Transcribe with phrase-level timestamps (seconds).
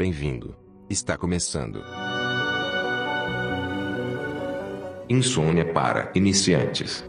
[0.00, 0.56] Bem-vindo.
[0.88, 1.84] Está começando.
[5.10, 7.04] Insônia para iniciantes.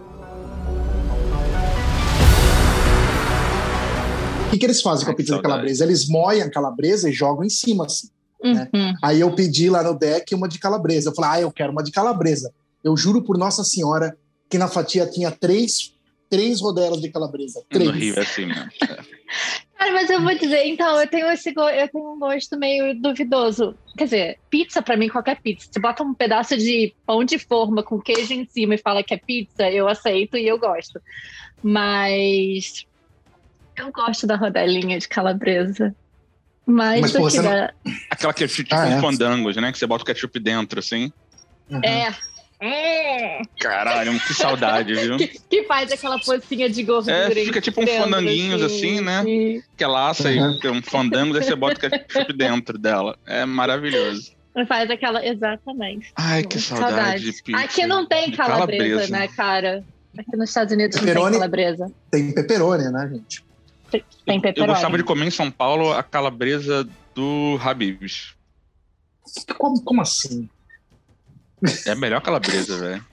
[4.45, 5.85] O que, que eles fazem com a Ai, pizza de calabresa?
[5.85, 8.09] Eles moem a calabresa e jogam em cima, assim.
[8.43, 8.68] né?
[8.73, 8.93] Uhum.
[9.01, 11.11] Aí eu pedi lá no deck uma de calabresa.
[11.11, 12.54] Eu falei, ah, eu quero uma de calabresa.
[12.83, 14.18] Eu juro por Nossa Senhora
[14.49, 15.93] que na fatia tinha três,
[16.29, 17.63] três rodelas de calabresa.
[17.69, 17.89] Três.
[17.89, 18.69] No Rio é assim mesmo.
[19.81, 22.93] Cara, mas eu vou dizer, então, eu tenho esse go- eu tenho um gosto meio
[23.01, 23.75] duvidoso.
[23.97, 25.65] Quer dizer, pizza pra mim, qualquer pizza.
[25.73, 29.15] Você bota um pedaço de pão de forma com queijo em cima e fala que
[29.15, 31.01] é pizza, eu aceito e eu gosto.
[31.63, 32.85] Mas
[33.75, 35.95] eu gosto da rodelinha de calabresa.
[36.63, 37.73] Mais Mas, do pô, que você não- da.
[38.11, 39.02] Aquela que é tipo Ah, um é?
[39.02, 39.71] fandangos, né?
[39.71, 41.11] Que você bota o ketchup dentro, assim.
[41.67, 41.81] Uhum.
[41.83, 42.16] É.
[42.61, 43.41] É.
[43.59, 45.17] Caralho, que saudade, viu?
[45.17, 47.15] Que, que faz aquela pocinha de gordura.
[47.15, 49.23] É, fica tipo um fandanguinhos assim, né?
[49.25, 50.51] e- Que ela assa Uhum.
[50.51, 53.17] e tem um fandango, aí você bota o ketchup dentro dela.
[53.25, 54.31] É maravilhoso.
[54.67, 55.25] Faz aquela.
[55.25, 56.11] Exatamente.
[56.15, 57.57] Ai, que saudade, de pizza.
[57.63, 59.83] Aqui não tem De calabresa, né, cara?
[60.17, 61.91] Aqui nos Estados Unidos não tem calabresa.
[62.11, 63.43] Tem pepperoni, né, gente?
[63.89, 64.03] Tem
[64.35, 64.73] Eu pepperoni.
[64.73, 68.33] gostava de comer em São Paulo a calabresa do Habib's.
[69.57, 70.49] Como, como assim?
[71.85, 73.05] É melhor calabresa, velho.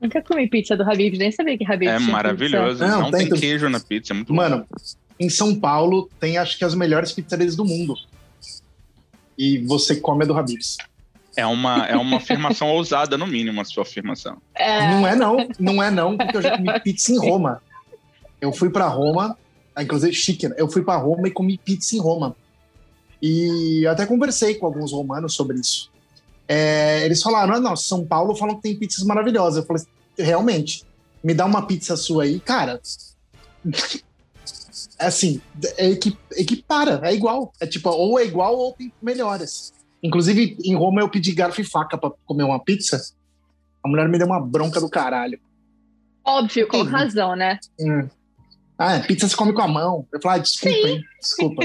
[0.00, 2.86] Nunca comi pizza do Habib, nem sabia que Habib É tinha maravilhoso.
[2.86, 4.36] Não, Não, tem tem queijo na pizza, é muito bom.
[4.36, 4.66] Mano,
[5.18, 7.94] em São Paulo tem acho que as melhores pizzarias do mundo.
[9.36, 10.76] E você come a do Habib's.
[11.36, 14.34] É uma, é uma afirmação ousada, no mínimo, a sua afirmação.
[14.34, 14.64] pizza.
[14.64, 17.62] É, Não é não, não é não, porque eu já comi pizza em Roma.
[18.40, 19.36] Eu fui pra Roma,
[19.74, 20.54] ah, inclusive chique, né?
[20.58, 22.36] eu fui pra Roma e comi pizza em Roma.
[23.22, 25.90] E até conversei com alguns romanos sobre isso.
[26.48, 29.62] É, eles falaram, ah, não, São Paulo falam que tem pizzas maravilhosas.
[29.62, 29.82] Eu falei,
[30.18, 30.84] realmente,
[31.22, 32.80] me dá uma pizza sua aí, cara.
[34.98, 35.40] É assim,
[35.76, 37.52] é equi- equipara, é igual.
[37.60, 39.72] É tipo, ou é igual ou tem melhores.
[40.02, 43.00] Inclusive, em Roma eu pedi garfo e faca pra comer uma pizza.
[43.82, 45.38] A mulher me deu uma bronca do caralho.
[46.26, 46.84] óbvio, com Uhum.
[46.84, 47.58] razão, né?
[47.78, 48.08] Hum.
[48.78, 50.06] Ah, é, pizza se come com a mão.
[50.12, 51.02] Eu falei, ah, desculpa, hein?
[51.20, 51.62] Desculpa.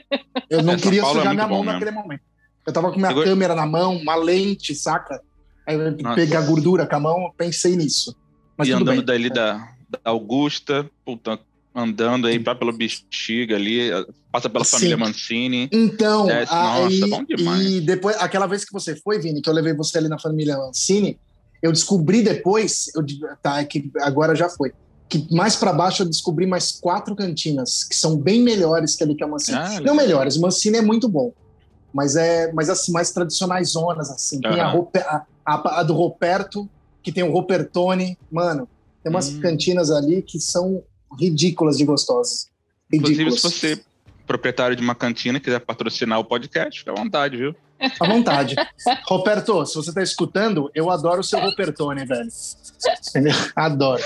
[0.50, 1.72] Eu não É, queria Paulo é sujar muito minha mão mesmo.
[1.72, 2.22] naquele momento.
[2.66, 5.20] Eu tava com minha câmera na mão, uma lente, saca?
[5.66, 6.14] Aí eu Nossa.
[6.14, 8.16] pegar gordura com a mão, pensei nisso.
[8.56, 9.04] Mas e andando bem.
[9.04, 9.54] dali da,
[9.88, 11.38] da Augusta, puta,
[11.74, 13.90] andando aí, vai pelo Bexiga ali,
[14.30, 14.72] passa pela Sim.
[14.72, 15.68] família Mancini.
[15.72, 17.62] Então, Desce, aí, nossa, bom demais.
[17.62, 20.56] e depois, aquela vez que você foi, Vini, que eu levei você ali na família
[20.56, 21.18] Mancini,
[21.62, 23.04] eu descobri depois, eu,
[23.42, 24.72] tá, é que agora já foi,
[25.08, 29.14] que mais pra baixo eu descobri mais quatro cantinas, que são bem melhores que ali
[29.14, 29.58] que a Mancini.
[29.58, 29.96] Ah, Não legal.
[29.96, 31.32] melhores, Mancini é muito bom,
[31.92, 34.40] mas é mas assim, mais tradicionais zonas, assim.
[34.40, 34.60] Tem.
[34.62, 36.68] Rope- a, a- a do Roberto,
[37.02, 38.68] que tem o Ropertone, mano,
[39.02, 39.40] tem umas Hum.
[39.40, 40.82] cantinas ali que são
[41.18, 42.48] ridículas de gostosas.
[42.92, 43.54] Inclusive, Ridículas.
[43.54, 43.80] se você,
[44.26, 47.54] proprietário de uma cantina, quiser patrocinar o podcast, fica à vontade, viu?
[48.00, 48.54] À vontade.
[49.08, 52.28] Roberto, se você tá escutando, eu adoro o seu Ropertone, velho.
[53.08, 53.32] Entendeu?
[53.56, 54.02] Adoro.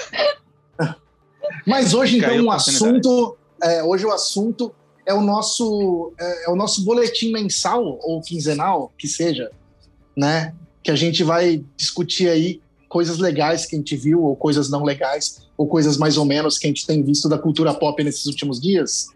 [1.66, 2.70] Mas hoje, então, oportunidade.
[2.70, 3.36] assunto.
[3.62, 4.74] é, hoje o assunto
[5.06, 9.50] é o nosso é, é o nosso boletim mensal ou quinzenal, que seja,
[10.16, 10.52] né?
[10.82, 14.82] Que a gente vai discutir aí coisas legais que a gente viu, ou coisas não
[14.82, 18.26] legais, ou coisas mais ou menos que a gente tem visto da cultura pop nesses
[18.26, 19.08] últimos dias,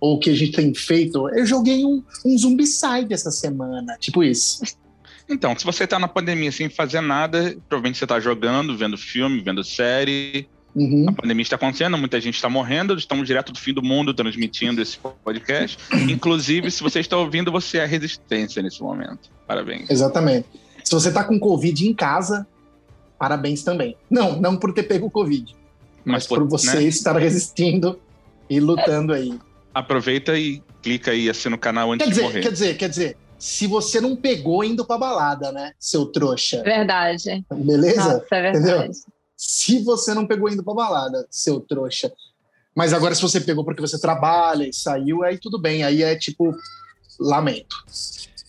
[0.00, 1.28] ou que a gente tem feito.
[1.30, 4.62] Eu joguei um, um Zumbicide essa semana, tipo isso.
[5.28, 9.40] Então, se você tá na pandemia sem fazer nada, provavelmente você tá jogando, vendo filme,
[9.40, 10.48] vendo série.
[10.76, 11.06] Uhum.
[11.08, 14.82] A pandemia está acontecendo, muita gente está morrendo, estamos direto do fim do mundo transmitindo
[14.82, 15.78] esse podcast.
[16.06, 19.30] Inclusive, se você está ouvindo, você é a resistência nesse momento.
[19.46, 19.88] Parabéns.
[19.88, 20.46] Exatamente.
[20.84, 22.46] Se você tá com Covid em casa,
[23.18, 23.96] parabéns também.
[24.10, 25.56] Não, não por ter pego o Covid,
[26.04, 27.98] mas, pô, por você né, estar resistindo
[28.48, 29.34] e lutando aí.
[29.74, 32.40] aproveita e clica aí, assina o canal antes Quer de dizer, morrer.
[32.42, 37.44] quer dizer, quer dizer, se você não pegou indo pra balada, né, seu trouxa, Verdade.
[37.50, 37.96] beleza?
[37.96, 38.92] Nossa, é verdade.
[39.36, 42.12] Se você não pegou indo pra balada, seu trouxa.
[42.74, 45.82] Mas agora, se você pegou porque você trabalha e saiu, aí tudo bem.
[45.84, 46.54] Aí é tipo,
[47.20, 47.76] lamento.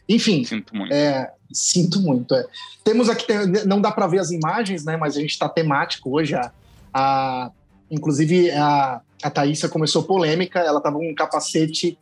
[0.10, 0.94] Enfim, Sinto muito.
[0.94, 2.34] É, sinto muito.
[2.36, 2.46] é.
[2.84, 3.26] Temos aqui,
[3.66, 4.96] não dá para ver as imagens, né?
[4.98, 6.34] Mas a gente está temático hoje.
[6.36, 6.52] A,
[6.94, 7.52] a-
[7.92, 10.60] inclusive, a, a Thaísa começou polêmica.
[10.60, 11.98] Ela tava com um capacete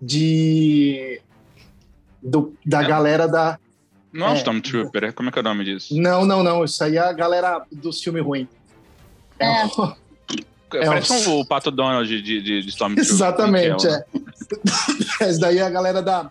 [0.00, 1.20] de.
[2.22, 2.86] do- da É.
[2.88, 3.58] galera da.
[4.12, 4.36] Não é é.
[4.36, 5.94] Stormtrooper, é- como é que é o nome disso?
[5.98, 6.64] Não, não, não.
[6.64, 8.48] Isso aí é a galera dos filmes ruins.
[9.38, 9.64] É.
[9.66, 9.94] o-
[10.70, 13.12] Parece é um, o Pato Donald de, de, de Stormtrooper.
[13.14, 14.04] Exatamente, né?
[15.20, 15.24] é.
[15.24, 16.30] Essa daí é a galera da.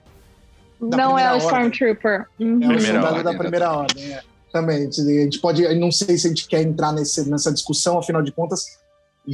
[0.80, 1.38] Da não é o.
[1.38, 2.26] Stormtrooper.
[2.40, 2.72] Uhum.
[2.72, 4.14] É o soldado ordem, da primeira ordem.
[4.14, 4.24] É.
[4.52, 4.88] Também.
[4.88, 5.68] A gente pode.
[5.76, 8.66] Não sei se a gente quer entrar nesse, nessa discussão, afinal de contas,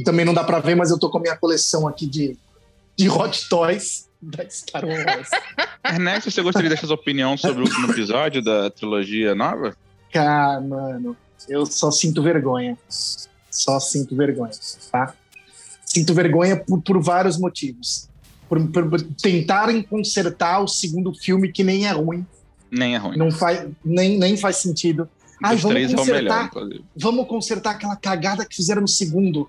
[0.04, 2.36] também não dá para ver, mas eu tô com a minha coleção aqui de,
[2.96, 4.07] de Hot Toys.
[4.22, 5.30] da Star Wars.
[5.84, 9.76] Ernesto, você gostaria de deixar sua opinião sobre o último episódio da trilogia nova?
[10.12, 11.16] Cara, mano,
[11.48, 12.76] eu só sinto vergonha.
[13.50, 14.52] Só sinto vergonha,
[14.90, 15.14] tá?
[15.84, 18.08] Sinto vergonha por, por vários motivos.
[18.48, 22.26] Por, por tentarem consertar o segundo filme, que nem é ruim.
[22.70, 23.16] Nem é ruim.
[23.16, 25.08] Não faz, nem, nem faz sentido.
[25.40, 26.84] Dos vamos três é consertar, melhor, inclusive.
[26.96, 29.48] vamos consertar aquela cagada que fizeram no segundo.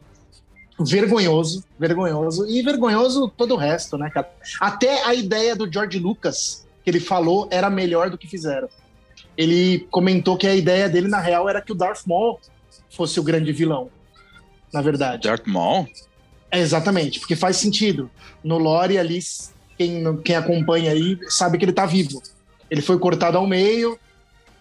[0.80, 2.48] Vergonhoso, vergonhoso.
[2.48, 4.30] E vergonhoso todo o resto, né, cara?
[4.62, 8.70] Até a ideia do George Lucas, que ele falou, era melhor do que fizeram.
[9.38, 12.40] Ele comentou que a ideia dele, na real, era que o Darth Maul
[12.90, 13.90] fosse o grande vilão.
[14.72, 15.28] Na verdade.
[15.28, 15.88] Darth Maul?
[16.52, 18.10] É, exatamente, porque faz sentido.
[18.44, 19.20] No lore ali,
[19.78, 22.22] quem, quem acompanha aí sabe que ele tá vivo.
[22.70, 24.00] Ele foi cortado ao meio,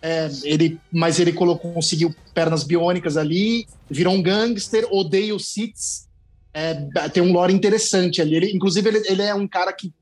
[0.01, 6.08] é, ele, mas ele colocou, conseguiu pernas biônicas ali, virou um gangster, odeia os Siths.
[6.53, 6.75] É,
[7.13, 8.35] tem um lore interessante ali.
[8.35, 9.93] Ele, inclusive, ele, ele é um cara que,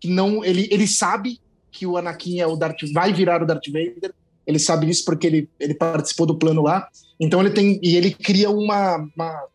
[0.00, 0.44] que não.
[0.44, 1.40] Ele, ele sabe
[1.70, 4.12] que o Anakin é o Darth, vai virar o Darth Vader.
[4.46, 6.88] Ele sabe isso porque ele, ele participou do plano lá.
[7.18, 7.78] Então ele tem.
[7.82, 9.48] E ele cria uma, uma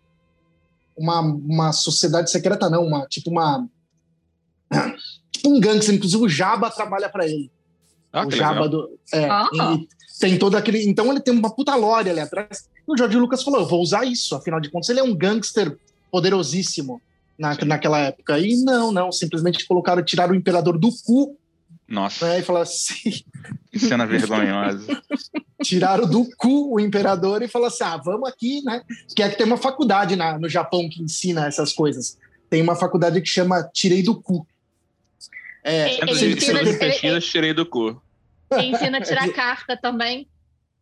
[0.97, 3.67] uma, uma sociedade secreta, não, uma, tipo uma.
[5.31, 7.51] Tipo um gangster, inclusive o Jabba trabalha para ele.
[8.11, 8.69] Ah, o Jabba legal.
[8.69, 8.99] do.
[9.13, 9.47] É, Ah.
[9.53, 9.87] e
[10.19, 10.83] tem todo aquele.
[10.87, 12.67] Então ele tem uma puta lore ali atrás.
[12.87, 15.15] E o George Lucas falou: eu vou usar isso, afinal de contas, ele é um
[15.15, 15.77] gangster
[16.11, 17.01] poderosíssimo
[17.37, 17.65] na, Sim.
[17.65, 18.39] naquela época.
[18.39, 21.37] E não, não, simplesmente colocaram, tiraram o imperador do cu,
[21.87, 22.39] Nossa, né?
[22.39, 23.23] E falaram assim.
[23.71, 25.01] que cena vergonhosa.
[25.63, 28.81] tiraram do cu o imperador e falaram assim: ah, vamos aqui, né?
[29.15, 32.17] Que é que tem uma faculdade na, no Japão que ensina essas coisas.
[32.49, 34.47] Tem uma faculdade que chama Tirei do Cu.
[35.63, 38.01] É, Ele ensina- ele- pesquisas, tirei do cu.
[38.57, 40.25] Ensina a tirar carta também.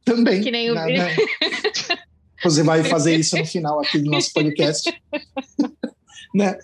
[0.04, 0.44] também.
[0.44, 1.16] Que nem o- né, né?
[2.45, 4.94] Você vai fazer isso no final aqui do nosso podcast.
[6.33, 6.57] né?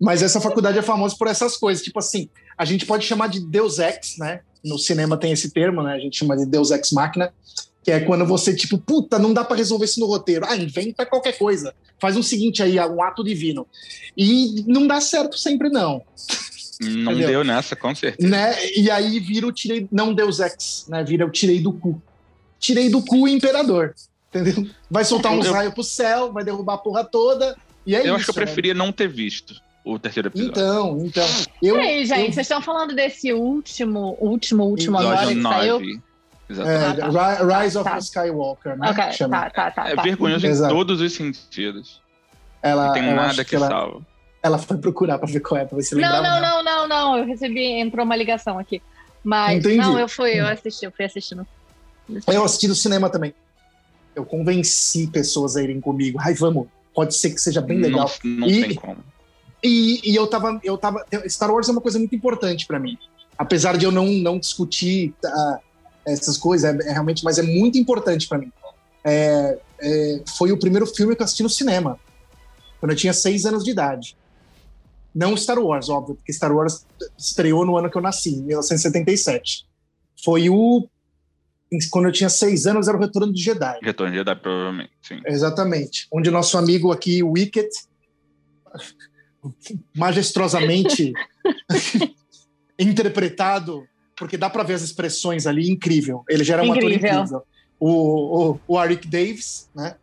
[0.00, 1.82] Mas essa faculdade é famosa por essas coisas.
[1.82, 4.40] Tipo assim, a gente pode chamar de Deus Ex, né?
[4.64, 5.94] No cinema tem esse termo, né?
[5.94, 7.32] A gente chama de Deus Ex Machina,
[7.82, 10.44] que é quando você, tipo, puta, não dá pra resolver isso no roteiro.
[10.48, 11.74] Ah, inventa qualquer coisa.
[11.98, 13.66] Faz o seguinte aí, um ato divino.
[14.16, 16.02] E não dá certo sempre, não.
[16.80, 17.28] Não Entendeu?
[17.28, 18.28] deu nessa, com certeza.
[18.28, 18.54] né?
[18.76, 21.02] E aí vira o tirei, não Deus Ex, né?
[21.02, 22.00] Vira o tirei do cu.
[22.58, 23.94] Tirei do cu o imperador,
[24.34, 24.68] entendeu?
[24.90, 27.56] Vai soltar uns Eu- raios pro céu, vai derrubar a porra toda,
[27.86, 28.08] e é isso.
[28.08, 28.42] eu acho que eu né?
[28.46, 30.50] preferia não ter visto o terceiro episódio.
[30.52, 31.26] Então, então.
[31.62, 35.80] Eu, Peraí, gente, eu- vocês estão falando desse último, último, último agora que saiu?
[35.80, 36.00] 9.
[36.48, 37.00] é, Exatamente.
[37.18, 37.92] Ah, Ri- Rise of Tá.
[37.94, 38.90] the Skywalker, né?
[38.90, 39.40] Ok, Chama.
[39.42, 39.88] tá, tá, tá.
[39.90, 40.02] É tá.
[40.02, 40.74] vergonhoso em Exato.
[40.74, 42.00] todos os sentidos.
[42.62, 44.00] Ela, Não tem nada acho que, ela, salva.
[44.42, 46.22] ela foi procurar pra ver qual é, pra ver se Não, lembrava.
[46.22, 46.64] não, mesmo.
[46.64, 47.18] não, não, não.
[47.18, 48.80] Eu recebi, entrou uma ligação aqui.
[49.24, 49.76] Mas Entendi.
[49.78, 51.44] não, eu fui, eu assisti, eu fui assistindo.
[52.28, 53.34] Eu assisti no cinema também.
[54.16, 56.18] Eu convenci pessoas a irem comigo.
[56.20, 58.10] Ai, vamos, pode ser que seja bem legal.
[58.24, 59.04] Não, não E- tem como.
[59.62, 61.04] E, e eu tava, eu tava.
[61.28, 62.96] Star Wars é uma coisa muito importante pra mim.
[63.36, 65.60] Apesar de eu não, não discutir ah,
[66.06, 68.50] essas coisas, é, é realmente, mas é muito importante pra mim.
[69.04, 71.98] É, é, foi o primeiro filme que eu assisti no cinema,
[72.80, 74.16] quando eu tinha seis anos de idade.
[75.14, 76.86] Não Star Wars, óbvio, porque Star Wars
[77.16, 79.66] estreou no ano que eu nasci, em 1977.
[80.24, 80.86] Foi o.
[81.90, 83.78] Quando eu tinha seis anos, era o Retorno de Jedi.
[83.82, 85.20] Retorno de Jedi, provavelmente, sim.
[85.26, 86.06] Exatamente.
[86.12, 87.68] Onde o nosso amigo aqui, Wicket,
[89.96, 91.12] majestrosamente
[92.78, 96.24] interpretado, porque dá para ver as expressões ali, incrível.
[96.28, 97.10] Ele já era um ator Incrível.
[97.20, 97.42] incrível.
[97.78, 99.96] O, o, o Arik Davis, né?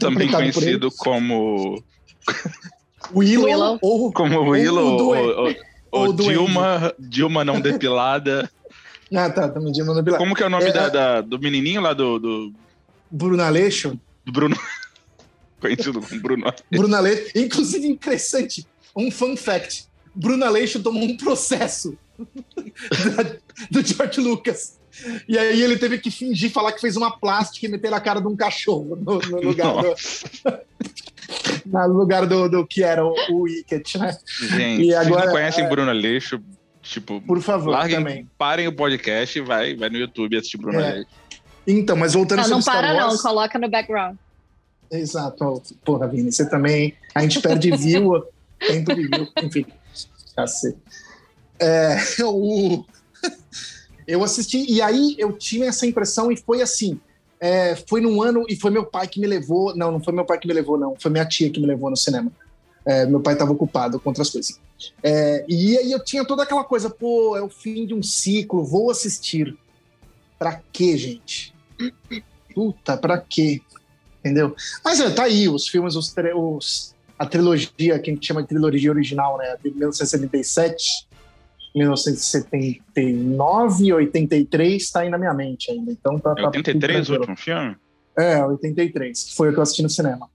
[0.00, 1.82] Também conhecido como,
[3.14, 3.78] Willow, Willow.
[3.82, 5.54] ou como o Willow, ou, ou-
[5.92, 6.12] ou Ou.
[6.12, 8.50] Dilma, Dilma não depilada.
[9.14, 10.18] Ah, tá, Mano Bila.
[10.18, 10.90] Como que é o nome É, da, é.
[10.90, 12.52] da- do menininho lá do, do,
[13.10, 13.98] Bruno Aleixo.
[14.24, 14.56] do Bruno?
[15.60, 16.52] Conhecido como Bruno.
[16.70, 17.30] Bruno Aleixo.
[17.34, 18.66] Inclusive, interessante,
[18.96, 19.86] um fun fact.
[20.14, 21.96] Bruno Aleixo tomou um processo
[23.70, 24.78] do George Lucas.
[25.28, 28.20] E aí ele teve que fingir falar que fez uma plástica e meter na cara
[28.20, 29.94] de um cachorro no, no lugar, do,
[31.66, 34.16] no lugar do, do que era o, o Wicket, né?
[34.50, 35.68] Gente, E agora- não conhecem é.
[35.68, 36.40] Bruno Aleixo,
[36.84, 38.30] tipo, Por favor, larguem, também.
[38.38, 41.04] parem o podcast e vai, vai no YouTube assistir Bruno É.
[41.66, 44.16] Então, mas voltando Não, não sobre para Star não, Wars, coloca no background.
[44.90, 45.62] Exato.
[45.84, 46.94] Porra, Vini, você também.
[47.14, 48.22] A gente perde view,
[48.60, 49.66] tempo de view, enfim.
[50.36, 50.78] Cacete.
[51.58, 52.84] É, o...
[54.06, 57.00] Eu assisti, e aí eu tinha essa impressão, e foi assim.
[57.40, 59.74] é, foi num ano, e foi meu pai que me levou.
[59.74, 60.94] Não, não foi meu pai que me levou, não.
[60.98, 62.30] Foi minha tia que me levou no cinema.
[62.86, 64.60] É, meu pai estava ocupado com outras coisas.
[65.02, 68.64] É, e aí eu tinha toda aquela coisa, pô, é o fim de um ciclo,
[68.64, 69.56] vou assistir.
[70.38, 71.54] Pra quê, gente?
[72.54, 73.60] Puta, pra quê?
[74.20, 74.54] Entendeu?
[74.84, 78.48] Mas é, tá aí, os filmes, os, os a trilogia, que a gente chama de
[78.48, 79.56] trilogia original, né?
[79.62, 81.06] De 1977,
[81.74, 85.92] 1979 e 83 está aí na minha mente ainda.
[85.92, 87.76] Então tá, É tá 83 o tudo último filme?
[88.16, 90.26] É, 83, que foi o que eu assisti no cinema.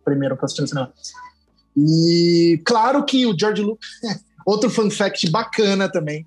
[0.00, 0.92] O primeiro que eu assisti no cinema.
[1.86, 3.88] E claro que o George Lucas,
[4.44, 6.26] outro fun fact bacana também.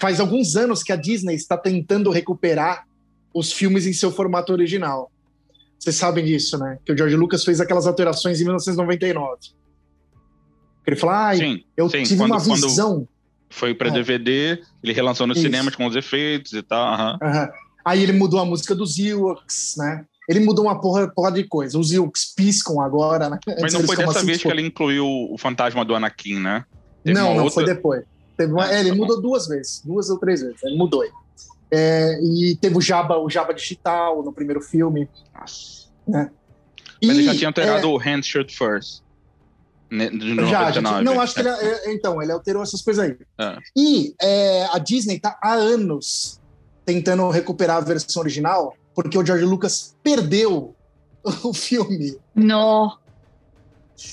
[0.00, 2.84] Faz alguns anos que a Disney está tentando recuperar
[3.32, 5.10] os filmes em seu formato original.
[5.78, 6.78] Vocês sabem disso, né?
[6.84, 9.36] Que o George Lucas fez aquelas alterações em 1999.
[10.86, 13.06] Ele falou: ah, Sim, eu sim, tive quando- uma visão.
[13.50, 13.90] foi pra É.
[13.92, 15.46] DVD, ele relançou nos Isso.
[15.46, 16.94] cinemas com os efeitos e tal.
[16.94, 17.18] aham.
[17.22, 17.48] Aham.
[17.84, 20.04] Aí ele mudou a música dos Ewoks, né?
[20.32, 21.78] Ele mudou uma porra, porra de coisa.
[21.78, 23.38] Os Ewoks piscam agora, né?
[23.60, 26.64] Mas não foi dessa assim, vez tipo, que ele incluiu o fantasma do Anakin, né?
[27.04, 28.04] Teve não, não, outra- foi depois.
[28.40, 30.62] Uma- Ah, é, ele tá mudou duas vezes, duas ou três vezes.
[30.64, 31.10] Ele mudou aí.
[31.70, 35.08] É, e teve o Jabba, o Jabba digital no primeiro filme.
[35.38, 35.86] Nossa.
[36.06, 36.30] Né?
[37.00, 39.02] Mas ele E, já tinha alterado é, o Hand Shirt First.
[39.90, 40.18] né, De
[40.50, 40.80] já, já 99.
[40.80, 43.16] tinha- não, acho que ele, é, então, ele alterou essas coisas aí.
[43.38, 43.58] É.
[43.76, 46.40] E é, a Disney tá há anos
[46.84, 50.74] tentando recuperar a versão original, porque o George Lucas perdeu
[51.44, 52.16] o filme.
[52.34, 52.98] No.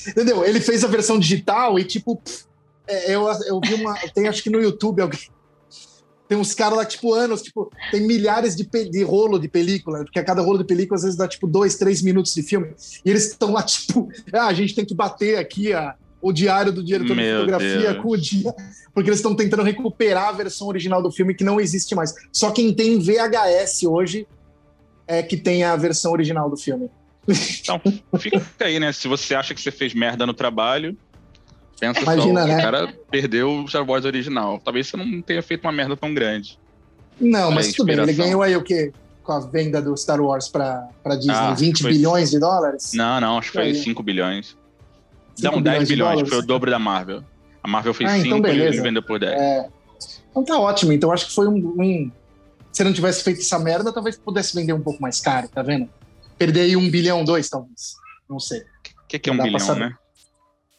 [0.07, 0.45] Entendeu?
[0.45, 2.45] Ele fez a versão digital e, tipo, pff,
[2.87, 3.95] é, eu, eu vi uma.
[4.13, 5.19] Tem acho que no YouTube alguém.
[6.27, 10.19] Tem uns caras lá, tipo, anos, tipo, tem milhares de, de rolo de película, porque
[10.19, 12.71] a cada rolo de película às vezes dá, tipo, dois, três minutos de filme.
[13.03, 16.71] E eles estão lá, tipo, ah, a gente tem que bater aqui a, o diário
[16.71, 18.03] do diretor de Meu fotografia Deus.
[18.03, 18.53] com o dia.
[18.93, 22.13] Porque eles estão tentando recuperar a versão original do filme que não existe mais.
[22.31, 24.27] Só quem tem VHS hoje
[25.09, 26.87] é que tem a versão original do filme.
[27.27, 27.81] Então,
[28.19, 28.91] fica aí, né?
[28.93, 30.95] Se você acha que você fez merda no trabalho,
[31.79, 32.57] pensa Imagina, só, né?
[32.57, 34.59] o cara perdeu o Star Wars original.
[34.63, 36.57] Talvez você não tenha feito uma merda tão grande.
[37.19, 37.99] Não, mas É, tudo bem.
[37.99, 38.93] Ele ganhou aí o quê?
[39.23, 41.33] Com a venda do Star Wars pra, pra Disney?
[41.35, 42.93] Ah, 20 foi- bilhões de dólares?
[42.93, 43.75] Não, não, acho que foi Aí.
[43.75, 44.55] 5 bilhões.
[45.35, 46.29] 5 Não, 10 de bilhões, dólares?
[46.29, 47.23] foi o dobro da Marvel.
[47.63, 49.33] A Marvel fez Ah, 5 então e ele vendeu por 10.
[49.39, 49.67] É.
[50.31, 50.93] Então tá ótimo.
[50.93, 52.11] Então acho que foi um, um-
[52.79, 55.89] Se não tivesse feito essa merda, talvez pudesse vender um pouco mais caro, tá vendo?
[56.37, 57.95] Perder aí um bilhão, dois, talvez.
[58.29, 58.61] Não sei.
[58.61, 58.65] O
[59.05, 59.93] que, que é um bilhão, né?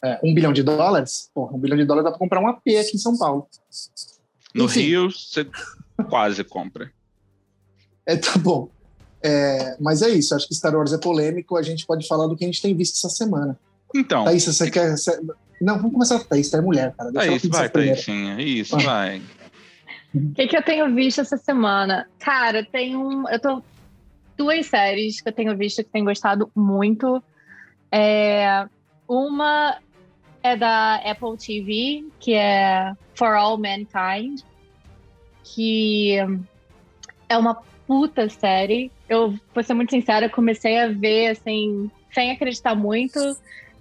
[0.03, 1.29] É, um bilhão de dólares?
[1.31, 3.47] Porra, um bilhão de dólares dá pra comprar um AP aqui em São Paulo.
[4.51, 4.79] No Enfim.
[4.79, 5.45] Rio, você
[6.09, 6.91] quase compra.
[8.03, 8.67] É, tá bom.
[9.21, 10.33] É, mas é isso.
[10.33, 11.55] Acho que Star Wars é polêmico.
[11.55, 13.59] A gente pode falar do que a gente tem visto essa semana.
[13.93, 14.97] Então, Thaís, você quer.
[14.97, 15.21] você-
[15.61, 16.49] Não, vamos começar com Thaís.
[16.49, 17.11] Tá é mulher, cara.
[17.11, 17.69] Deixa Thaís, vai.
[17.69, 18.41] Thaísinha.
[18.41, 19.21] Isso, vai.
[20.13, 22.07] O que, que eu tenho visto essa semana?
[22.19, 23.27] Cara, tem um.
[23.29, 23.63] Eu tô.
[24.37, 27.23] Duas séries que eu tenho visto que tenho gostado muito.
[27.91, 28.65] É,
[29.07, 29.77] uma
[30.41, 34.41] é da Apple TV, que é For All Mankind,
[35.43, 36.17] que
[37.29, 38.91] é uma puta série.
[39.07, 43.19] Eu vou ser muito sincera, comecei a ver assim, sem acreditar muito,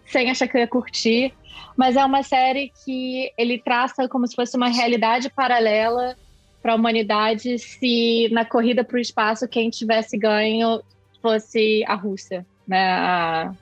[0.06, 1.32] sem achar que eu ia curtir.
[1.76, 6.16] Mas é uma série que ele traça como se fosse uma realidade paralela
[6.62, 10.82] para a humanidade se na corrida para o espaço quem tivesse ganho
[11.22, 12.92] fosse a Rússia, né?
[12.92, 13.54] A-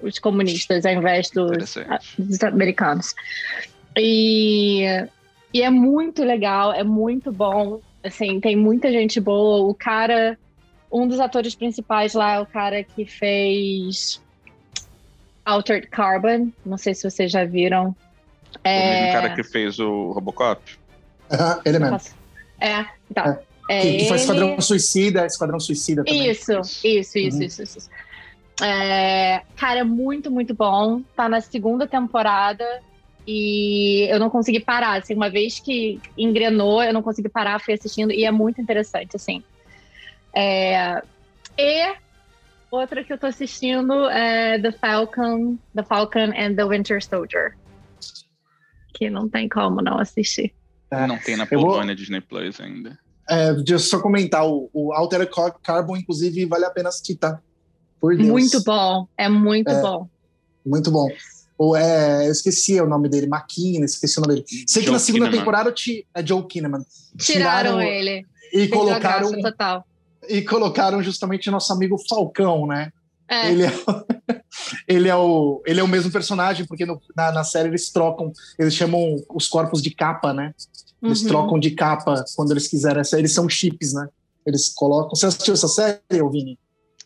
[0.00, 1.76] os comunistas, ao invés dos,
[2.18, 3.14] dos americanos.
[3.96, 4.84] E,
[5.54, 7.80] e é muito legal, é muito bom.
[8.02, 9.64] Assim, tem muita gente boa.
[9.64, 10.36] O cara,
[10.90, 14.20] um dos atores principais lá é o cara que fez
[15.44, 16.50] Altered Carbon.
[16.64, 17.88] Não sei se vocês já viram.
[17.88, 17.94] O
[18.64, 20.62] É, mesmo cara que fez o Robocop.
[21.32, 22.00] Aham, ele mesmo.
[22.60, 23.38] É, então.
[23.68, 26.28] É, Que, que ele- Esquadrão Suicida, Esquadrão Suicida também.
[26.30, 26.52] Isso,
[26.84, 27.26] isso, isso, Uhum.
[27.26, 27.78] isso, isso.
[27.78, 27.90] isso.
[28.62, 31.00] É, cara, é muito, muito bom.
[31.16, 32.64] Tá na segunda temporada
[33.26, 35.00] e eu não consegui parar.
[35.00, 39.16] Assim, uma vez que engrenou, eu não consegui parar, fui assistindo e é muito interessante,
[39.16, 39.42] assim.
[40.34, 41.02] É,
[41.58, 41.94] e
[42.72, 47.56] outra que eu tô assistindo é The Falcon, The Falcon and the Winter Soldier.
[48.94, 50.54] Que não tem como não assistir.
[50.90, 51.06] É.
[51.06, 52.98] Não tem na Eu vou- Polônia Disney Plus ainda.
[53.28, 55.30] É, deixa eu só comentar, o, o Altered
[55.62, 57.40] Carbon, inclusive, vale a pena assistir, tá?
[58.00, 58.28] Por Deus.
[58.28, 59.80] Muito bom, é muito É.
[59.80, 60.08] bom.
[60.66, 61.08] Muito bom.
[61.56, 64.46] Ou é, eu esqueci o nome dele, Maquina, esqueci o nome dele.
[64.66, 65.38] Sei que Joe na segunda Kinnaman.
[65.38, 66.84] temporada ti- é Joe Kinnaman.
[67.16, 68.26] Tiraram, ele.
[68.52, 69.86] e a colocaram total.
[70.28, 72.90] E colocaram justamente nosso amigo Falcão, né?
[73.28, 74.04] É, Ele, é, o-
[74.86, 78.30] ele, é o, ele é o mesmo personagem, porque no- na, na série eles trocam,
[78.58, 80.52] eles chamam os corpos de capa, né?
[81.02, 81.28] Eles uhum.
[81.28, 83.00] trocam de capa quando eles quiserem.
[83.00, 84.06] Essa- Eles são chips, né?
[84.46, 85.14] Eles colocam.
[85.14, 86.00] Você assistiu essa série,
[86.30, 86.58] Vini?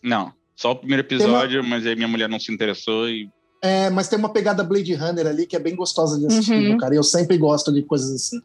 [0.03, 3.29] Não, só o primeiro episódio, mas aí minha mulher não se interessou e
[3.63, 6.77] É, mas tem uma pegada Blade Runner ali que é bem gostosa de assistir, Uhum.
[6.77, 6.95] cara.
[6.95, 8.41] E eu sempre gosto de coisas assim.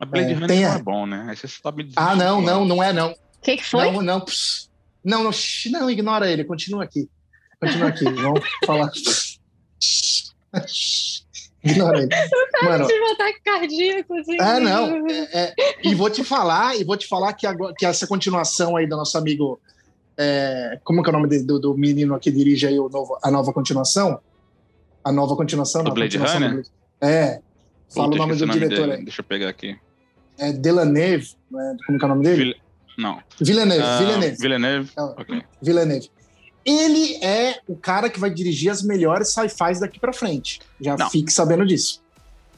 [0.00, 1.26] a Blade É, Runner tem não é bom, né?
[1.28, 3.14] Aí você tá me Ah, não, não, não é não.
[3.42, 3.90] O que, que foi?
[3.90, 4.20] Não, não.
[4.20, 4.68] pss.
[5.04, 7.08] Não, não, shh, não, ignora ele, continua aqui.
[7.60, 8.90] Continua aqui, vamos falar.
[11.64, 12.14] Ignorante.
[12.64, 14.34] Mano, tive um ataque cardíaco, assim.
[14.40, 15.06] É, não.
[15.08, 18.76] É, é, e vou te falar, e vou te falar que, agora, que essa continuação
[18.76, 19.60] aí do nosso amigo.
[20.18, 23.16] é, como que é o nome de- do, do menino que dirige aí o novo,
[23.22, 24.20] a nova continuação?
[25.04, 26.66] A nova continuação, a Blade continuação Runner?
[27.00, 27.40] É.
[27.92, 28.92] Fala Puta, o nome do diretor dele.
[28.92, 29.04] aí.
[29.04, 29.76] Deixa eu pegar aqui.
[30.38, 31.76] É Delaneve, né?
[31.86, 32.44] como que é o nome dele?
[32.44, 32.54] Vil-
[32.96, 33.20] Não.
[33.40, 34.36] Villeneuve, Ah, Villeneuve.
[34.38, 34.90] Villeneuve.
[34.96, 35.02] É.
[35.02, 35.42] Ok.
[35.62, 36.10] Villeneuve.
[36.64, 40.60] Ele é o cara que vai dirigir as melhores sci-fis daqui pra frente.
[40.80, 41.10] Já Não.
[41.10, 42.00] fique sabendo disso.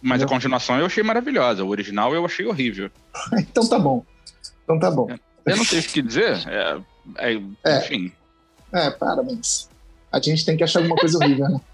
[0.03, 1.65] Mas a continuação eu achei maravilhosa.
[1.65, 2.91] O original eu achei horrível.
[3.39, 4.05] então tá bom.
[4.65, 5.09] Então tá bom.
[5.47, 6.43] Eu não sei o que dizer.
[6.47, 6.79] É,
[7.19, 7.79] é- É.
[7.79, 8.13] Enfim.
[8.73, 9.69] É, parabéns.
[10.13, 11.61] A gente tem que achar alguma coisa horrível, né?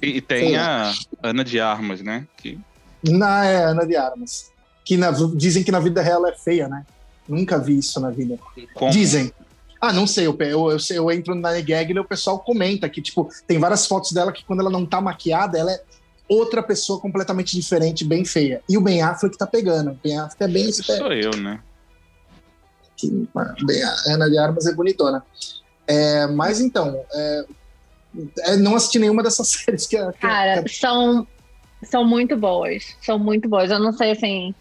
[0.00, 2.28] E, e tem a Ana de Armas, né?
[2.36, 2.56] Que
[3.02, 4.52] Na é, Ana de Armas.
[4.84, 6.86] Que na- dizem que na vida real ela é feia, né?
[7.28, 8.38] Nunca vi isso na vida.
[8.74, 9.32] como- Dizem.
[9.80, 13.02] Ah, não sei, eu, eu, eu, eu entro na Gag e o pessoal comenta que,
[13.02, 15.82] tipo, tem várias fotos dela que quando ela não tá maquiada, ela é
[16.26, 18.62] outra pessoa completamente diferente, bem feia.
[18.66, 19.90] E o Ben Affleck tá pegando.
[19.90, 21.02] O Ben Affleck é bem esperto.
[21.02, 21.60] Sou eu, né?
[22.96, 23.10] que
[23.66, 25.22] bem, a Ana de Armas é bonitona.
[25.86, 27.44] É, mas então, é,
[28.40, 30.12] é, não assisti nenhuma dessas séries que a.
[30.12, 31.26] que Cara, que são,
[31.82, 32.96] são muito boas.
[33.02, 33.70] São muito boas.
[33.70, 34.54] Eu não sei, assim,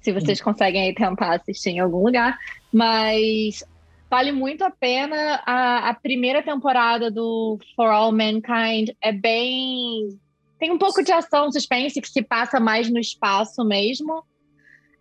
[0.00, 2.38] se vocês conseguem aí tentar assistir em algum lugar,
[2.72, 3.64] mas
[4.08, 5.42] vale muito a pena.
[5.46, 10.18] A, a primeira temporada do For All Mankind é bem.
[10.58, 14.24] Tem um pouco de ação, suspense, que se passa mais no espaço mesmo.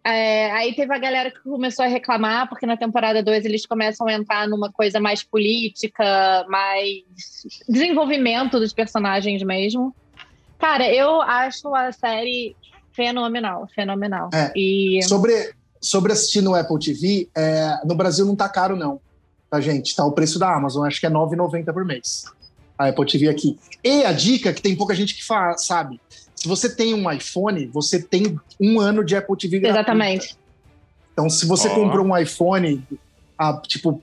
[0.03, 4.07] É, aí teve a galera que começou a reclamar, porque na temporada 2 eles começam
[4.07, 7.03] a entrar numa coisa mais política, mais
[7.67, 9.93] desenvolvimento dos personagens mesmo.
[10.57, 12.55] Cara, eu acho a série
[12.93, 14.29] fenomenal, fenomenal.
[14.33, 14.51] É.
[14.55, 18.99] E Sobre, sobre assistir no Apple TV, é, no Brasil não tá caro, não.
[19.49, 19.95] Tá, gente?
[19.95, 22.25] Tá o preço da Amazon, acho que é R$ 9,90 por mês.
[22.77, 23.57] A Apple TV aqui.
[23.83, 25.99] E a dica que tem pouca gente que fa- sabe.
[26.35, 29.79] Se você tem um iPhone, você tem um ano de Apple TV gratuito.
[29.79, 30.37] exatamente.
[31.11, 31.75] Então, se você Ó.
[31.75, 32.81] comprou um iPhone
[33.37, 34.01] há, tipo,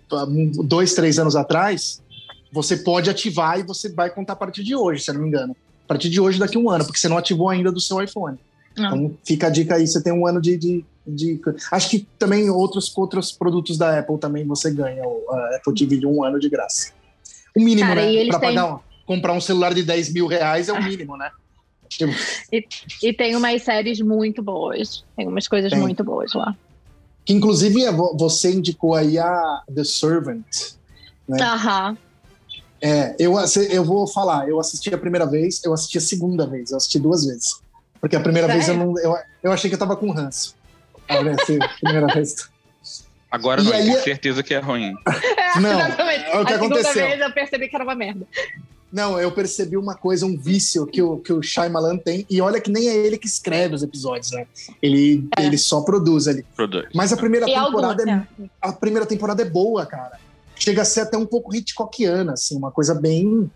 [0.65, 2.03] dois, três anos atrás,
[2.53, 5.29] você pode ativar e você vai contar a partir de hoje, se eu não me
[5.29, 5.57] engano.
[5.85, 8.03] A partir de hoje, daqui a um ano, porque você não ativou ainda do seu
[8.03, 8.37] iPhone.
[8.77, 8.97] Não.
[8.97, 10.57] Então, fica a dica aí, você tem um ano de...
[10.57, 15.57] de, de- Acho que também outros, outros produtos da Apple também você ganha o a
[15.57, 16.91] Apple TV de um ano de graça.
[17.57, 18.27] O mínimo, Cara, e né?
[18.31, 21.31] Pra pagar, comprar um celular de 10 mil reais é o mínimo, né?
[21.89, 22.13] Tipo,
[23.03, 25.05] E tem umas séries muito boas.
[25.17, 25.81] Tem umas coisas Tem.
[25.81, 26.55] muito boas lá.
[27.25, 30.45] que inclusive é vo- você indicou aí a The Servant.
[31.31, 31.43] É.
[31.43, 31.97] Aham.
[32.83, 33.35] É, eu,
[33.71, 36.99] eu vou falar, eu assisti a primeira vez, eu assisti a segunda vez, eu assisti
[36.99, 37.55] duas vezes.
[38.01, 38.93] Porque a primeira vez eu Sério?
[38.93, 38.99] não.
[38.99, 40.55] Eu, eu achei que eu tava com ranço.
[41.09, 42.49] A primeira- a primeira vez.
[43.31, 44.95] Agora E não, aí- tenho certeza que é ruim.
[45.57, 47.07] É, Não, é o que a segunda aconteceu.
[47.07, 48.27] vez eu percebi que era uma merda.
[48.93, 52.61] Não, eu percebi uma coisa, um vício que o, que o Shyamalan tem, e olha
[52.61, 54.47] que nem é ele que escreve os episódios, né?
[54.83, 55.45] Ele, É.
[55.47, 56.45] ele só produz ali.
[56.55, 56.87] Produz.
[56.95, 58.13] Mas a primeira E temporada é,
[58.45, 58.49] é.
[58.61, 60.19] a primeira temporada é boa, cara.
[60.57, 63.51] Chega a ser até um pouco Hitchcockiana, assim, uma coisa bem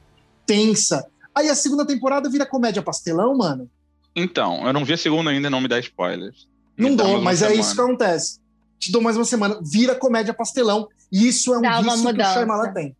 [0.46, 1.07] tensa.
[1.35, 3.68] Aí a segunda temporada vira comédia pastelão, mano.
[4.14, 6.48] Então, eu não vi a segunda ainda, não me dá spoilers.
[6.76, 7.60] Não dá dou, uma mas é semana.
[7.60, 8.40] isso que acontece.
[8.78, 10.88] Te dou mais uma semana, vira comédia pastelão.
[11.12, 12.32] E isso é um Dá uma vício que o.
[12.32, 12.96] Shyamalan tem.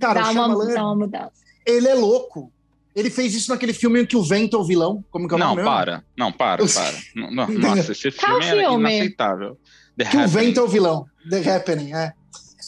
[0.00, 1.32] Cara, dá, o uma, Shyamalan, dá uma mudança.
[1.66, 2.52] ele é louco.
[2.94, 5.04] Ele fez isso naquele filme em que o vento é o vilão.
[5.10, 5.70] Como que é o Não, nome mesmo?
[5.70, 6.04] para.
[6.16, 6.96] Não, para, para.
[7.14, 9.56] Não, não, nossa, esse filme é inaceitável.
[9.96, 10.46] The Que o Happening.
[10.46, 11.06] vento é o vilão.
[11.28, 12.12] The Happening, é.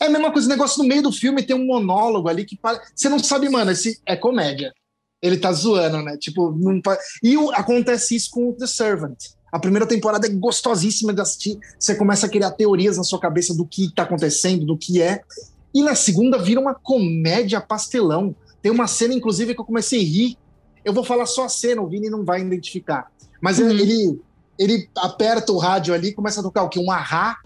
[0.01, 2.57] É a mesma coisa, o negócio no meio do filme tem um monólogo ali que
[2.57, 2.81] para...
[2.95, 4.73] você não sabe, mano, esse é comédia.
[5.23, 6.17] Ele tá zoando, né?
[6.19, 9.17] Tipo, não pa- e o- acontece isso com The Servant.
[9.53, 11.59] A primeira temporada é gostosíssima de assistir.
[11.79, 15.21] Você começa a criar teorias na sua cabeça do que tá acontecendo, do que é.
[15.75, 18.35] E na segunda vira uma comédia pastelão.
[18.61, 20.37] Tem uma cena, inclusive, que eu comecei a rir.
[20.85, 23.07] Eu vou falar só a cena, o Vini não vai identificar.
[23.41, 23.71] Mas Uhum.
[23.71, 24.21] ele,
[24.59, 26.81] ele aperta o rádio ali, começa a tocar o quê?
[26.81, 27.37] Um arra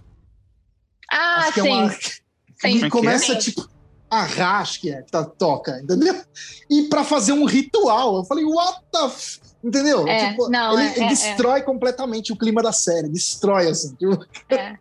[1.10, 1.68] Ah, Acho que é sim.
[1.70, 2.86] uma- sim.
[2.86, 3.38] E começa, Sim.
[3.38, 3.68] tipo,
[4.10, 6.14] a acho que é, tá, toca, entendeu?
[6.70, 8.16] E pra fazer um ritual.
[8.16, 9.40] Eu falei, what the f...
[9.64, 10.06] Entendeu?
[10.06, 13.08] É, Tipo, não, ele é, ele é, destrói completamente o clima da série.
[13.08, 13.94] Destrói, assim.
[13.96, 14.76] Tipo, É.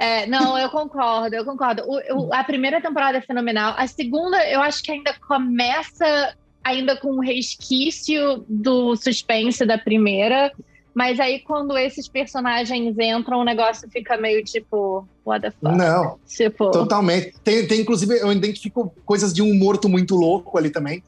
[0.00, 1.82] É, não, eu concordo, eu concordo.
[1.86, 3.74] O- o- a primeira temporada é fenomenal.
[3.76, 10.52] A segunda, eu acho que ainda começa ainda com um resquício do suspense da primeira.
[10.98, 15.76] Mas aí, quando esses personagens entram, o negócio fica meio tipo, what the fuck?
[15.76, 17.34] não, Tipo, totalmente.
[17.44, 21.00] Tem, tem, inclusive, eu identifico coisas de um morto muito louco ali também.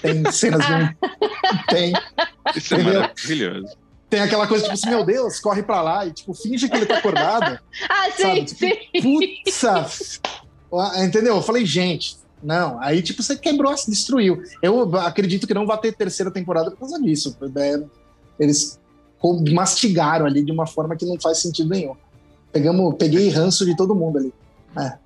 [0.00, 0.88] Tem cenas de um.
[1.68, 1.92] Tem.
[2.54, 3.76] Isso é maravilhoso.
[4.08, 6.86] Tem aquela coisa, tipo assim, meu Deus, corre pra lá e, tipo, finge que ele
[6.86, 7.58] tá acordado.
[7.90, 8.44] ah, sim, sabe?
[8.44, 9.02] Tipo, sim.
[9.02, 10.20] Putz!
[11.04, 11.34] Entendeu?
[11.34, 14.40] Eu falei, gente, Não, aí tipo, você quebrou, se destruiu.
[14.62, 17.36] Eu acredito que não vai ter terceira temporada por causa disso.
[17.56, 17.82] É,
[18.38, 18.80] eles
[19.52, 21.94] mastigaram ali de uma forma que não faz sentido nenhum.
[22.52, 24.32] Pegamos, peguei ranço de todo mundo ali.
[24.78, 24.98] É.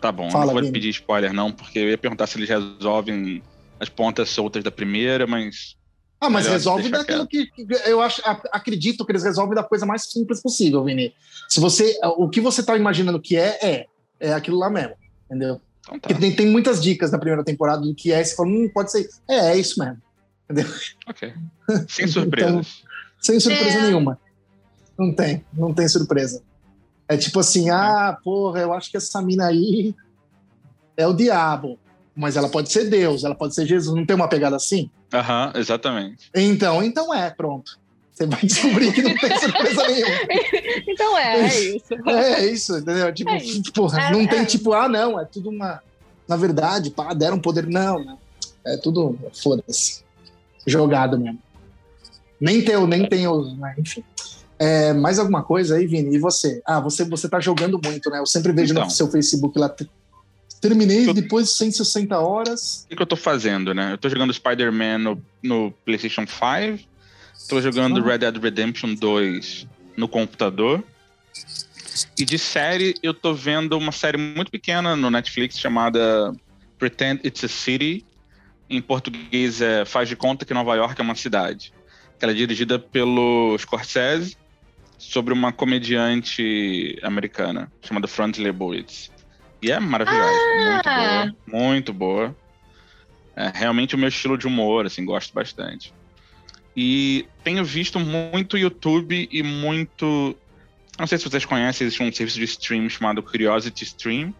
[0.00, 3.42] Tá bom, Fala, não vou pedir spoiler não, porque eu ia perguntar se eles resolvem
[3.80, 5.76] as pontas soltas da primeira, mas
[6.20, 10.10] ah, mas resolve daquilo que, que, eu acho, acredito que eles resolvem da coisa mais
[10.10, 11.14] simples possível, Vini.
[11.48, 13.86] Se você, o que você tá imaginando que é, é,
[14.18, 14.94] é aquilo lá mesmo,
[15.26, 15.60] entendeu?
[15.86, 16.14] Então tá.
[16.14, 19.06] tem, tem muitas dicas na primeira temporada do que é, você fala, hum, pode ser,
[19.28, 20.00] é, é isso mesmo,
[20.48, 20.72] entendeu?
[21.06, 21.34] Ok.
[21.88, 22.62] Sem surpresa.
[23.24, 23.82] sem surpresa é.
[23.82, 24.18] nenhuma.
[24.98, 26.42] Não tem, não tem surpresa.
[27.08, 29.94] É tipo assim, ah, porra, eu acho que essa mina aí
[30.96, 31.78] é o diabo,
[32.14, 34.90] mas ela pode ser Deus, ela pode ser Jesus, não tem uma pegada assim?
[35.12, 36.30] Aham, uhum, exatamente.
[36.34, 37.78] Então, então é, pronto.
[38.12, 40.18] Você vai descobrir que não tem surpresa nenhuma.
[40.86, 41.94] então é, é isso.
[42.06, 43.12] É, é isso, entendeu?
[43.12, 43.72] Tipo, é isso.
[43.72, 44.44] porra, é, não tem é.
[44.44, 45.82] tipo, ah, não, é tudo uma.
[46.28, 47.66] Na verdade, pá, deram poder.
[47.66, 48.18] Não, não.
[48.64, 50.04] É tudo, foda-se.
[50.66, 51.43] Jogado mesmo.
[52.44, 53.56] Nem tem, nem tem os.
[53.56, 53.74] Né?
[53.78, 54.04] Enfim.
[54.58, 56.14] É, mais alguma coisa aí, Vini?
[56.14, 56.60] E você?
[56.66, 58.18] Ah, você, você tá jogando muito, né?
[58.18, 59.74] Eu sempre vejo então, no seu Facebook lá
[60.60, 62.84] Terminei depois de 160 horas.
[62.84, 63.92] O que, que eu tô fazendo, né?
[63.92, 66.86] Eu tô jogando Spider-Man no, no, PlayStation 5.
[67.48, 68.06] Tô jogando ah.
[68.06, 70.84] Red Dead Redemption 2 no computador.
[72.18, 76.34] E de série, eu tô vendo uma série muito pequena no Netflix chamada
[76.78, 78.04] Pretend It's a City.
[78.68, 81.72] Em português é Faz de Conta que Nova York é uma cidade.
[82.24, 84.38] Ela é dirigida pelo Scorsese
[84.96, 89.12] sobre uma comediante americana chamada Front Lebowitz.
[89.60, 90.32] E é maravilhosa.
[90.86, 91.26] Ah.
[91.26, 91.68] Muito boa.
[91.68, 92.36] Muito boa.
[93.36, 95.92] É realmente o meu estilo de humor, assim, gosto bastante.
[96.74, 100.34] E tenho visto muito YouTube e muito.
[100.98, 104.34] Não sei se vocês conhecem, existe um serviço de stream chamado Curiosity Stream.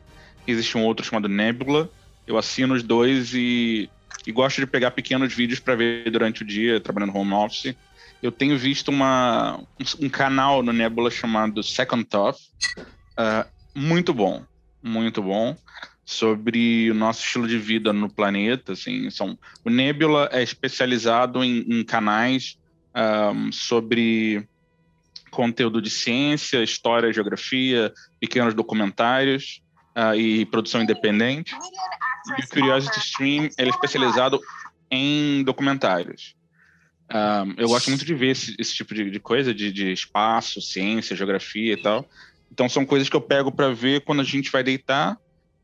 [0.47, 1.91] Existe um outro chamado Nebula.
[2.27, 3.91] Eu assino os dois e,
[4.27, 7.75] e gosto de pegar pequenos vídeos para ver durante o dia, trabalhando home office.
[8.23, 9.61] Eu tenho visto uma,
[10.01, 12.39] um, canal no Nebula chamado Second Thought.
[13.19, 14.45] Uh, muito bom
[14.85, 15.57] muito bom
[16.05, 18.73] sobre o nosso estilo de vida no planeta.
[18.73, 22.59] Assim, são, o Nebula é especializado em, em canais
[22.95, 24.47] um, sobre
[25.31, 29.63] conteúdo de ciência, história, geografia, pequenos documentários
[29.97, 31.57] uh, e produção independente.
[32.39, 34.41] E o Curiosity Stream é especializado
[34.91, 36.35] em documentários.
[37.13, 40.61] Um, eu gosto muito de ver esse, esse tipo de, de coisa, de, de, espaço,
[40.61, 42.09] ciência, geografia e tal.
[42.51, 45.15] Então são coisas que eu pego para ver quando a gente vai deitar.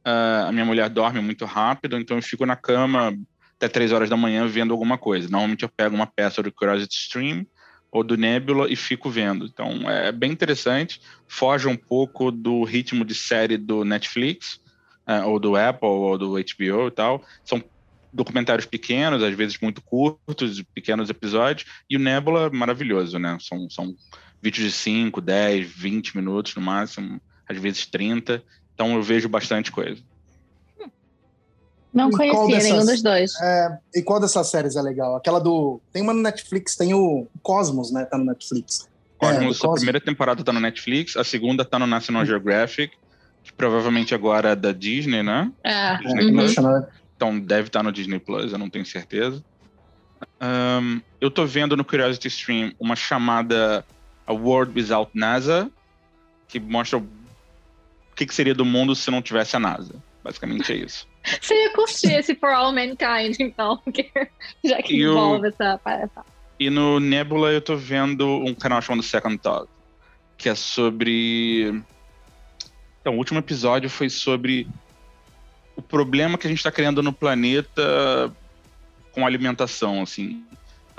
[0.06, 3.16] Uh, a minha mulher dorme muito rápido, então eu fico na cama
[3.56, 5.28] até três horas da manhã vendo alguma coisa.
[5.28, 7.46] Normalmente eu pego uma peça do Curiosity Stream
[7.90, 9.46] ou do Nebula e fico vendo.
[9.46, 14.60] Então é bem interessante, foge um pouco do ritmo de série do Netflix,
[15.26, 17.22] ou do Apple, ou do HBO e tal.
[17.44, 17.62] São
[18.12, 23.38] documentários pequenos, às vezes muito curtos, pequenos episódios, e o Nebula maravilhoso, né?
[23.40, 23.94] São, são
[24.42, 28.42] vídeos de 5, 10, 20 minutos no máximo, às vezes 30.
[28.74, 30.02] Então eu vejo bastante coisa.
[31.92, 33.32] Não e conhecia dessas, nenhum dos dois.
[33.40, 35.16] É, e qual dessas séries é legal?
[35.16, 35.80] Aquela do.
[35.92, 38.04] Tem uma no Netflix, tem o Cosmos, né?
[38.04, 38.88] Tá no Netflix.
[39.18, 39.74] Cosmos, é, a Cosmos.
[39.74, 42.96] primeira temporada tá no Netflix, a segunda tá no National Geographic,
[43.50, 45.50] que provavelmente agora é da Disney, né?
[45.64, 45.96] É.
[45.98, 46.86] Disney uhum.
[47.16, 49.44] Então deve estar no Disney Plus, eu não tenho certeza.
[50.40, 53.84] Um, eu tô vendo no Curiosity Stream uma chamada
[54.26, 55.70] a World Without NASA,
[56.46, 57.08] que mostra o
[58.14, 59.94] que, que seria do mundo se não tivesse a NASA.
[60.22, 61.08] Basicamente é isso.
[61.40, 63.82] Você ia curtir esse For All Mankind, então,
[64.64, 65.48] já que e envolve o...
[65.48, 66.26] essa palhaçada.
[66.58, 69.68] E no Nebula eu tô vendo um canal chamado Second Thought,
[70.36, 71.82] que é sobre.
[73.00, 74.66] Então, o último episódio foi sobre
[75.76, 78.32] o problema que a gente está criando no planeta
[79.12, 80.44] com alimentação, assim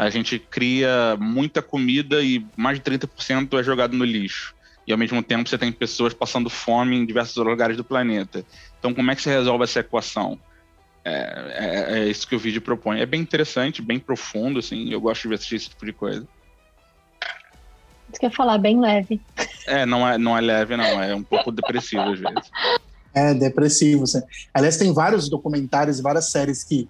[0.01, 4.55] a gente cria muita comida e mais de 30% é jogado no lixo.
[4.87, 8.43] E ao mesmo tempo você tem pessoas passando fome em diversos lugares do planeta.
[8.79, 10.39] Então, como é que você resolve essa equação?
[11.05, 12.99] É, é, é isso que o vídeo propõe.
[12.99, 14.91] É bem interessante, bem profundo, assim.
[14.91, 16.27] Eu gosto de ver esse tipo de coisa.
[18.11, 19.21] Você quer falar bem leve.
[19.65, 21.01] É, não é, não é leve, não.
[21.01, 22.51] É um pouco depressivo às vezes.
[23.13, 24.03] É, depressivo.
[24.53, 26.87] Aliás, tem vários documentários, várias séries que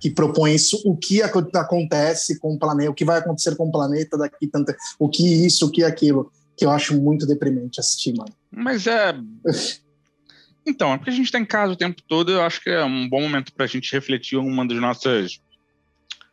[0.00, 3.70] que propõe isso, o que acontece com o planeta, o que vai acontecer com o
[3.70, 8.16] planeta daqui tanto, o que isso, o que aquilo, que eu acho muito deprimente assistir,
[8.16, 8.32] mano.
[8.50, 9.12] Mas é
[10.66, 12.84] Então, é porque a gente está em casa o tempo todo, eu acho que é
[12.84, 15.40] um bom momento para a gente refletir alguma das nossas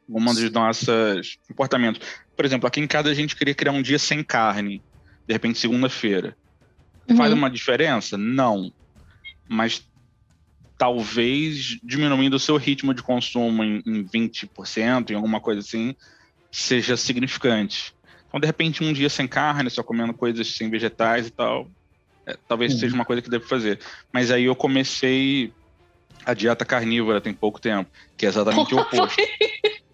[0.08, 2.02] alguma das nossas comportamentos.
[2.38, 4.82] Por exemplo, aqui em casa a gente queria criar um dia sem carne,
[5.28, 6.38] de repente segunda-feira.
[7.10, 7.18] Uhum.
[7.18, 8.16] Faz uma diferença?
[8.18, 8.72] Não.
[9.50, 9.84] Mas
[10.78, 15.96] talvez diminuindo o seu ritmo de consumo em, em 20%, em alguma coisa assim,
[16.52, 17.96] seja significante.
[18.28, 21.72] Então, de repente, um dia sem carne, só comendo coisas sem vegetais e tal,
[22.28, 22.80] é, talvez uhum.
[22.80, 23.80] seja uma coisa que deve fazer.
[24.14, 25.52] Mas aí eu comecei
[26.26, 29.22] a dieta carnívora tem pouco tempo, que é exatamente o oposto.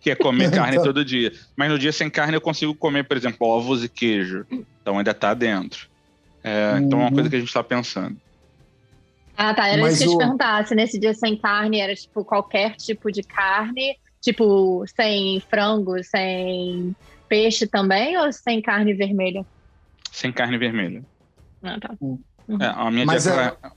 [0.04, 1.32] Que é comer carne todo dia.
[1.56, 4.46] Mas no dia sem carne eu consigo comer, por exemplo, ovos e queijo.
[4.82, 5.88] Então ainda tá dentro.
[6.44, 6.78] É, uhum.
[6.80, 7.30] Então é uma coisa uhum.
[7.30, 8.18] que a gente está pensando.
[9.38, 9.68] Ah, tá.
[9.68, 10.18] Era Mas isso que eu o...
[10.18, 10.68] te perguntar.
[10.68, 16.94] Se nesse dia sem carne era tipo qualquer tipo de carne, tipo sem frango, sem
[17.30, 19.46] peixe também, ou sem carne vermelha?
[20.12, 21.02] Sem carne vermelha.
[21.64, 21.96] Ah, tá.
[22.02, 22.20] Uhum.
[22.60, 23.58] É, a minha Mas dieta.
[23.64, 23.72] É...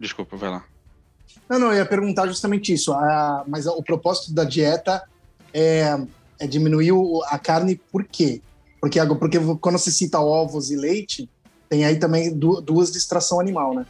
[0.00, 0.64] Desculpa, vai lá.
[1.48, 2.92] Não, não, eu ia perguntar justamente isso.
[2.92, 5.02] A, mas o propósito da dieta
[5.52, 5.98] é,
[6.38, 8.40] é diminuir o, a carne por quê?
[8.80, 11.28] Porque, porque quando você cita ovos e leite,
[11.68, 13.86] tem aí também duas de extração animal, né?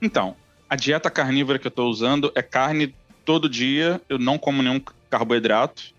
[0.00, 0.36] Então,
[0.68, 4.80] a dieta carnívora que eu estou usando é carne todo dia, eu não como nenhum
[5.10, 5.94] carboidrato,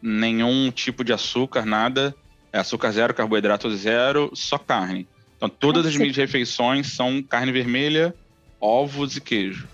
[0.00, 2.14] nenhum tipo de açúcar, nada.
[2.52, 5.08] É açúcar zero, carboidrato zero, só carne.
[5.36, 8.14] Então, todas as minhas refeições são carne vermelha,
[8.60, 9.66] ovos e queijo.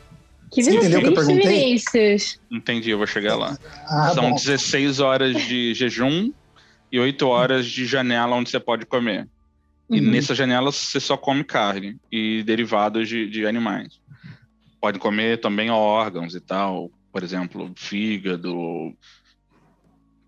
[0.51, 1.67] Que Você entendeu o que eu perguntei?
[1.67, 2.41] Vinícius.
[2.51, 3.59] Entendi, eu vou chegar lá.
[3.87, 4.37] Ah, São bom.
[4.37, 6.33] 16 horas de jejum
[6.91, 9.29] e 8 horas de janela onde você pode comer.
[9.91, 10.11] E uhum.
[10.11, 14.01] nessa janela você só come carne e derivados de, de animais.
[14.81, 18.95] Pode comer também órgãos e tal, por exemplo, fígado,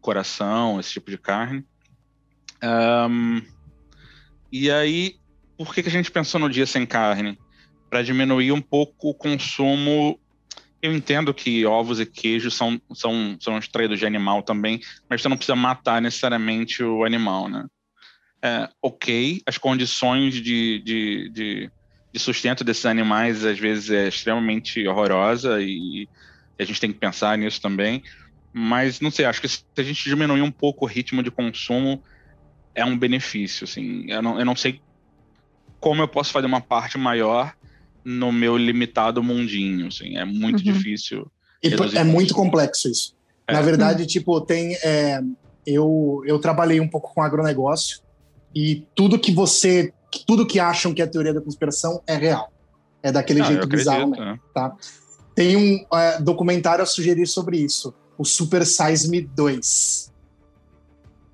[0.00, 1.64] coração, esse tipo de carne.
[2.62, 3.42] Um,
[4.50, 5.16] e aí,
[5.56, 7.38] por que, que a gente pensou no dia sem carne?
[7.90, 10.18] Para diminuir um pouco o consumo.
[10.81, 15.29] Eu entendo que ovos e queijos são, são, são extraídos de animal também, mas você
[15.29, 17.66] não precisa matar necessariamente o animal, né?
[18.42, 21.70] É, ok, as condições de, de, de,
[22.11, 26.09] de, sustento desses animais às vezes é extremamente horrorosa e
[26.59, 28.03] a gente tem que pensar nisso também,
[28.50, 32.03] mas não sei, acho que se a gente diminuir um pouco o ritmo de consumo
[32.74, 34.81] é um benefício, assim, eu não, eu não sei
[35.79, 37.55] como eu posso fazer uma parte maior
[38.04, 40.72] no meu limitado mundinho, assim, é muito uhum.
[40.72, 41.30] difícil.
[41.94, 43.14] é muito complexo isso.
[43.46, 43.52] É.
[43.52, 44.08] Na verdade, uhum.
[44.08, 44.74] tipo, tem.
[44.82, 45.20] É,
[45.66, 48.00] eu, eu trabalhei um pouco com agronegócio
[48.54, 49.92] e tudo que você.
[50.26, 52.52] Tudo que acham que é teoria da conspiração é real.
[53.00, 54.38] É daquele ah, jeito bizarro, né?
[54.52, 54.74] tá?
[55.34, 57.94] Tem um é, documentário a sugerir sobre isso.
[58.18, 60.12] O Super Size Me 2.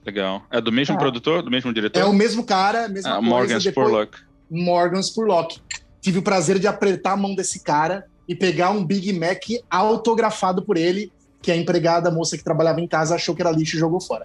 [0.05, 0.43] Legal.
[0.51, 0.99] É do mesmo ah.
[0.99, 1.99] produtor, do mesmo diretor?
[1.99, 3.29] É o mesmo cara, mesma ah, coisa.
[3.29, 4.19] Morgan Spurlock.
[4.51, 5.61] Morgan Spurlock
[6.07, 10.63] tive o prazer de apertar a mão desse cara e pegar um Big Mac autografado
[10.63, 11.11] por ele,
[11.43, 14.01] que a empregada, a moça que trabalhava em casa, achou que era lixo e jogou
[14.01, 14.25] fora.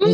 [0.00, 0.12] Hum.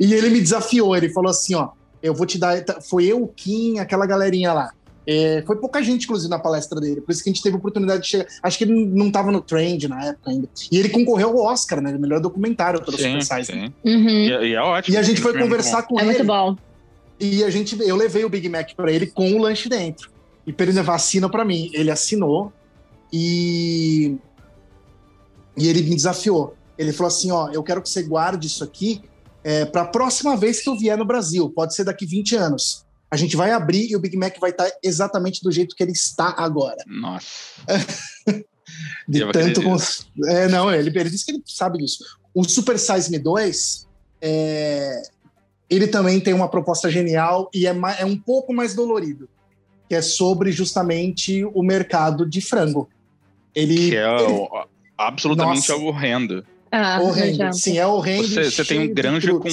[0.00, 1.68] e ele me desafiou, ele falou assim, ó,
[2.02, 2.64] eu vou te dar...
[2.88, 4.70] Foi eu, o Kim, aquela galerinha lá.
[5.06, 7.02] É, foi pouca gente, inclusive, na palestra dele.
[7.02, 8.26] Por isso que a gente teve a oportunidade de chegar.
[8.42, 10.48] Acho que ele não estava no trend na época ainda.
[10.72, 11.92] E ele concorreu ao Oscar, né?
[11.92, 13.52] Melhor documentário pelo sim, Super Size.
[13.52, 13.72] Sim.
[13.84, 14.08] Uhum.
[14.08, 14.96] E, e, é ótimo.
[14.96, 16.10] E a gente foi conversar com é ele.
[16.10, 16.56] É muito bom.
[17.18, 20.10] E a gente, eu levei o Big Mac para ele com o lanche dentro.
[20.46, 21.70] E para ele levar assina para mim.
[21.72, 22.52] Ele assinou
[23.12, 24.16] e
[25.56, 26.54] e ele me desafiou.
[26.76, 29.02] Ele falou assim: ó, eu quero que você guarde isso aqui
[29.42, 31.48] é, para a próxima vez que eu vier no Brasil.
[31.50, 32.84] Pode ser daqui 20 anos.
[33.10, 35.82] A gente vai abrir e o Big Mac vai estar tá exatamente do jeito que
[35.82, 36.82] ele está agora.
[36.86, 37.26] Nossa.
[39.08, 39.76] De eu tanto com...
[40.26, 42.04] é, não, ele, ele disse que ele sabe disso.
[42.34, 43.86] O Super Size Me 2
[44.20, 45.02] é,
[45.68, 49.28] ele também tem uma proposta genial e é, é um pouco mais dolorido,
[49.88, 52.88] que é sobre justamente o mercado de frango.
[53.54, 54.48] Ele, que é ele...
[54.96, 55.82] absolutamente Nossa.
[55.82, 56.44] horrendo.
[56.70, 57.52] Ah, horrendo.
[57.54, 58.28] Sim, é horrendo.
[58.28, 59.48] Você, você tem um granja com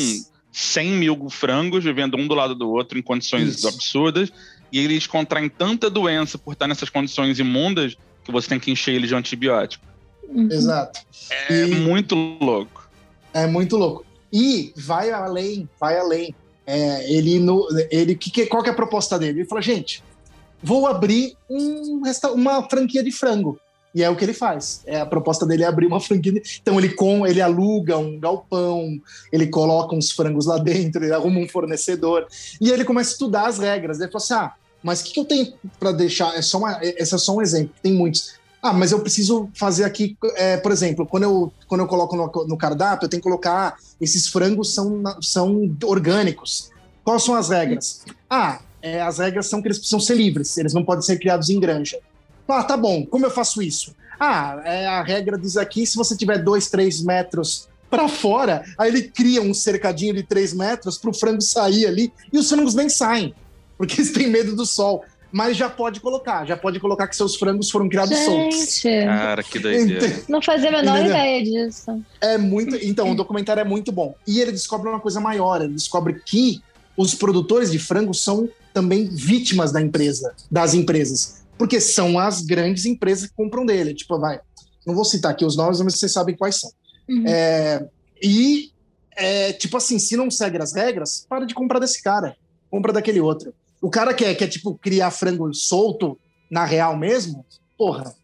[0.51, 3.67] 100 mil frangos vivendo um do lado do outro em condições Isso.
[3.67, 4.31] absurdas,
[4.71, 8.93] e eles contraem tanta doença por estar nessas condições imundas que você tem que encher
[8.95, 9.85] eles de antibiótico.
[10.27, 10.49] Uhum.
[10.51, 11.01] Exato.
[11.49, 11.75] É e...
[11.75, 12.89] muito louco.
[13.33, 14.05] É muito louco.
[14.33, 16.33] E vai além, vai além.
[16.65, 19.41] É, ele, no, ele que, qual que é a proposta dele?
[19.41, 20.03] Ele fala, gente,
[20.61, 22.01] vou abrir um,
[22.33, 23.59] uma franquia de frango.
[23.93, 24.81] E é o que ele faz.
[24.87, 26.41] É, a proposta dele é abrir uma franquia.
[26.61, 28.99] Então ele com, ele aluga um galpão,
[29.31, 32.25] ele coloca uns frangos lá dentro, ele arruma um fornecedor
[32.59, 33.99] e ele começa a estudar as regras.
[33.99, 36.35] Ele fala assim: ah, mas o que, que eu tenho para deixar?
[36.35, 37.75] É só uma, esse é só um exemplo.
[37.83, 38.33] Tem muitos.
[38.63, 42.47] Ah, mas eu preciso fazer aqui, é, por exemplo, quando eu, quando eu coloco no,
[42.47, 46.71] no, cardápio, eu tenho que colocar esses frangos são, são orgânicos.
[47.03, 48.05] Quais são as regras?
[48.29, 51.49] Ah, é, as regras são que eles precisam ser livres, eles não podem ser criados
[51.49, 51.99] em granja.
[52.47, 53.93] Ah, tá bom, como eu faço isso?
[54.17, 58.89] Ah, é, a regra diz aqui, se você tiver dois, três metros para fora, aí
[58.89, 62.73] ele cria um cercadinho de três metros para o frango sair ali, e os frangos
[62.73, 63.35] nem saem,
[63.77, 65.03] porque eles têm medo do sol.
[65.33, 68.81] Mas já pode colocar, já pode colocar que seus frangos foram criados soltos.
[68.81, 70.23] Gente, Cara, que doideira.
[70.29, 71.15] não fazia a menor Entendeu?
[71.15, 72.03] ideia disso.
[72.21, 72.75] É muito.
[72.75, 74.13] Então, o documentário é muito bom.
[74.27, 76.61] E ele descobre uma coisa maior: ele descobre que
[76.95, 81.41] os produtores de frango são também vítimas da empresa, das empresas.
[81.57, 83.95] Porque são as grandes empresas que compram dele.
[83.95, 84.39] Tipo, vai.
[84.85, 86.71] Não vou citar aqui os nomes, mas vocês sabem quais são.
[87.09, 87.23] Uhum.
[87.25, 87.83] É,
[88.21, 88.69] e,
[89.15, 92.35] é, tipo assim, se não segue as regras, para de comprar desse cara.
[92.69, 93.51] Compra daquele outro.
[93.83, 96.17] O cara quer, quer tipo, criar frango solto
[96.49, 97.45] na real mesmo,
[97.77, 98.15] porra,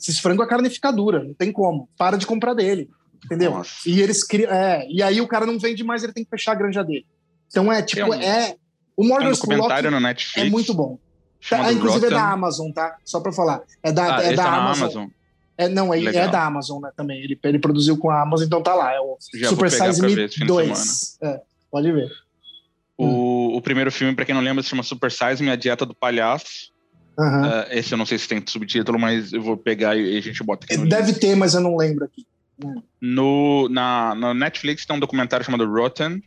[0.00, 1.88] esses frango a carne fica dura, não tem como.
[1.96, 2.90] Para de comprar dele.
[3.24, 3.52] Entendeu?
[3.52, 3.88] Nossa.
[3.88, 4.50] E eles criam.
[4.52, 7.06] É, e aí o cara não vende mais, ele tem que fechar a granja dele.
[7.48, 8.56] Então é tipo, um- é.
[8.96, 10.50] O Tem um Morgan documentário no é Netflix.
[10.50, 10.98] muito bom.
[11.48, 12.10] The inclusive é Rotten.
[12.10, 12.96] da Amazon, tá?
[13.04, 13.62] Só pra falar.
[13.82, 14.82] É da, Ah, é esse da tá Amazon.
[14.84, 15.08] Amazon.
[15.58, 16.24] É, não, é, Legal.
[16.24, 17.22] é da Amazon né, também.
[17.22, 18.92] Ele, ele produziu com a Amazon, então tá lá.
[18.92, 21.18] É o Já Super Size Me ver esse fim de 2.
[21.22, 21.40] É,
[21.70, 22.10] pode ver.
[22.98, 25.84] O, o primeiro filme, pra quem não lembra, se chama Super Size Me, A Dieta
[25.84, 26.72] do Palhaço.
[27.18, 27.42] Aham.
[27.44, 30.42] Ah, esse eu não sei se tem subtítulo, mas eu vou pegar e a gente
[30.42, 32.26] bota aqui Deve ter, mas eu não lembro aqui.
[33.00, 36.22] No, na, na Netflix tem um documentário chamado Rotten.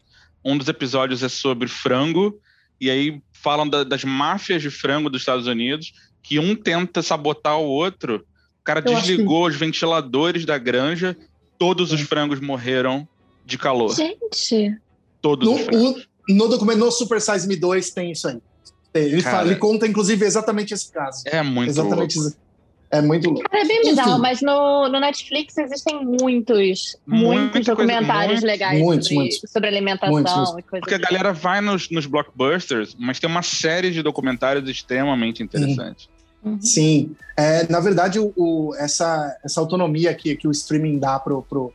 [0.45, 2.39] Um dos episódios é sobre frango,
[2.79, 5.91] e aí falam da- das máfias de frango dos Estados Unidos,
[6.23, 8.25] que um tenta sabotar o outro.
[8.61, 11.17] O cara Eu desligou os ventiladores da granja,
[11.57, 13.07] todos os frangos morreram
[13.45, 13.93] de calor.
[13.95, 14.77] Gente,
[15.21, 16.08] Todos No, os frangos.
[16.33, 18.37] No documento, no Super Size Me 2 tem isso aí.
[18.93, 19.37] Ele, Cara.
[19.37, 21.21] fala, ele conta, inclusive, exatamente esse caso.
[21.25, 22.29] É muito exatamente louco.
[22.29, 22.37] isso.
[22.91, 23.47] É muito louco.
[23.47, 23.89] cara, é bem Enfim.
[23.91, 29.51] bizarro, mas no, no Netflix existem muitos, muitos coisa, documentários muitos, legais muitos, sobre, muitos.
[29.51, 31.05] sobre alimentação Muitos, e coisas Porque a assim.
[31.05, 36.09] galera vai nos, nos blockbusters, mas tem uma série de documentários extremamente interessantes.
[36.43, 36.59] Uhum.
[36.59, 37.15] Sim.
[37.37, 41.71] É, na verdade, o, o- essa, essa autonomia que, que o streaming dá pro, pro,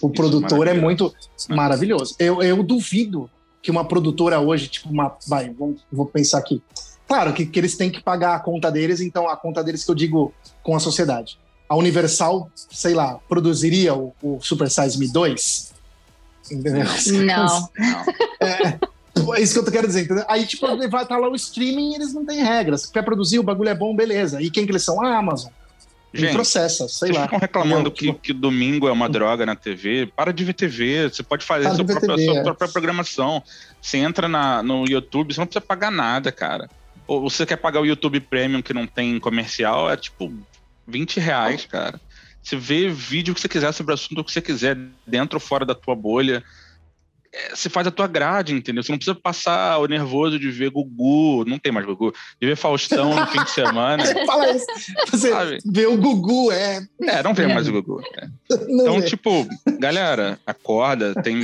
[0.00, 1.14] o Isso, produtor é muito
[1.50, 1.54] É.
[1.54, 2.14] maravilhoso.
[2.18, 3.28] Eu, eu duvido
[3.62, 5.16] que uma produtora hoje, tipo, uma.
[5.26, 6.62] Vai, vou, vou pensar aqui.
[7.06, 9.90] Claro que, que eles têm que pagar a conta deles, então a conta deles que
[9.90, 11.38] eu digo com a sociedade.
[11.68, 15.72] A Universal, sei lá, produziria o, o Super Size Me 2?
[16.50, 16.84] Entendeu?
[17.24, 17.68] Não.
[17.78, 18.90] Não.
[19.36, 20.24] É isso que eu quero dizer, entendeu?
[20.28, 22.86] Aí, tipo, vai estar lá o streaming e eles não têm regras.
[22.86, 24.40] Quer produzir, o bagulho é bom, beleza.
[24.40, 25.04] E quem que eles são?
[25.04, 25.52] A Amazon.
[26.12, 27.22] Gente, processa, sei Vocês lá.
[27.22, 30.06] ficam reclamando que, que domingo é uma droga na TV.
[30.16, 31.08] Para de ver TV.
[31.08, 32.42] Você pode fazer sua própria, TV, sua é.
[32.42, 33.42] própria programação.
[33.80, 36.68] Você entra na, no YouTube, você não precisa pagar nada, cara.
[37.06, 40.32] Ou você quer pagar o YouTube Premium que não tem comercial, é tipo
[40.86, 42.00] 20 reais, cara.
[42.42, 45.64] Você vê vídeo que você quiser sobre o assunto que você quiser, dentro ou fora
[45.64, 46.42] da tua bolha.
[47.32, 48.82] É, Você faz a tua grade, entendeu?
[48.82, 52.56] Você não precisa passar o nervoso de ver Gugu, não tem mais Gugu, de ver
[52.56, 54.02] Faustão no fim de semana.
[54.26, 54.66] Fala isso.
[55.10, 55.58] Você Sabe?
[55.64, 56.80] vê o Gugu, é.
[57.02, 58.00] É, não tem mais o Gugu.
[58.16, 58.26] é.
[58.66, 59.06] Não Então, vê.
[59.06, 59.46] tipo,
[59.78, 61.40] galera, acorda, tem.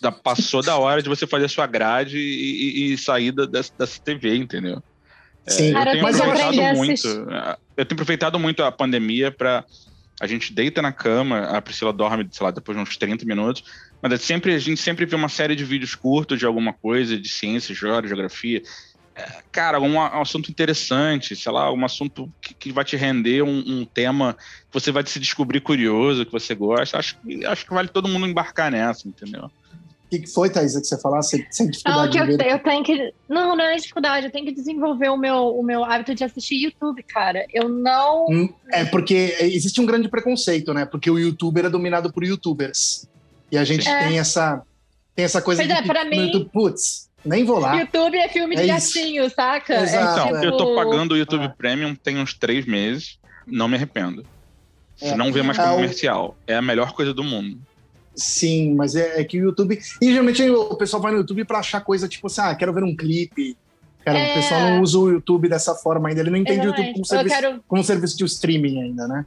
[0.00, 3.44] da- passou da hora de você fazer a sua grade e, e- e sair da-
[3.44, 4.82] dessa, dessa TV, entendeu?
[5.46, 5.68] É, Sim.
[5.68, 7.06] eu Cara, tenho aproveitado muito.
[7.76, 9.64] Eu tenho aproveitado muito a pandemia pra.
[10.20, 13.64] A gente deita na cama, a Priscila dorme, sei lá, depois de uns 30 minutos.
[14.02, 17.18] Mas é sempre, a gente sempre vê uma série de vídeos curtos de alguma coisa,
[17.18, 18.62] de ciência, geografia.
[19.14, 23.58] É, Cara, um, assunto interessante, sei lá, um assunto que, que vai te render um,
[23.66, 26.98] um tema que você vai se descobrir curioso, que você gosta.
[26.98, 29.50] Acho, acho que vale todo mundo embarcar nessa, entendeu?
[30.10, 31.36] O que, que foi, Thaisa, que você falasse?
[31.36, 32.50] Você sem Não, dificuldade que eu, de ver?
[32.52, 33.14] eu tenho que.
[33.28, 34.26] Não, não é dificuldade.
[34.26, 37.46] Eu tenho que desenvolver o meu, o meu hábito de assistir YouTube, cara.
[37.54, 38.26] Eu não.
[38.28, 40.84] Hum, É porque existe um grande preconceito, né?
[40.84, 43.08] Porque o youtuber é dominado por youtubers.
[43.52, 43.88] E a gente.
[43.88, 44.08] É.
[44.08, 44.62] tem essa
[45.14, 47.76] tem essa coisa Pois de é, pra mim- YouTube, putz, nem vou lá.
[47.76, 48.94] YouTube é filme de É isso.
[48.94, 49.74] gatinho, saca?
[49.74, 50.46] É Exato, Então, é.
[50.46, 51.54] eu tô pagando o YouTube Ah.
[51.56, 54.24] Premium tem uns três meses, não me arrependo.
[54.96, 55.16] Você É.
[55.16, 56.36] não vê mais o- comercial.
[56.48, 57.58] É a melhor coisa do mundo.
[58.20, 59.78] Sim, mas é, é que o YouTube.
[60.00, 62.84] E geralmente o pessoal vai no YouTube pra achar coisa tipo assim, ah, quero ver
[62.84, 63.56] um clipe.
[64.04, 64.30] Cara, É.
[64.30, 66.20] O pessoal não usa o YouTube dessa forma ainda.
[66.20, 66.92] Ele não entende o YouTube Exatamente.
[66.94, 67.64] como Eu serviço, quero.
[67.68, 69.26] como serviço de streaming ainda, né?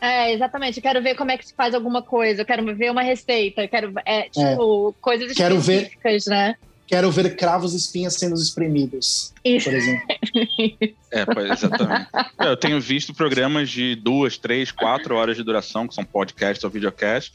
[0.00, 0.76] É, é, exatamente.
[0.78, 2.42] Eu quero ver como é que se faz alguma coisa.
[2.42, 3.62] Eu quero ver uma receita.
[3.62, 3.92] Eu quero.
[4.04, 6.54] É, tipo, coisas Quero ver- específicas, né?
[6.86, 9.70] Quero ver cravos e espinhas sendo espremidos, Isso.
[9.70, 10.06] por exemplo.
[11.12, 12.08] É, pois, exatamente.
[12.40, 16.62] É, eu tenho visto programas de duas, três, quatro horas de duração, que são podcasts
[16.62, 17.32] ou videocasts.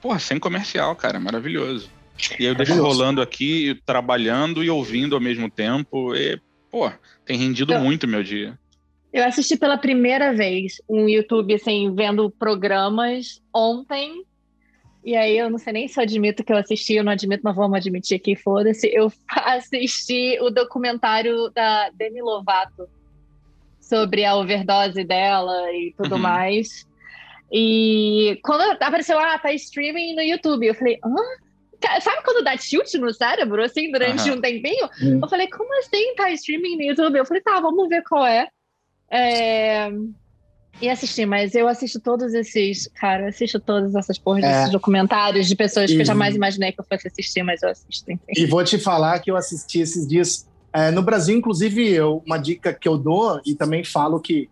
[0.00, 1.90] Porra, sem comercial, cara, maravilhoso.
[2.38, 6.14] E aí eu deixo rolando aqui, trabalhando e ouvindo ao mesmo tempo.
[6.14, 6.40] E,
[6.70, 6.90] pô,
[7.24, 8.58] tem rendido Eu- muito meu dia.
[9.12, 14.22] Eu assisti pela primeira vez um YouTube, assim, vendo programas ontem.
[15.04, 17.40] E aí eu não sei nem se eu admito que eu assisti, eu não admito,
[17.42, 18.86] mas vamos admitir aqui, foda-se.
[18.92, 22.86] Eu assisti o documentário da Demi Lovato
[23.80, 26.20] sobre a overdose dela e tudo Uhum.
[26.20, 26.86] mais.
[27.50, 32.00] E quando apareceu, ah, tá streaming no YouTube, eu falei, hã?
[32.00, 34.88] Sabe quando dá tilt no cérebro, assim, durante um tempinho?
[35.00, 35.20] Hum.
[35.22, 37.16] Eu falei, como assim tá streaming no YouTube?
[37.16, 38.48] Eu falei, tá, vamos ver qual é.
[39.10, 39.90] é...
[40.80, 44.48] E assisti, mas eu assisto todos esses, cara, eu assisto todas essas porras é.
[44.48, 45.94] desses documentários de pessoas e...
[45.94, 48.10] que eu jamais imaginei que eu fosse assistir, mas eu assisto.
[48.10, 48.24] Enfim.
[48.36, 50.46] E vou te falar que eu assisti esses dias.
[50.72, 54.48] É, no Brasil, inclusive, eu, uma dica que eu dou, e também falo que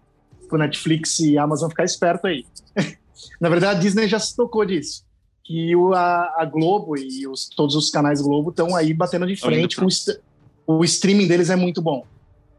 [0.54, 2.44] o Netflix e Amazon ficar esperto aí.
[3.40, 5.04] Na verdade, a Disney já se tocou disso.
[5.44, 9.36] Que o, a, a Globo e os, todos os canais Globo estão aí batendo de
[9.36, 9.76] frente.
[9.80, 12.04] O, o streaming deles é muito bom.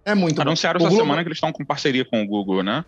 [0.06, 0.86] É muito Anunciaram bom.
[0.86, 1.04] essa Globo...
[1.04, 2.86] semana que eles estão com parceria com o Google, né?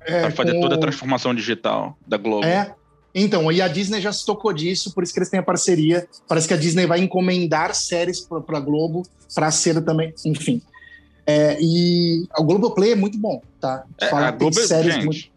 [0.00, 0.60] É, para fazer com...
[0.60, 2.44] toda a transformação digital da Globo.
[2.44, 2.74] É.
[3.14, 6.08] Então, e a Disney já se tocou disso, por isso que eles têm a parceria.
[6.28, 9.02] Parece que a Disney vai encomendar séries para a Globo
[9.34, 10.62] para ser também, enfim.
[11.26, 13.84] É, e o Globoplay é muito bom, tá?
[13.98, 15.32] É, Fala, a Globo, séries gente,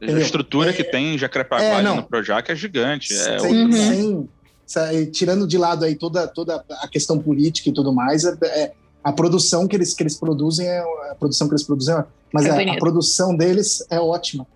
[0.00, 0.16] muito...
[0.16, 3.12] a estrutura é, que tem em Jacarepaguá é, no Projac é gigante.
[3.14, 4.28] É sem, uhum.
[4.66, 8.72] sem, tirando de lado aí toda, toda a questão política e tudo mais, é, é,
[9.02, 12.46] a produção que eles, que eles produzem é a produção que eles produzem, é, mas
[12.46, 14.46] é a, a, produção deles é ótima.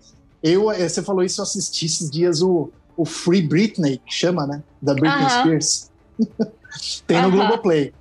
[0.43, 4.61] Eu, você falou isso, eu assisti esses dias o, o Free Britney, que chama, né?
[4.81, 5.41] Da Britney uh -huh.
[5.41, 5.91] Spears.
[7.07, 7.35] Tem no uh -huh.
[7.35, 7.93] Globoplay.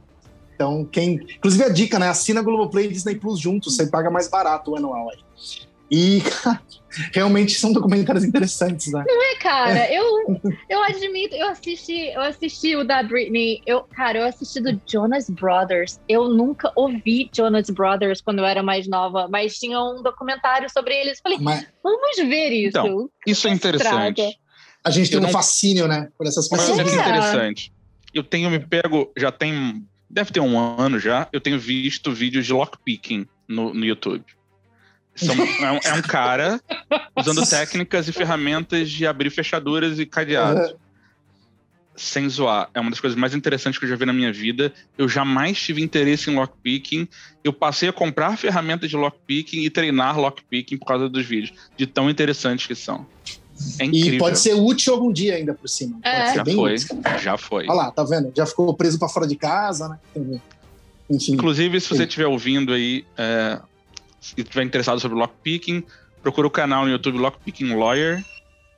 [0.57, 1.21] Então, quem.
[1.37, 2.09] Inclusive a dica, né?
[2.09, 5.19] Assina Globoplay e Disney Plus juntos, você paga mais barato o anual aí.
[5.91, 6.23] E
[7.13, 9.05] realmente são documentários interessantes, né?
[9.07, 9.79] Não é, cara?
[9.79, 9.99] É.
[9.99, 13.61] Eu, eu admito, eu assisti, eu assisti o da Britney.
[13.67, 16.01] Eu, cara, eu assisti do Jonas Brothers.
[16.09, 20.95] Eu nunca ouvi Jonas Brothers quando eu era mais nova, mas tinha um documentário sobre
[20.95, 21.21] eles.
[21.21, 21.67] Falei, mas...
[21.85, 22.79] vamos ver isso.
[22.79, 24.39] Então, isso é interessante.
[24.83, 25.31] A gente tem eu um não...
[25.31, 26.09] fascínio, né?
[26.17, 26.79] Por essas pessoas.
[26.79, 27.73] Isso é interessante.
[28.15, 29.87] Eu tenho me pego, já tem.
[30.17, 34.25] Deve ter um ano já, eu tenho visto vídeos de lockpicking no, no YouTube.
[35.15, 36.59] São, é, um, é, um, cara
[37.15, 40.71] usando técnicas e ferramentas de abrir fechaduras e cadeados.
[40.71, 40.77] Uhum.
[41.95, 42.71] Sem zoar.
[42.73, 44.73] É uma das coisas mais interessantes que eu já vi na minha vida.
[44.97, 47.07] Eu jamais tive interesse em lockpicking.
[47.45, 51.53] Eu passei a comprar ferramentas de lockpicking e treinar lockpicking por causa dos vídeos.
[51.77, 53.07] De tão interessantes que são.
[53.79, 53.85] É.
[53.87, 55.99] E pode ser útil algum dia ainda por cima.
[56.03, 56.35] É.
[56.35, 57.01] Já foi, útil.
[57.23, 57.65] já foi.
[57.65, 58.33] Olha lá, tá vendo?
[58.35, 60.41] Já ficou preso para fora de casa, né?
[61.09, 61.33] Enfim.
[61.33, 63.59] Inclusive, se você estiver ouvindo aí, é,
[64.21, 65.85] se estiver interessado sobre lockpicking,
[66.23, 68.25] procura o canal no YouTube Lockpicking Lawyer.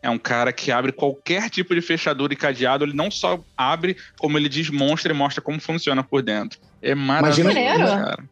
[0.01, 2.85] É um cara que abre qualquer tipo de fechadura e cadeado.
[2.85, 6.61] Ele não só abre, como ele desmonstra e mostra como funciona por dentro.
[6.81, 8.25] É maravilhoso, Imagina, cara.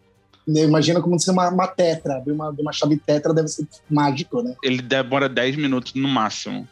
[0.47, 2.17] Imagina como ser uma, uma tetra.
[2.17, 4.55] Abrir uma, uma chave tetra deve ser mágico, né?
[4.63, 6.69] Ele demora 10 minutos no máximo.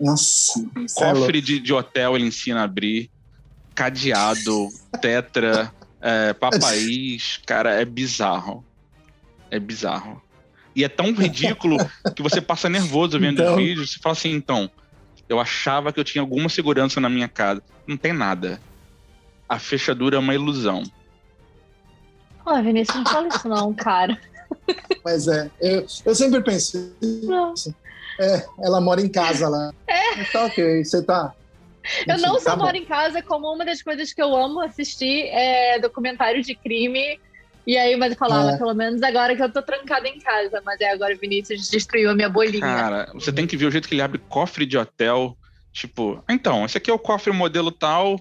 [0.00, 0.60] Nossa.
[0.76, 3.10] É Cofre de, de hotel ele ensina a abrir.
[3.74, 4.68] Cadeado,
[5.00, 7.40] tetra, é, papaís.
[7.46, 8.64] Cara, é bizarro.
[9.50, 10.22] É bizarro.
[10.76, 11.78] E é tão ridículo
[12.14, 13.56] que você passa nervoso vendo então...
[13.56, 13.90] os vídeos.
[13.92, 14.70] Você fala assim, então,
[15.28, 17.62] eu achava que eu tinha alguma segurança na minha casa.
[17.86, 18.60] Não tem nada.
[19.48, 20.82] A fechadura é uma ilusão.
[22.48, 24.18] Ó, Vinícius, não fala isso não, cara.
[25.04, 26.94] Mas é, eu, eu sempre penso.
[27.22, 27.52] Não.
[28.18, 29.72] É, ela mora em casa lá.
[29.86, 30.24] É.
[30.24, 31.32] Tá ok, você tá.
[32.06, 32.78] Eu não só tá moro bom.
[32.78, 37.18] em casa, como uma das coisas que eu amo assistir é documentário de crime
[37.68, 38.56] e aí, mas eu falava, é.
[38.56, 40.62] pelo menos agora que eu tô trancada em casa.
[40.64, 42.60] Mas é agora o Vinícius destruiu a minha bolinha.
[42.62, 45.36] Cara, você tem que ver o jeito que ele abre cofre de hotel.
[45.70, 48.18] Tipo, então, esse aqui é o cofre modelo tal.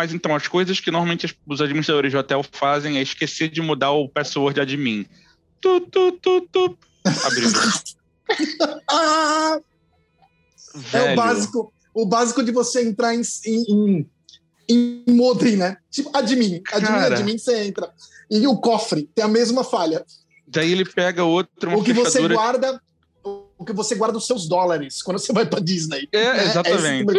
[0.00, 3.90] Mas então, as coisas que normalmente os administradores de hotel fazem é esquecer de mudar
[3.90, 5.04] o password admin.
[5.60, 6.78] Tu, tu, tu, tu.
[7.24, 7.50] Abriu.
[10.94, 14.08] é o básico, o básico de você entrar em, em,
[14.70, 15.76] em modem, né?
[15.90, 16.62] Tipo, admin.
[16.72, 17.92] Admin, Cara, admin, você entra
[18.30, 20.02] e o cofre tem a mesma falha.
[20.48, 21.76] Daí ele pega outro.
[21.76, 22.80] O que você guarda.
[23.22, 26.08] O que você guarda os seus dólares quando você vai para Disney.
[26.10, 27.18] É, é exatamente.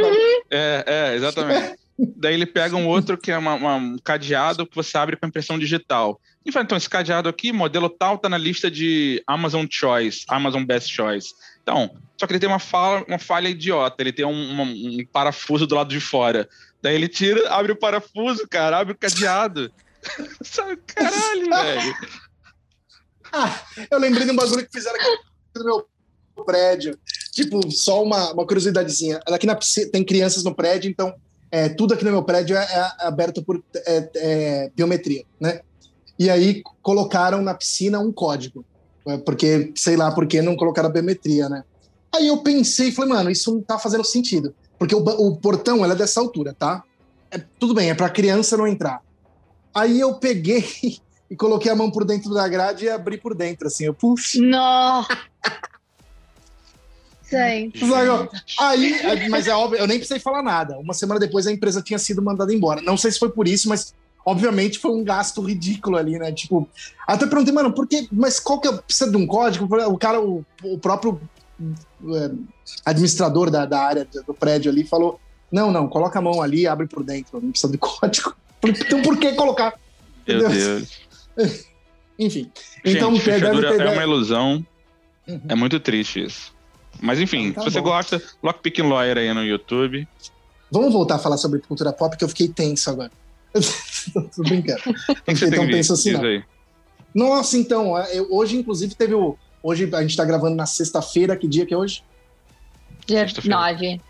[0.50, 1.81] É, é, exatamente.
[1.98, 5.28] Daí ele pega um outro que é uma, uma, um cadeado que você abre com
[5.28, 6.20] impressão digital.
[6.46, 10.64] E fala, então, esse cadeado aqui, modelo tal, tá na lista de Amazon Choice, Amazon
[10.64, 11.34] Best Choice.
[11.62, 15.06] Então, só que ele tem uma falha, uma falha idiota, ele tem um, um, um
[15.12, 16.50] parafuso do lado de fora.
[16.82, 19.72] Daí ele tira, abre o parafuso, cara, abre o cadeado.
[20.88, 21.96] Caralho, velho.
[23.32, 25.10] Ah, eu lembrei de um bagulho que fizeram aqui
[25.58, 25.88] no meu
[26.44, 26.98] prédio.
[27.32, 29.20] Tipo, só uma, uma curiosidadezinha.
[29.28, 29.58] Aqui na
[29.92, 31.16] tem crianças no prédio, então
[31.52, 35.60] é, tudo aqui no meu prédio é, é aberto por é, é, biometria, né?
[36.18, 38.64] E aí colocaram na piscina um código,
[39.06, 41.64] é, porque sei lá por que não colocaram a biometria, né?
[42.14, 45.84] Aí eu pensei e falei, mano, isso não tá fazendo sentido, porque o, o portão
[45.84, 46.84] ela é dessa altura, tá?
[47.30, 49.02] É, tudo bem, é para criança não entrar.
[49.74, 50.66] Aí eu peguei
[51.30, 53.86] e coloquei a mão por dentro da grade e abri por dentro, assim.
[53.86, 54.42] Eu, puxa.
[54.42, 55.06] Não!
[57.32, 57.84] Gente.
[58.60, 60.78] Aí, mas é óbvio, eu nem precisei falar nada.
[60.78, 62.82] Uma semana depois a empresa tinha sido mandada embora.
[62.82, 63.94] Não sei se foi por isso, mas
[64.26, 66.32] obviamente foi um gasto ridículo ali, né?
[66.32, 66.68] Tipo,
[67.08, 68.08] até perguntei, mano, por que?
[68.12, 68.74] Mas qual que é?
[68.74, 69.66] Precisa de um código?
[69.88, 71.22] O cara, o, o próprio
[72.16, 72.32] é,
[72.86, 75.20] administrador da, da área do prédio ali falou:
[75.52, 78.36] não, não, coloca a mão ali, abre por dentro, não precisa de código.
[78.64, 79.74] Então por que colocar?
[80.28, 80.88] Meu Deus.
[81.36, 81.66] Deus.
[82.20, 82.52] Enfim.
[82.86, 83.88] Gente, então deve fechadura ter.
[83.88, 84.66] é uma ilusão.
[85.28, 85.42] Uhum.
[85.50, 86.54] É muito triste isso.
[87.00, 87.90] Mas enfim, Então tá se você bom.
[87.90, 90.08] gosta, Lockpicking Lawyer aí no YouTube.
[90.72, 93.12] Vamos voltar a falar sobre cultura pop, que eu fiquei tenso agora.
[93.54, 94.82] Tô brincando.
[94.86, 96.24] Não você fiquei tão tenso assim, não.
[96.24, 96.44] aí.
[97.14, 99.38] Nossa, então, eu- hoje, inclusive, teve o.
[99.64, 102.04] Hoje a gente tá gravando na sexta-feira, que dia que é hoje?
[103.06, 103.58] Dia Sexta-feira.
[103.58, 104.02] 9.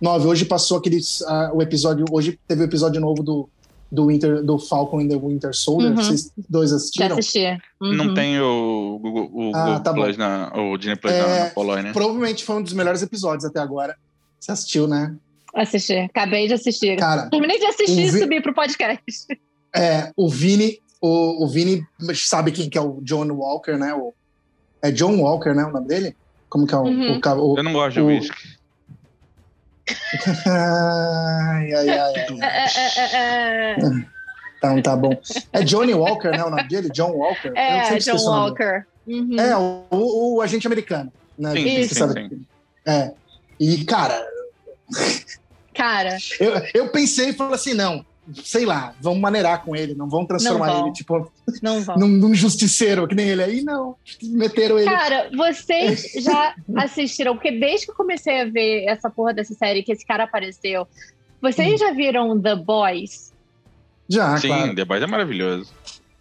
[0.00, 0.26] Nove.
[0.26, 1.22] Hoje passou aqueles.
[1.22, 2.04] ah, o episódio.
[2.10, 3.48] Hoje teve o episódio novo do,
[3.94, 5.90] do, Winter, do Falcon and the Winter Soldier.
[5.90, 5.96] Uhum.
[5.96, 7.18] Vocês dois Já assistiram?
[7.18, 7.58] assisti.
[7.80, 8.14] Não Uhum.
[8.14, 10.02] tem o Google, o Ah, Google tá bom.
[10.02, 11.92] Plus na, o Disney Plus É, na, na Polónia, né?
[11.92, 13.96] Provavelmente foi um dos melhores episódios até agora.
[14.40, 15.14] Você assistiu, né?
[15.54, 15.94] Assisti.
[15.94, 16.96] Acabei de assistir.
[16.98, 19.26] Cara, Terminei de assistir e vi- subi pro podcast.
[19.74, 20.78] é, o Vini.
[21.00, 21.82] O, o Vini
[22.14, 23.92] sabe quem que é o John Walker, né?
[23.94, 24.12] O,
[24.82, 25.64] é John Walker, né?
[25.64, 26.16] O nome dele?
[26.48, 26.82] Como que é o.
[26.84, 27.20] Uhum.
[27.22, 28.34] o, o- Eu não gosto de whisky.
[30.46, 32.12] Ai, ai, ai.
[32.42, 32.64] É,
[33.00, 33.76] é, é,
[34.58, 35.20] Então tá bom.
[35.52, 36.44] É Johnny Walker, né?
[36.44, 36.90] O nome dele?
[36.90, 37.52] John Walker?
[37.56, 38.86] É, John Walker.
[39.06, 39.38] Uhum.
[39.38, 41.12] É, o, o- o agente americano.
[41.38, 41.52] Né?
[41.52, 42.28] Sim, Você sim, sabe.
[42.28, 42.46] sim.
[42.86, 43.12] É.
[43.60, 44.24] E, cara,
[45.74, 48.04] Cara, eu, eu pensei e falei assim: não,
[48.42, 50.84] sei lá, vamos maneirar com ele, não vão transformar Não vão.
[50.86, 51.96] ele, tipo, não vão.
[51.98, 53.42] num, num justiceiro, que nem ele.
[53.42, 54.88] Aí não, meteram ele.
[54.90, 57.34] Cara, vocês já assistiram?
[57.34, 60.86] Porque desde que eu comecei a ver essa porra dessa série, que esse cara apareceu,
[61.40, 63.32] vocês já viram The Boys?
[64.08, 64.74] Já, Sim, claro.
[64.74, 65.72] The Boys é maravilhoso.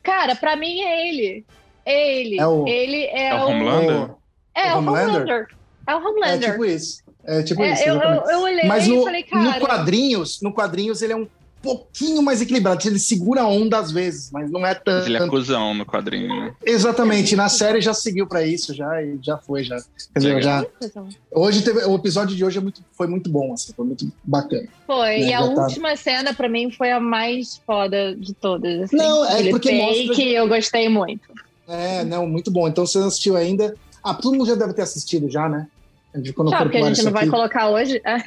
[0.01, 1.45] Cara, pra mim é ele.
[1.85, 2.39] É ele.
[2.39, 3.49] É o- ele é, É o o.
[3.49, 4.09] Homelander?
[4.55, 5.21] É, o o Homelander?
[5.21, 5.47] Homelander.
[5.87, 6.51] É o É Homelander.
[6.51, 7.03] tipo isso.
[7.25, 7.83] É tipo É, isso.
[7.83, 9.59] eu, eu, eu olhei Mas e no, falei, no cara.
[9.61, 11.27] quadrinhos, no quadrinhos ele é um
[11.63, 12.85] pouquinho mais equilibrado.
[12.87, 15.07] Ele segura a onda às vezes, mas não é Mas tanto.
[15.07, 16.53] ele é cuzão no quadrinho, né?
[16.63, 17.35] Exatamente.
[17.35, 19.77] Na série já seguiu pra isso, já e já foi, já.
[20.11, 20.35] Entendeu?
[20.35, 20.65] Legal.
[20.81, 21.03] Já.
[21.31, 24.67] Hoje teve, o episódio de hoje é muito, foi muito bom, assim, foi muito bacana.
[24.85, 25.19] Foi.
[25.19, 25.61] Né, e a já tá.
[25.63, 28.81] última cena, pra mim, foi a mais foda de todas.
[28.83, 28.97] assim.
[28.97, 31.31] Não, é Aquele porque mostra- eu gostei muito.
[31.67, 32.67] É, não, muito bom.
[32.67, 33.73] Então você não assistiu ainda.
[34.03, 35.65] Ah, todo mundo já deve ter assistido já, né?
[36.13, 37.31] De quando for porque a gente não vai aqui.
[37.31, 38.01] colocar hoje.
[38.05, 38.17] É.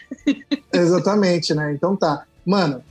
[0.72, 1.72] Exatamente, né?
[1.72, 2.24] Então tá.
[2.44, 2.82] Mano,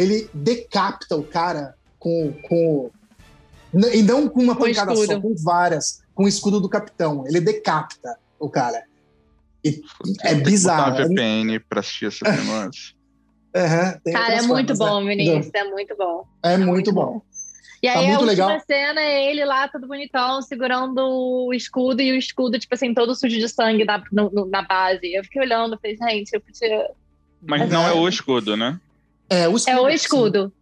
[0.00, 2.32] ele decapita o cara com.
[2.48, 2.90] com
[3.92, 5.20] e não com uma Com pancada só, escudo.
[5.22, 6.02] com várias.
[6.14, 7.24] Com o escudo do capitão.
[7.26, 8.82] Ele decapita o cara.
[9.64, 9.80] E
[10.22, 10.92] é Tem que bizarro.
[10.92, 12.24] botar uma VPN pra assistir essa.
[13.54, 15.16] Aham, tem Cara, é muito formas, bom, né?
[15.16, 15.50] Vinícius.
[15.54, 16.24] É muito bom.
[16.42, 17.22] É, muito, muito bom.
[17.82, 18.60] E Tá aí a última legal.
[18.66, 23.14] cena é ele lá, todo bonitão, segurando o escudo e o escudo, tipo assim, todo
[23.14, 25.12] sujo de sangue na, no- na base.
[25.14, 26.90] Eu fiquei olhando, falei, gente, eu podia.
[27.42, 28.78] Mas não é o escudo, né?
[29.30, 29.76] É o escudo.
[29.76, 29.94] É o sim.
[29.94, 30.52] escudo.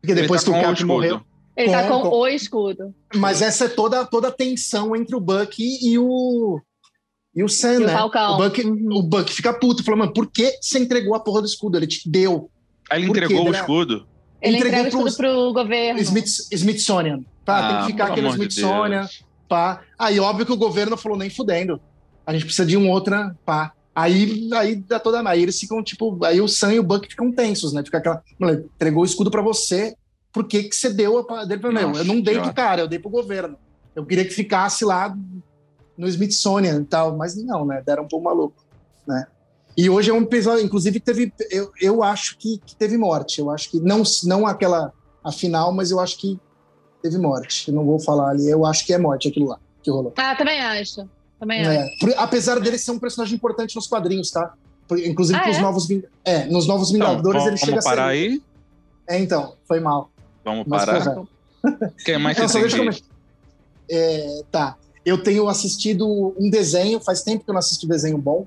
[0.00, 0.86] Porque depois tá que o Cap escudo.
[0.92, 1.20] morreu.
[1.56, 2.94] Ele tá Com- com com- o escudo.
[3.14, 6.60] Mas essa é toda, toda a tensão entre o Buck e o.
[7.34, 7.92] E o Sam, E o né?
[7.92, 8.34] Falcão.
[8.34, 11.46] O Buck, o Buck fica puto, falando, mano, por que você entregou a porra do
[11.46, 11.78] escudo?
[11.78, 12.50] Ele te deu.
[12.90, 13.24] Aí ele Por quê?
[13.24, 14.06] entregou o Ele é- escudo.
[14.42, 16.00] Ele entregou entrega o escudo pros- pro governo.
[16.00, 17.20] Smith, Smithsonian.
[17.44, 19.24] Tá, tem Ah, que ficar pelo aquele amor de Smithsonian, Deus.
[19.48, 19.82] pá.
[19.98, 21.80] Aí, óbvio que o governo falou, nem fudendo.
[22.26, 23.72] A gente precisa de um outra, pá.
[23.94, 25.28] Aí, aí dá toda.
[25.28, 26.24] Aí eles ficam, tipo.
[26.24, 27.82] Aí o Sam e o Buck ficam tensos, né?
[27.84, 28.22] Fica aquela.
[28.38, 29.94] Mano, entregou o escudo pra você,
[30.32, 33.10] por que, que você deu a dele Eu não dei pro cara, eu dei pro
[33.10, 33.56] governo.
[33.94, 35.14] Eu queria que ficasse lá
[35.96, 37.82] no Smithsonian e tal, mas não, né?
[37.84, 38.64] Deram pro maluco,
[39.06, 39.26] né?
[39.76, 41.32] E hoje é um episódio, inclusive, teve.
[41.50, 43.40] Eu, eu acho que, que teve morte.
[43.40, 46.40] Eu acho que não, não aquela a final, mas eu acho que
[47.02, 47.68] teve morte.
[47.68, 50.12] Eu não vou falar ali, eu acho que é morte aquilo lá que rolou.
[50.16, 51.08] Ah, também acho.
[51.42, 51.66] Também.
[51.66, 54.54] É, apesar dele ser um personagem importante nos quadrinhos, tá?
[55.04, 55.60] Inclusive Ah, pros é?
[55.60, 57.88] novos Ving- é, nos novos Então, Vingadores ele vamos chega a ser.
[57.88, 58.40] parar aí?
[59.08, 60.08] É, então, foi mal.
[60.44, 61.24] Vamos Mas parar.
[62.04, 63.02] Quem mais Não, só você tem?
[63.90, 64.76] É, tá.
[65.04, 68.46] Eu tenho assistido um desenho, faz tempo que eu não assisto desenho bom.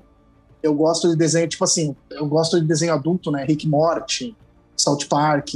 [0.62, 3.44] Eu gosto de desenho, tipo assim, eu gosto de desenho adulto, né?
[3.44, 4.34] Rick Morty,
[4.74, 5.52] South Park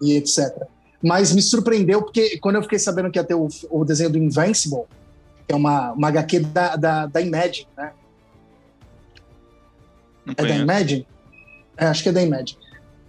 [0.00, 0.62] e etc.
[1.02, 4.16] Mas me surpreendeu porque quando eu fiquei sabendo que ia ter o, o desenho do
[4.16, 5.03] Invincible, que
[5.48, 7.92] é uma, uma HQ da, da, da Imagine, né?
[10.26, 10.56] Não É da.
[10.56, 11.06] Imagine?
[11.76, 12.58] É, acho que é da Imagine.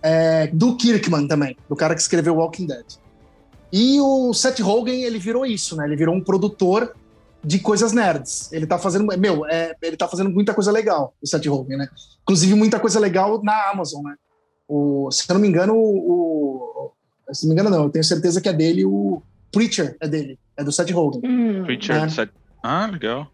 [0.02, 2.86] É, do Kirkman também, do cara que escreveu Walking Dead.
[3.72, 5.86] E o Seth Rogen, ele virou isso, né?
[5.86, 6.96] Ele virou um produtor
[7.44, 8.52] de coisas nerds.
[8.52, 11.88] Ele tá fazendo, meu, é, ele tá fazendo muita coisa legal, o Seth Rogen, né?
[12.22, 14.16] Inclusive muita coisa legal na Amazon, né?
[14.68, 16.92] O, se eu não me engano, o,
[17.28, 19.22] o- se não me engano não, eu tenho certeza que é dele, o
[19.56, 21.22] Preacher é dele, é do Seth Rogen.
[21.24, 21.64] Hum.
[21.64, 22.10] Richard É.
[22.10, 22.34] Seth-
[22.64, 23.32] Ah, legal.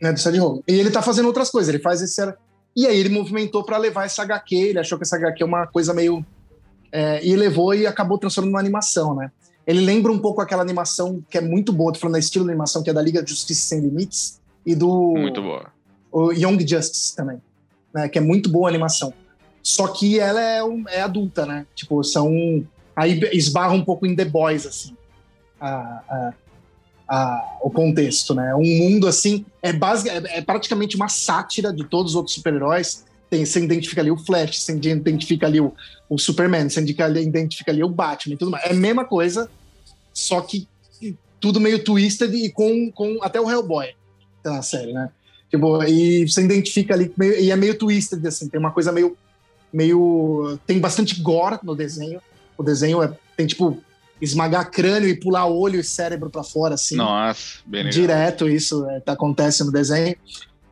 [0.00, 0.62] Né, do Sad Home.
[0.68, 2.20] E ele tá fazendo outras coisas, ele faz esse.
[2.76, 5.66] E aí ele movimentou para levar essa HQ, ele achou que essa HQ é uma
[5.66, 6.24] coisa meio.
[6.92, 9.30] É, e levou e acabou transformando numa animação, né?
[9.66, 12.50] Ele lembra um pouco aquela animação que é muito boa, tô falando da estilo de
[12.50, 15.14] animação que é da Liga de Justiça Sem Limites e do.
[15.16, 15.66] Muito boa.
[16.12, 17.40] O Young Justice também,
[17.94, 18.08] né?
[18.08, 19.12] Que é muito boa a animação.
[19.62, 21.66] Só que ela é, um, é adulta, né?
[21.74, 22.30] Tipo, são.
[22.94, 24.94] Aí esbarra um pouco em The Boys, assim.
[25.60, 26.32] A,
[27.08, 28.54] a, o contexto, né?
[28.54, 29.44] Um mundo assim.
[29.62, 33.04] É, basic, é, é praticamente uma sátira de todos os outros super-heróis.
[33.28, 35.72] Tem, você identifica ali o Flash, você identifica ali o,
[36.08, 38.64] o Superman, você identifica ali o Batman e tudo mais.
[38.64, 39.50] É a mesma coisa,
[40.12, 40.68] só que
[41.40, 43.88] tudo meio twisted e com, com até o Hellboy
[44.44, 45.10] na série, né?
[45.50, 49.16] Tipo, e você identifica ali, meio, e é meio twisted, assim, tem uma coisa meio
[49.72, 50.58] meio.
[50.66, 52.20] Tem bastante gore no desenho.
[52.56, 53.78] O desenho é, tem tipo
[54.20, 56.96] esmagar crânio e pular olho e cérebro para fora, assim.
[56.96, 58.00] Nossa, bem legal.
[58.00, 60.16] Direto isso é, tá, acontece no desenho.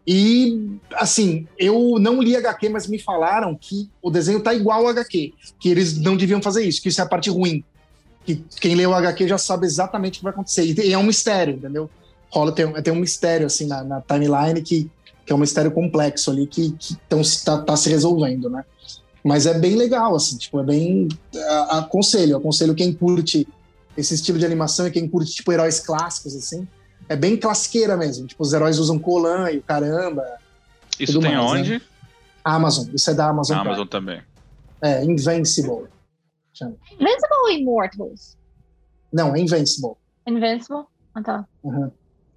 [0.06, 4.88] E, assim, eu não li HQ, mas me falaram que o desenho tá igual ao
[4.88, 7.64] HQ, que eles não deviam fazer isso, que isso é a parte ruim.
[8.24, 10.64] Que quem lê o HQ já sabe exatamente o que vai acontecer.
[10.64, 11.90] E é um mistério, entendeu?
[12.30, 14.90] Rola, tem, tem um mistério, assim, na, na timeline que,
[15.24, 18.64] que é um mistério complexo ali que, que tão, tá, tá se resolvendo, né?
[19.24, 21.08] Mas é bem legal, assim, tipo, é bem.
[21.70, 23.48] Aconselho, aconselho quem curte
[23.96, 26.68] esse estilo de animação e quem curte, tipo, heróis clássicos, assim.
[27.08, 28.26] É bem classiqueira mesmo.
[28.26, 30.22] Tipo, os heróis usam colan e o caramba.
[31.00, 31.70] Isso tem mais, onde?
[31.70, 31.80] Né?
[32.44, 32.86] Amazon.
[32.92, 33.56] Isso é da Amazon.
[33.56, 34.22] Amazon também.
[34.82, 35.88] É, Invincible.
[36.52, 36.76] Chama.
[36.92, 38.36] Invincible ou Immortals?
[39.10, 39.94] Não, é Invincible.
[40.26, 40.84] Invincible?
[41.14, 41.44] Ah, tá.
[41.62, 41.90] Uhum.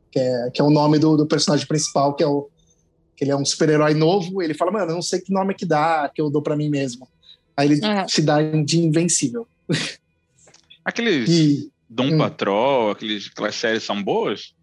[0.10, 2.50] Que, é, que é o nome do, do personagem principal, que é o
[3.18, 5.66] que ele é um super-herói novo, ele fala, mano, eu não sei que nome que
[5.66, 7.10] dá, que eu dou para mim mesmo.
[7.58, 8.08] Aí ele é.
[8.08, 9.48] se dá de invencível.
[10.86, 12.18] Aqueles e, Doom hum.
[12.20, 14.54] Patrol, aqueles, aquelas séries são boas?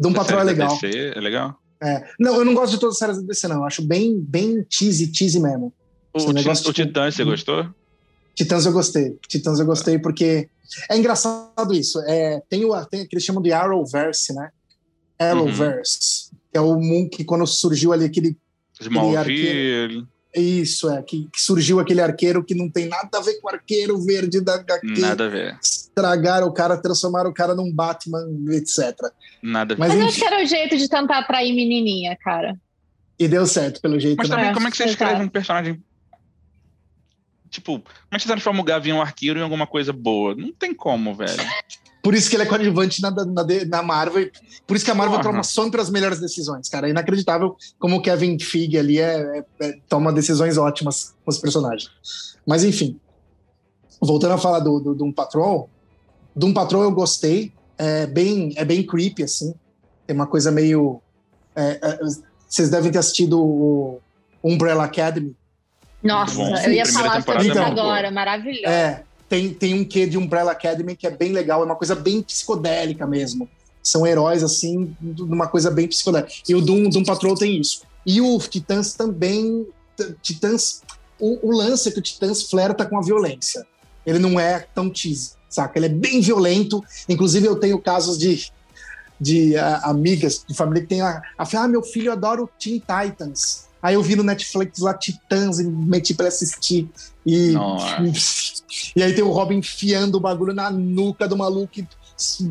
[0.00, 0.68] Doom Patrol é legal.
[0.68, 1.60] DC, é legal?
[1.82, 2.08] É.
[2.18, 3.56] Não, eu não gosto de todas as séries da DC, não.
[3.56, 5.70] Eu acho bem, bem cheesy, cheesy mesmo.
[6.14, 7.68] O, o tipo, Titãs, você gostou?
[8.34, 9.18] Titãs eu gostei.
[9.28, 10.48] Titãs eu gostei porque
[10.88, 12.00] é engraçado isso.
[12.06, 14.50] É, tem o tem, que eles chamam de Arrowverse, né?
[15.20, 15.26] Uhum.
[15.26, 15.98] Arrowverse.
[15.98, 16.15] Uhum
[16.56, 18.36] é o Moon que quando surgiu ali aquele.
[18.80, 20.06] Smallville.
[20.34, 23.50] Isso, é, que, que, surgiu aquele arqueiro que não tem nada a ver com o
[23.50, 25.00] arqueiro verde da HQ.
[25.00, 25.58] Nada a ver.
[25.62, 28.94] Estragaram o cara, transformaram o cara num Batman, etc.
[29.42, 29.80] Nada a ver.
[29.80, 32.54] Mas, Mas acho que era o jeito de tentar atrair menininha, cara.
[33.18, 34.18] E deu certo, pelo jeito.
[34.18, 35.82] Mas também, é, como é que você escreve um personagem
[37.56, 40.34] Tipo, como é que você transforma o Gavião Arqueiro em alguma coisa boa?
[40.34, 41.42] Não tem como, velho.
[42.06, 44.30] Por isso que ele é coadjuvante na, na, na Marvel.
[44.64, 45.32] Por isso que a Marvel Porra.
[45.32, 46.86] toma sempre as melhores decisões, cara.
[46.86, 51.38] É inacreditável como o Kevin Feige ali é, é, é, toma decisões ótimas com os
[51.38, 51.90] personagens.
[52.46, 52.96] Mas enfim,
[54.00, 55.68] voltando a falar do, do Doom Patrol,
[56.36, 57.52] Doom Patrol eu gostei.
[57.76, 59.52] É bem, é bem creepy, assim.
[60.06, 61.02] Tem uma coisa meio.
[61.56, 61.98] É, é,
[62.48, 64.00] vocês devem ter assistido o
[64.44, 65.34] Umbrella Academy.
[66.04, 68.64] Nossa, eu ia falar sobre isso agora, maravilhoso.
[68.64, 71.94] É, tem, tem um quê de Umbrella Academy que é bem legal, é uma coisa
[71.94, 73.48] bem psicodélica mesmo.
[73.82, 76.32] São heróis, assim, numa coisa bem psicodélica.
[76.48, 77.82] E o Doom, Doom Patrol tem isso.
[78.04, 79.66] E o Titãs também.
[80.22, 80.82] Titãs.
[81.18, 83.66] O, o lance é que o Titãs flerta com a violência.
[84.04, 85.78] Ele não é tão cheesy, saca?
[85.78, 86.82] Ele é bem violento.
[87.08, 88.50] Inclusive, eu tenho casos de,
[89.20, 91.44] de uh, amigas de família que tem a, a.
[91.56, 93.65] Ah, meu filho adora o Teen Titans.
[93.82, 96.88] Aí eu vi no Netflix lá Titãs e meti pra assistir.
[97.24, 97.54] E,
[98.96, 101.88] e aí tem o Robin enfiando o bagulho na nuca do maluco e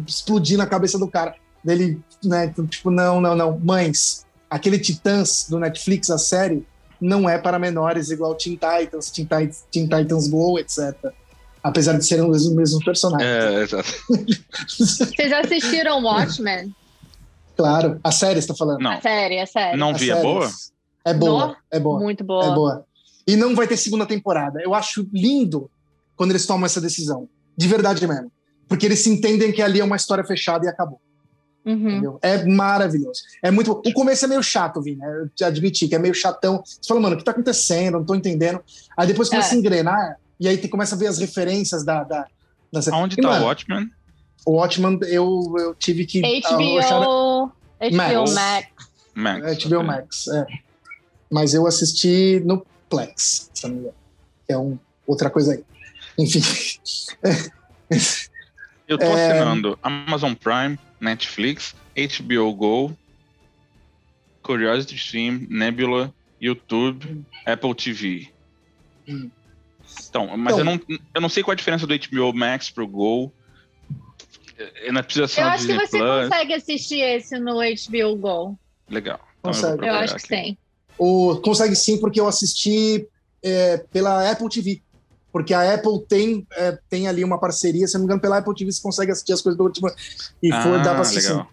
[0.08, 1.36] explodindo a cabeça do cara.
[1.66, 3.60] Ele, né, tipo, não, não, não.
[3.60, 6.66] Mães, aquele Titãs do Netflix, a série,
[7.02, 10.96] não é para menores igual Teen Titans, Teen, Titans, Teen Titans Go, etc.
[11.64, 13.28] Apesar de serem os mesmos personagens.
[13.28, 13.90] É, exato.
[14.70, 16.74] Vocês assistiram Watchmen?
[17.58, 18.00] Claro.
[18.04, 18.82] A série, você tá falando?
[18.82, 18.92] Não.
[18.92, 19.78] A série, a série.
[19.78, 20.52] Não vi, é boa?
[21.06, 22.00] É boa, é boa.
[22.00, 22.46] Muito boa.
[22.46, 22.86] É boa.
[23.28, 24.60] E não vai ter segunda temporada.
[24.62, 25.70] Eu acho lindo
[26.16, 27.30] quando eles tomam essa decisão.
[27.56, 28.32] De verdade mesmo.
[28.68, 31.00] Porque eles se entendem que ali é uma história fechada e acabou.
[31.64, 32.18] Uhum.
[32.22, 33.22] É maravilhoso.
[33.42, 33.72] É muito.
[33.72, 34.98] O começo é meio chato, Vini.
[34.98, 35.22] Né?
[35.22, 36.62] Eu te admiti que é meio chatão.
[36.64, 37.98] Você fala, mano, o que tá acontecendo?
[37.98, 38.62] Não tô entendendo.
[38.98, 39.56] Aí depois começa é.
[39.56, 42.04] a engrenar, e aí começa a ver as referências da.
[42.04, 42.28] da,
[42.72, 42.98] da...
[42.98, 43.90] Onde e, tá mano, o Watchman?
[44.46, 46.22] O Watchman, eu, eu tive que.
[46.22, 48.34] HBO, HBO Max.
[48.34, 48.68] Max.
[49.16, 49.64] Max.
[49.64, 49.88] HBO okay.
[49.88, 50.46] Max, é
[51.32, 53.96] mas eu assisti no Plex, se não me engano.
[54.46, 55.64] Que é um, outra coisa aí.
[56.18, 56.42] Enfim.
[58.88, 59.32] eu tô é...
[59.32, 62.98] assinando Amazon Prime, Netflix, HBO Go,
[64.42, 68.30] Curiosity Stream, Nebula, YouTube, Apple TV.
[69.08, 69.30] Hum.
[70.10, 72.88] Então, mas então, eu, não, eu não sei qual a diferença do HBO Max pro
[72.88, 73.32] Go.
[74.84, 76.24] Eu, não preciso eu acho que você Plus.
[76.24, 78.60] consegue assistir esse no HBO Go.
[78.90, 79.20] Legal.
[79.40, 79.86] Então Consegue.
[79.86, 80.58] eu, acho que aqui.
[80.98, 83.08] O, consegue sim, porque eu assisti
[83.44, 84.82] é, pela Apple TV.
[85.32, 88.56] Porque a Apple tem, é, tem ali uma parceria, se não me engano, pela Apple
[88.56, 89.90] TV você consegue assistir as coisas do último.
[90.42, 91.30] E for, ah, dá pra assistir.
[91.30, 91.48] legal.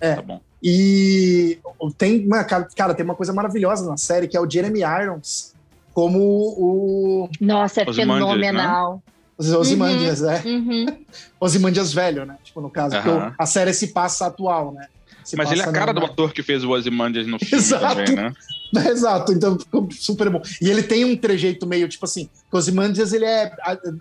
[0.00, 0.14] É.
[0.14, 0.40] Tá bom.
[0.62, 1.58] E
[1.98, 5.54] tem, uma- cara, tem uma coisa maravilhosa na série, que é o Jeremy Irons
[5.92, 9.02] como o Nossa, é Ozymandias, fenomenal.
[9.38, 10.42] os Ozymandias, é.
[10.46, 10.86] Uhum.
[11.40, 12.36] Ozymandias velho, né?
[12.42, 14.86] Tipo, no caso, o- a série se passa atual, né?
[15.24, 17.96] Se Mas ele é a cara do ator que fez o Ozymandias no filme Exato.
[17.96, 18.32] também, né?
[18.90, 20.40] Exato, então ficou super bom.
[20.60, 23.50] E ele tem um trejeito meio, tipo assim, Ozymandias, ele é,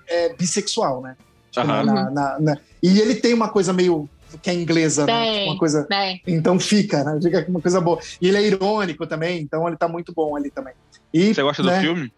[0.09, 1.16] é bissexual, né?
[1.51, 1.84] Tipo, Aham.
[1.84, 4.09] na- na- na- e ele tem uma coisa meio
[4.41, 5.13] que é inglesa, né?
[5.26, 5.34] Tem.
[5.39, 5.86] Tipo, Uma coisa...
[5.88, 7.20] Bem, Então fica, né?
[7.22, 7.99] Fica uma coisa boa.
[8.22, 10.74] E ele é irônico também, então ele tá muito bom ali também.
[11.13, 12.11] E, Você gosta do né, filme?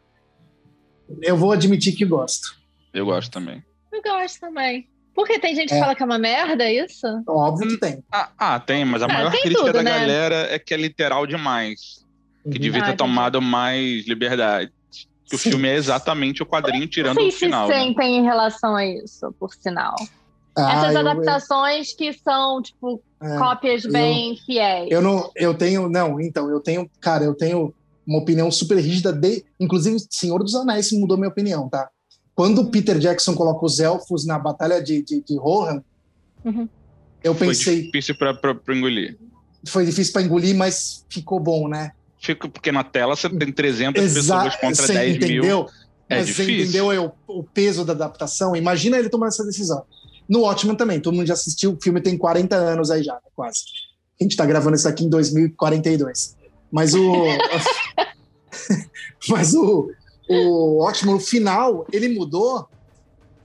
[1.21, 2.47] Eu vou admitir que gosto.
[2.93, 3.61] Eu gosto também.
[3.91, 4.87] eu gosto também.
[5.13, 5.79] Porque tem gente que É.
[5.79, 7.05] fala que é uma merda, é isso?
[7.27, 8.03] Óbvio que tem.
[8.11, 9.91] Ah, ah, tem, mas a Ah, maior crítica tudo, da né?
[9.91, 12.05] galera é que é literal demais.
[12.51, 14.71] Que devia ter tomado mais liberdade.
[15.25, 17.67] Que o filme é exatamente o quadrinho tirando o se final.
[17.67, 17.75] né?
[17.75, 19.95] sentem em relação a isso, por sinal.
[20.55, 23.37] Ah, Essas eu- adaptações que são, tipo, é.
[23.37, 24.89] cópias eu- bem fiéis.
[24.89, 27.73] Eu não, eu tenho, não, então, eu tenho, cara, eu tenho
[28.07, 31.89] uma opinião super rígida de, inclusive, Senhor dos Anéis mudou minha opinião, tá?
[32.33, 35.83] Quando o Peter Jackson coloca os elfos na batalha de, de, de Rohan,
[36.45, 36.69] Uhum.
[37.23, 39.17] eu Foi pensei, difícil pra, pra, pra engolir.
[39.67, 41.91] foi difícil pra engolir, mas ficou bom, né?
[42.19, 45.27] Fica, porque na tela você tem 300 pessoas Exato, contra você 10 mil.
[45.27, 45.69] entendeu?
[46.09, 46.63] É mas você difícil.
[46.63, 48.55] entendeu aí o, o peso da adaptação?
[48.55, 49.83] Imagina ele tomando essa decisão.
[50.27, 53.19] No Watchmen também, todo mundo já assistiu, o filme tem 40 anos aí já, né,
[53.35, 53.59] quase.
[54.19, 56.35] A gente tá gravando isso aqui em 2042.
[56.71, 57.23] Mas o.
[59.29, 59.91] mas o,
[60.29, 62.67] o Watchmen, no final, ele mudou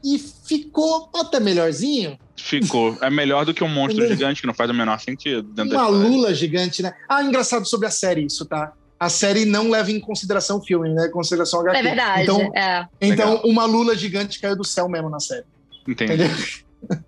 [0.05, 2.19] e ficou até melhorzinho.
[2.37, 2.97] Ficou.
[3.01, 5.49] É melhor do que um monstro gigante que não faz o menor sentido.
[5.63, 6.93] Uma lula gigante, né?
[7.09, 8.73] Ah, engraçado sobre a série isso, tá?
[8.99, 11.07] A série não leva em consideração o filme, né?
[11.07, 11.79] Em consideração HQ.
[11.79, 12.23] É verdade.
[12.23, 12.87] Então, é.
[13.01, 13.43] então Legal.
[13.45, 15.45] uma lula gigante caiu do céu mesmo na série.
[15.87, 16.27] Entendeu?
[16.27, 16.37] Entendeu?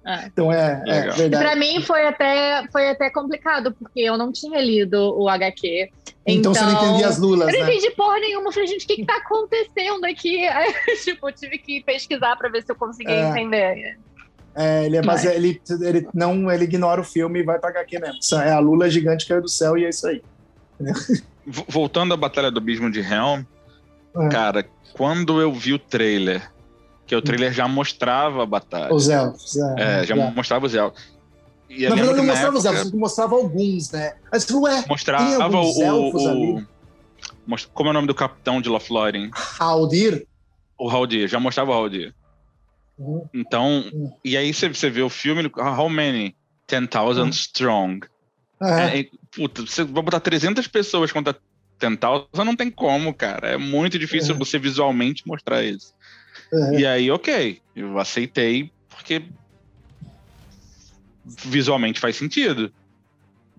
[0.07, 0.27] É.
[0.27, 1.45] Então é, é verdade.
[1.45, 5.91] Pra mim foi até, foi até complicado, porque eu não tinha lido o HQ.
[6.27, 7.75] Então, você não entendia as lulas, Eu não né?
[7.75, 8.49] entendi porra nenhuma.
[8.49, 10.47] Eu falei, gente, o que, que tá acontecendo aqui?
[10.47, 10.73] Aí,
[11.05, 13.29] tipo, eu tive que pesquisar pra ver se eu conseguia É.
[13.31, 13.99] entender.
[14.57, 17.71] É, ele, é, mas Mas- ele, ele não ele ignora o filme e vai pra
[17.71, 18.19] HQ mesmo.
[18.21, 20.23] Isso É a lula gigante caiu do céu e é isso aí.
[21.69, 23.43] Voltando à Batalha do Abismo de Helm,
[24.17, 24.29] É.
[24.31, 24.65] cara,
[24.95, 26.51] quando eu vi o trailer,
[27.07, 28.93] que o trailer já mostrava a batalha.
[28.95, 29.57] Os elfos.
[29.57, 30.31] É, É, já é.
[30.31, 31.03] mostrava os elfos.
[31.69, 34.15] E Na verdade, não mostrava os época elfos, mostrava alguns, né?
[34.31, 36.63] Aí você falou, ué, Tem Mostrava alguns o, elfos o-
[37.73, 39.31] Como é o nome do capitão de Lothlórien?
[39.59, 40.27] Aldir.
[40.79, 42.15] O Haldir, já mostrava o Haldir.
[42.99, 43.27] Uhum.
[43.35, 44.13] Então, Hum.
[44.25, 46.35] e aí você, você vê o filme, how many?
[46.67, 47.31] 10,000 Hum.
[47.31, 48.07] strong.
[48.63, 51.37] É, É, é, puta, você vai botar 300 pessoas contra
[51.79, 53.49] 10,000, não tem como, cara.
[53.49, 54.39] É muito difícil É.
[54.39, 55.93] você visualmente mostrar isso.
[56.55, 56.81] É.
[56.81, 59.23] E aí, ok, eu aceitei, porque
[61.45, 62.73] visualmente faz sentido.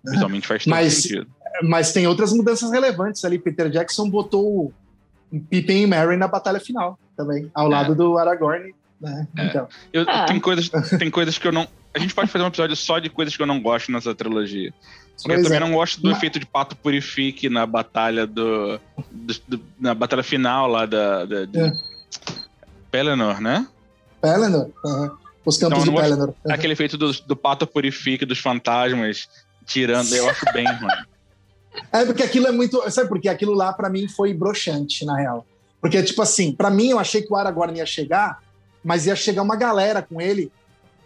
[0.04, 1.28] Visualmente faz Mas- sentido.
[1.64, 3.40] Mas tem outras mudanças relevantes ali.
[3.40, 4.74] Peter Jackson botou
[5.32, 7.70] o Pippin e Merry na batalha final também, ao É.
[7.76, 8.74] lado do Aragorn.
[9.00, 9.28] Né?
[9.38, 9.46] É.
[9.48, 10.26] Então, Eu, Ah.
[10.26, 10.70] tem, coisas,
[11.00, 11.68] tem coisas que eu não.
[11.94, 14.74] A gente pode fazer um episódio só de coisas que eu não gosto nessa trilogia.
[15.18, 15.60] Porque eu também é.
[15.62, 18.78] não gosto do Mas- efeito de pato purifique na batalha do.
[19.10, 21.24] do- do- na batalha final lá da.
[21.26, 21.72] da de É.
[22.96, 23.68] Pelennor, né?
[24.22, 24.70] Pelennor.
[24.86, 25.18] aham.
[25.46, 26.30] Os campos eu de Pelennor.
[26.30, 26.54] aham.
[26.56, 29.28] Aquele efeito do, do pato purifique dos fantasmas
[29.66, 30.14] tirando.
[30.14, 31.06] Eu acho bem, mano.
[31.92, 32.90] É porque aquilo é muito.
[32.90, 33.28] Sabe por quê?
[33.28, 35.46] Aquilo lá pra mim foi broxante, na real.
[35.82, 38.40] Porque, tipo assim, pra mim eu achei que o Aragorn ia chegar,
[38.82, 40.50] mas ia chegar uma galera com ele.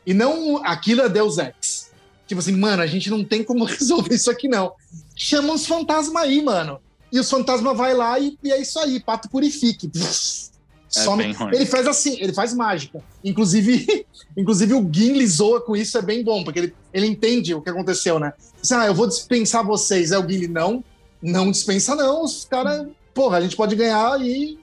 [0.06, 1.92] E não aquilo é Deus Ex.
[2.28, 4.74] Tipo assim, mano, a gente não tem como resolver isso aqui, não.
[5.16, 6.80] Chama uns fantasmas aí, mano.
[7.12, 9.90] E os fantasmas vai lá e, e é isso aí, pato purifique.
[10.90, 11.52] Some- bem ruim.
[11.54, 13.02] Ele faz assim, ele faz mágica.
[13.24, 17.62] Inclusive, inclusive o Gimli zoa com isso, é bem bom, porque ele, ele entende o
[17.62, 18.34] que aconteceu, né?
[18.62, 20.12] Diz, ah, eu vou dispensar vocês.
[20.12, 20.84] É o Gimli, não,
[21.22, 22.24] não dispensa não.
[22.24, 24.58] Os caras, porra, a gente pode ganhar aí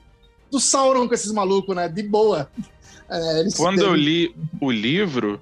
[0.51, 1.87] do Sauron com esses malucos, né?
[1.87, 2.49] De boa.
[3.09, 5.41] É, Quando eu li o livro,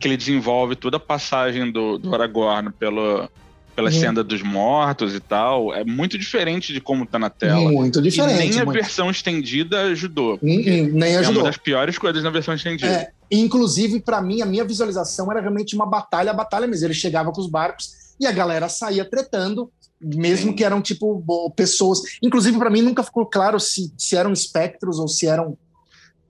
[0.00, 3.28] que ele desenvolve toda a passagem do, do Aragorn pelo,
[3.74, 3.98] pela Uhum.
[4.00, 7.70] senda dos mortos e tal, é muito diferente de como tá na tela.
[7.70, 8.38] Muito E diferente.
[8.38, 8.76] nem a muito.
[8.76, 10.34] versão estendida ajudou.
[10.42, 11.42] Hum, hum, nem É uma ajudou.
[11.44, 12.86] das piores coisas na versão estendida.
[12.90, 16.86] É, inclusive, pra mim, a minha visualização era realmente uma batalha, a batalha mesmo.
[16.86, 19.70] Ele chegava com os barcos e a galera saía tretando,
[20.00, 20.56] mesmo Sim.
[20.56, 22.00] que eram, tipo, pessoas.
[22.22, 25.56] Inclusive, pra mim, nunca ficou claro se, se eram espectros ou se eram.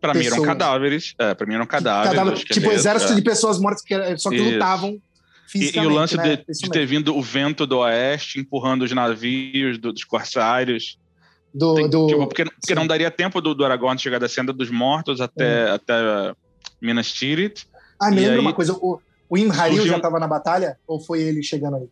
[0.00, 1.14] Pra mim eram cadáveres.
[1.18, 2.10] É, pra mim eram cadáveres.
[2.16, 3.16] cadáver- ou tipo, exército é.
[3.16, 4.50] de pessoas mortas que só que Isso.
[4.50, 4.98] lutavam.
[5.54, 6.36] E, e o lance né?
[6.36, 10.98] de, de ter vindo o vento do oeste empurrando os navios do, dos corsários.
[11.54, 12.06] Do, Tem, do...
[12.06, 15.68] Tipo, porque, porque não daria tempo do, do Aragorn chegar da Senda dos Mortos até,
[15.68, 15.70] é.
[15.70, 16.34] até
[16.80, 17.66] Minas Tirith.
[18.00, 18.40] Ah, me lembra aí...
[18.40, 19.92] uma coisa, o, o Imharil surgiu...
[19.92, 20.78] já estava na batalha?
[20.86, 21.88] Ou foi ele chegando aí?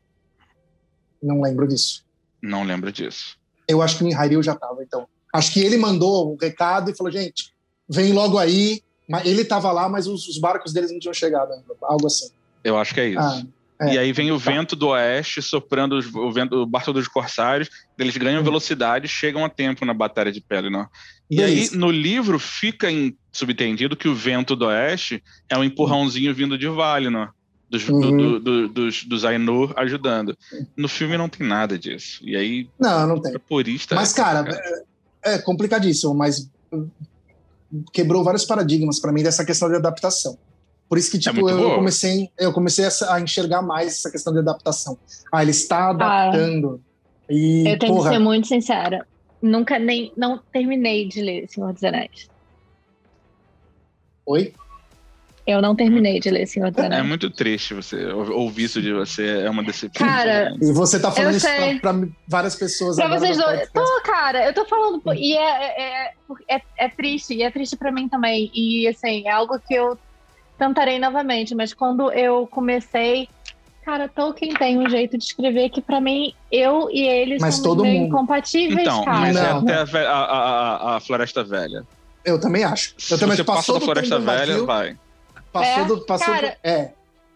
[1.22, 2.04] Não lembro disso.
[2.42, 3.38] Não lembro disso.
[3.68, 5.06] Eu acho que o Imharil já estava, então.
[5.32, 7.54] Acho que ele mandou o um recado e falou, gente,
[7.88, 8.82] vem logo aí.
[9.24, 11.66] Ele estava lá, mas os, os, barcos deles não tinham chegado ainda.
[11.82, 12.30] Algo assim.
[12.62, 13.18] Eu acho que é isso.
[13.18, 13.42] Ah,
[13.80, 13.94] é.
[13.94, 14.50] E aí vem o tá.
[14.50, 18.44] vento do oeste soprando os, o, vento, o barco dos corsários, eles ganham hum.
[18.44, 20.86] velocidade chegam a tempo na Batalha de Pelennor.
[21.30, 26.34] E aí, no livro, fica em, subentendido que o vento do oeste é um empurrãozinho
[26.34, 27.30] vindo de Valinor.
[27.70, 28.00] Dos, uhum.
[28.00, 30.36] do, do, dos, dos Ainur ajudando.
[30.76, 32.20] No filme não tem nada disso.
[32.24, 32.68] E aí.
[32.76, 33.38] Não, não tem.
[33.38, 33.94] Purista.
[33.94, 34.44] Mas, cara,
[35.24, 36.50] é, é complicadíssimo, mas
[37.92, 40.36] quebrou vários paradigmas para mim dessa questão de adaptação.
[40.90, 44.32] Por isso que, é tipo, é eu, comecei, eu comecei a, enxergar mais essa questão
[44.32, 44.98] de adaptação.
[45.32, 45.90] Ah, ele está ah.
[45.90, 46.80] adaptando.
[46.82, 49.06] Ah, e, eu tenho porra, que ser muito sincera.
[49.40, 50.12] Nunca nem.
[50.16, 52.28] Não terminei de ler Senhor dos Anéis.
[54.26, 54.52] Oi?
[55.46, 57.04] Eu não terminei de ler Senhor dos é Anéis.
[57.04, 60.04] É muito triste você ouvir isso de você, é uma decepção.
[60.04, 61.46] Cara, e você tá falando isso
[61.80, 63.70] pra, pra, várias pessoas pra vocês dois.
[63.70, 65.00] Tô, cara, eu tô falando.
[65.14, 66.14] E é, é,
[66.48, 68.50] é, é, triste, e é triste pra mim também.
[68.52, 69.96] E assim, é algo que eu
[70.60, 73.26] tentarei novamente, mas quando eu comecei,
[73.82, 77.82] cara, Tolkien tem um jeito de escrever que para mim eu e eles mas todo
[77.82, 78.08] meio mundo.
[78.08, 79.20] incompatíveis, então, cara.
[79.20, 80.24] Mas é até a, a,
[80.92, 81.86] a, a, Floresta Velha.
[82.22, 82.94] Eu também acho.
[82.94, 84.96] Eu Se também você passa da Floresta Velha, vai.
[85.50, 86.92] Passou é, do, passou cara, do, é.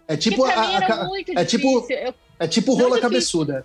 [0.07, 3.64] É tipo a, a, é tipo eu, é tipo rola cabeçuda.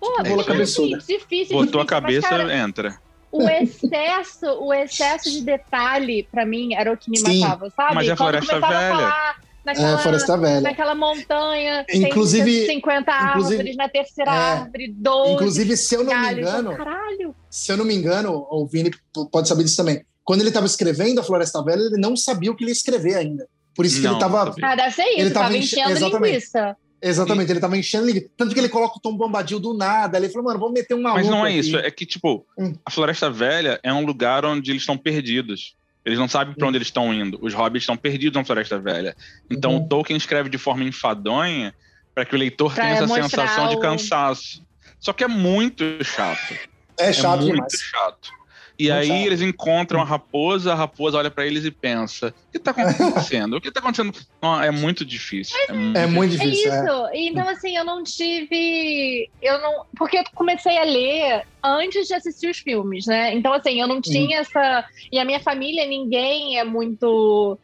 [0.00, 0.98] Pô, rola cabeçuda.
[0.98, 2.98] Difícil, Botou difícil, a cabeça, mas, cara, entra
[3.30, 7.94] o excesso, o excesso de detalhe, para mim, era o que me Sim, matava, sabe?
[7.94, 9.36] Mas é Floresta Velha.
[9.64, 10.60] Naquela, é, Floresta Velha.
[10.62, 15.32] Naquela montanha, inclusive, 50 árvores, na terceira é, árvore, 12.
[15.34, 16.76] Inclusive, se eu não galhos, me engano.
[16.76, 17.34] Caralho.
[17.50, 18.90] Se eu não me engano, o Vini
[19.30, 20.02] pode saber disso também.
[20.24, 23.14] Quando ele estava escrevendo a Floresta Velha, ele não sabia o que ele ia escrever
[23.14, 23.46] ainda.
[23.74, 24.54] Por isso que não, ele estava.
[24.62, 26.32] Ah, deve ser isso, ele estava enchendo exatamente.
[26.32, 26.76] linguiça.
[27.00, 27.52] Exatamente, e...
[27.52, 28.28] ele tava enchendo linguiça.
[28.36, 30.18] Tanto que ele coloca o Tom Bombadil do nada.
[30.18, 31.20] Ele falou, mano, vamos meter um maluco.
[31.20, 31.58] Mas não é aqui.
[31.58, 32.74] isso, é que, tipo, hum.
[32.84, 35.76] a Floresta Velha é um lugar onde eles estão perdidos.
[36.04, 37.38] Eles não sabem para onde eles estão indo.
[37.42, 39.14] Os hobbits estão perdidos na Floresta Velha.
[39.50, 39.84] Então uhum.
[39.84, 41.74] o Tolkien escreve de forma enfadonha
[42.14, 43.68] para que o leitor pra tenha essa sensação o...
[43.68, 44.62] de cansaço.
[44.98, 46.54] Só que é muito chato.
[46.98, 47.72] É chato é muito demais.
[47.72, 48.37] chato.
[48.78, 52.60] E aí eles encontram a raposa, a raposa olha para eles e pensa: o que
[52.60, 53.56] tá acontecendo?
[53.56, 54.16] o que tá acontecendo?
[54.40, 55.56] Não, é muito difícil.
[55.68, 56.72] É, muito, é muito difícil.
[56.72, 57.06] É isso.
[57.06, 57.18] É.
[57.18, 59.28] Então, assim, eu não tive.
[59.42, 59.84] Eu não.
[59.96, 63.34] Porque eu comecei a ler antes de assistir os filmes, né?
[63.34, 64.40] Então, assim, eu não tinha hum.
[64.42, 64.88] essa.
[65.10, 67.58] E a minha família, ninguém é muito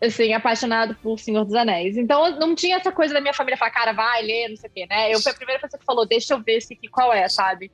[0.00, 1.96] assim, apaixonado por Senhor dos Anéis.
[1.96, 4.72] Então, não tinha essa coisa da minha família falar, cara, vai ler, não sei o
[4.72, 5.12] quê, né?
[5.12, 7.70] Eu fui a primeira pessoa que falou, deixa eu ver esse aqui qual é, sabe?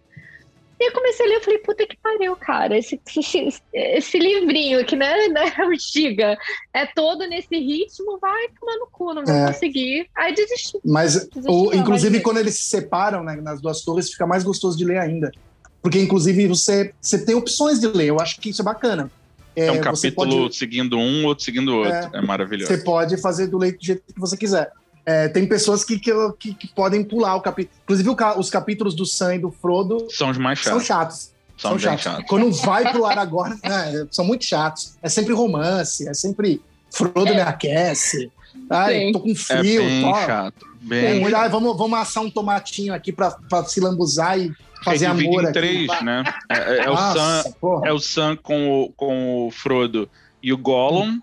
[0.78, 2.76] E eu comecei a ler, eu falei, puta que pariu, cara.
[2.76, 6.36] Esse, esse, esse livrinho que né, né, o Giga
[6.72, 9.46] é todo nesse ritmo, vai tomar no cu, não vou é.
[9.46, 10.08] conseguir.
[10.16, 10.78] Aí desisti.
[10.84, 14.42] Mas, desisti o, não, inclusive, quando eles se separam né, nas duas torres, fica mais
[14.42, 15.30] gostoso de ler ainda.
[15.80, 18.06] Porque, inclusive, você, você tem opções de ler.
[18.06, 19.10] Eu acho que isso é bacana.
[19.56, 20.56] É, é um capítulo pode...
[20.56, 21.92] seguindo um, outro seguindo o outro.
[21.92, 22.66] É, é maravilhoso.
[22.66, 24.72] Você pode fazer do leito do jeito que você quiser.
[25.06, 27.76] É, tem pessoas que, que, que, que, podem pular o capítulo.
[27.82, 30.70] Inclusive, o, os capítulos do Sam e do Frodo são os mais chatos.
[30.70, 31.34] São chatos.
[31.56, 32.02] São, são chatos.
[32.02, 32.24] chatos.
[32.26, 34.94] Quando vai pro Aragorn, né, são muito chatos.
[35.02, 38.30] É sempre romance, é sempre Frodo me aquece.
[38.70, 39.82] Ai, tô com frio.
[39.82, 40.66] É bem chato.
[40.80, 41.34] Bem chato.
[41.36, 44.52] Ai, vamos, vamos assar um tomatinho aqui pra, pra se lambuzar e
[44.84, 46.04] fazer amor em três, aqui.
[46.04, 46.24] né?
[46.48, 50.08] É, é, é Nossa, o Sam, é o Sam com o, com o Frodo
[50.42, 51.20] e o Gollum.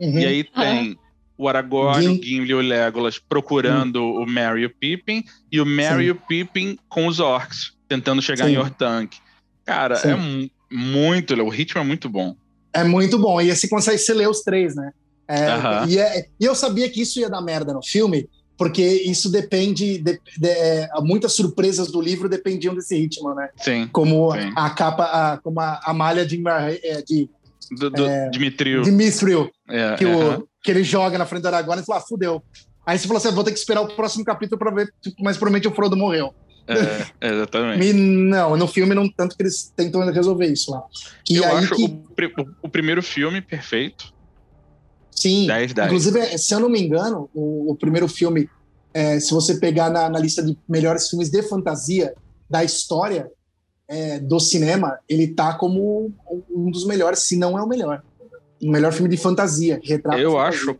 [0.00, 0.18] Uhum.
[0.18, 0.98] E aí tem
[1.36, 2.18] o Aragorn, Gim...
[2.18, 4.22] o Gimli e o Legolas procurando hum.
[4.22, 8.22] o Merry e o Pippin, e o Merry e o Pippin com os orcs, tentando
[8.22, 8.52] chegar Sim.
[8.52, 9.18] em Ortank.
[9.64, 10.10] Cara, Sim.
[10.10, 12.36] é muito, o ritmo é muito bom.
[12.72, 14.92] É muito bom, e você consegue se ler os três, né?
[15.26, 15.88] É, uh -huh.
[15.88, 19.98] e, é, e, eu sabia que isso ia dar merda no filme, porque isso depende,
[19.98, 23.48] de, de, é, muitas surpresas do livro dependiam desse ritmo, né?
[23.56, 23.88] Sim.
[23.92, 24.52] Como sim.
[24.54, 26.42] a capa, a, como a, a malha de,
[26.82, 27.28] é, de
[27.74, 28.82] do, do é, Dimitriu.
[28.82, 29.50] Dimitriu.
[29.68, 32.42] É, que, o, que ele joga na frente do Aragorn e fala, ah, fudeu.
[32.86, 35.68] Aí você falou assim, vou ter que esperar o próximo capítulo para ver, mas provavelmente
[35.68, 36.34] o Frodo morreu.
[36.66, 37.86] É, exatamente.
[37.86, 40.82] E, não, no filme não tanto que eles tentam resolver isso lá.
[41.28, 41.84] E Eu acho que...
[41.84, 44.12] o, o, primeiro filme perfeito.
[45.10, 45.46] Sim.
[45.46, 45.86] 10, 10.
[45.86, 48.48] Inclusive, se eu não me engano, o, o primeiro filme,
[48.92, 52.14] é, se você pegar na, na, lista de melhores filmes de fantasia
[52.48, 53.30] da história
[53.88, 56.12] é, do cinema, ele tá como
[56.50, 58.02] um dos melhores, se não é o melhor
[58.62, 60.18] o melhor filme de fantasia, retrato.
[60.18, 60.76] Eu acho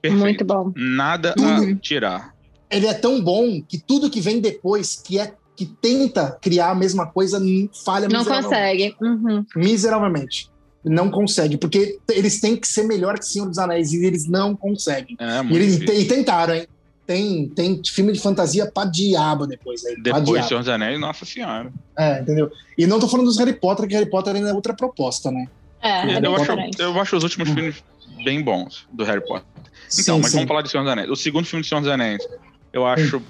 [0.00, 0.16] perfeito.
[0.16, 0.72] Muito bom.
[0.74, 2.34] Nada a tirar.
[2.70, 6.74] ele é tão bom que tudo que vem depois, que é que tenta criar a
[6.74, 7.40] mesma coisa,
[7.84, 8.96] falha Não miseravelmente.
[8.96, 8.96] consegue.
[9.00, 9.46] Uhum.
[9.54, 10.50] Miseravelmente.
[10.84, 14.56] Não consegue, porque eles têm que ser melhor que Senhor dos Anéis e eles não
[14.56, 15.16] conseguem.
[15.20, 16.66] É, E, eles, e tentaram, hein?
[17.06, 19.94] Tem, tem filme de fantasia pra diabo depois aí.
[20.00, 20.46] Depois.
[20.46, 21.70] Senhor dos Anéis, nossa senhora.
[21.98, 22.50] É, entendeu?
[22.78, 25.46] E não tô falando dos Harry Potter, que Harry Potter ainda é outra proposta, né?
[25.82, 26.80] É, é eu, acho, diferente.
[26.80, 27.84] eu acho os últimos filmes
[28.24, 29.46] bem bons do Harry Potter.
[29.98, 30.36] Então, Sim, mas sim.
[30.38, 31.10] vamos falar de Senhor dos Anéis.
[31.10, 32.26] O segundo filme de Senhor dos Anéis,
[32.72, 33.22] eu acho.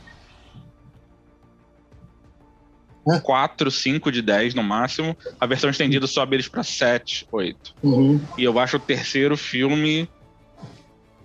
[3.07, 3.20] Hã?
[3.20, 5.16] 4, 5 de 10 no máximo.
[5.39, 7.75] A versão estendida sobe eles pra 7, 8.
[7.83, 8.20] Uhum.
[8.39, 10.09] E eu acho o terceiro filme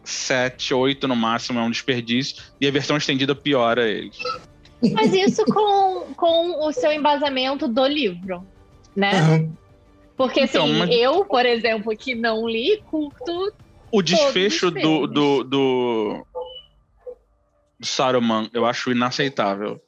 [0.10, 2.44] 7, 8 no máximo, é um desperdício.
[2.60, 4.18] E a versão estendida piora eles.
[4.94, 8.46] Mas isso com, com o seu embasamento do livro,
[8.96, 9.12] né?
[9.20, 9.54] Aham.
[10.16, 13.54] Porque assim, Então, mas- eu, por exemplo, que não li, curto.
[13.92, 16.26] O desfecho os do, do, do,
[17.80, 19.82] do Saruman eu acho inaceitável.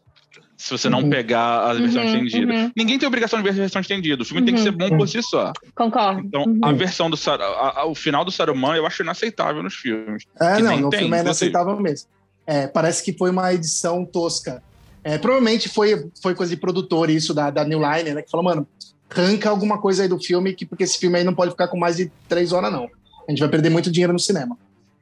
[0.62, 1.10] Se você não Uhum.
[1.10, 2.54] pegar a versão Uhum, estendida.
[2.54, 2.72] uhum.
[2.78, 4.22] Ninguém tem obrigação de ver a versão estendida.
[4.22, 4.66] O filme tem que Uhum.
[4.66, 5.52] ser bom por si só.
[5.76, 6.22] Concordo.
[6.22, 6.60] Então, Uhum.
[6.62, 10.24] a versão do Sar a- a- o final do Saruman eu acho inaceitável nos filmes.
[10.40, 12.08] É, Que não, no tem, filme é inaceitável mesmo.
[12.46, 14.62] É, parece que foi uma edição tosca.
[15.04, 18.22] É, provavelmente foi, foi coisa de produtor isso da, da New Line, né?
[18.22, 18.68] Que falou, mano,
[19.10, 21.78] arranca alguma coisa aí do filme, que, porque esse filme aí não pode ficar com
[21.78, 22.88] mais de três horas, não.
[23.28, 24.56] A gente vai perder muito dinheiro no cinema.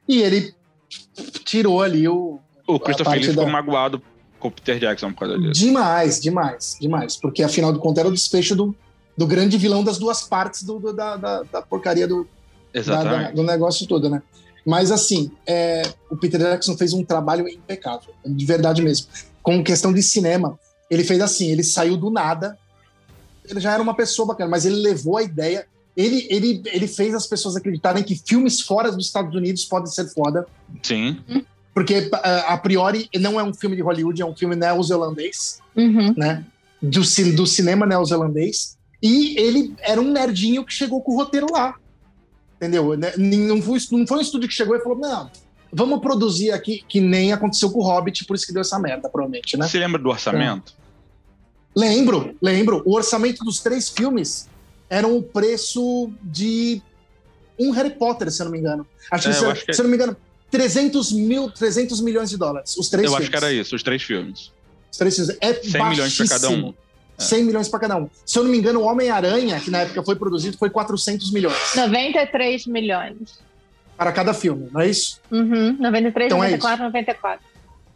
[0.08, 0.54] E ele
[1.44, 2.38] tirou ali o.
[2.66, 4.00] O Christopher Lee ficou da- magoado
[4.40, 5.60] com o Peter Jackson por causa disso.
[5.60, 7.16] Demais, demais, demais.
[7.16, 8.74] Porque afinal de contas era o desfecho do,
[9.16, 12.26] do grande vilão das duas partes do, do- da, da, da porcaria do,
[12.90, 14.22] da- da- do negócio todo, né?
[14.66, 19.06] Mas assim, é, o Peter Jackson fez um trabalho impecável, de verdade mesmo.
[19.42, 20.58] Com questão de cinema,
[20.90, 22.58] ele fez assim, ele saiu do nada,
[23.48, 25.66] ele já era uma pessoa bacana, mas ele levou a ideia,
[25.96, 30.06] ele, ele, ele fez as pessoas acreditarem que filmes fora dos Estados Unidos podem ser
[30.12, 30.46] foda,
[30.82, 31.20] Sim.
[31.74, 36.12] Porque a, a priori não é um filme de Hollywood, é um filme neozelandês, Uhum.
[36.16, 36.44] né?
[36.82, 37.00] Do,
[37.36, 38.76] do cinema neozelandês.
[39.02, 41.74] E ele era um nerdinho que chegou com o roteiro lá.
[42.56, 42.96] Entendeu?
[42.96, 43.12] Né?
[43.16, 45.30] Não foi, não foi um estúdio que chegou e falou: não,
[45.72, 49.08] vamos produzir aqui, que nem aconteceu com o Hobbit, por isso que deu essa merda,
[49.08, 49.66] provavelmente, né?
[49.68, 50.74] Você lembra do orçamento?
[51.74, 52.82] Lembro, lembro.
[52.84, 54.48] O orçamento dos três filmes
[54.88, 56.82] era o preço de
[57.58, 58.86] um Harry Potter, se eu não me engano.
[59.10, 60.16] Acho É, que, eu se, acho que- se eu não me engano,
[60.50, 62.76] 300 mil, 300 milhões de dólares.
[62.76, 63.22] Os três eu filmes.
[63.22, 64.50] acho que era isso, os três filmes.
[64.90, 65.36] Os três filmes.
[65.40, 66.74] É 100 milhões pra cada um.
[67.18, 67.22] É.
[67.22, 68.08] 100 milhões para cada um.
[68.24, 71.54] Se eu não me engano, o Homem-Aranha, que na época foi produzido, foi 400 milhões
[71.76, 73.38] 93 milhões.
[73.96, 75.20] para cada filme, não é isso?
[75.30, 75.76] Uhum.
[75.78, 77.44] 93, Então é 94, 94.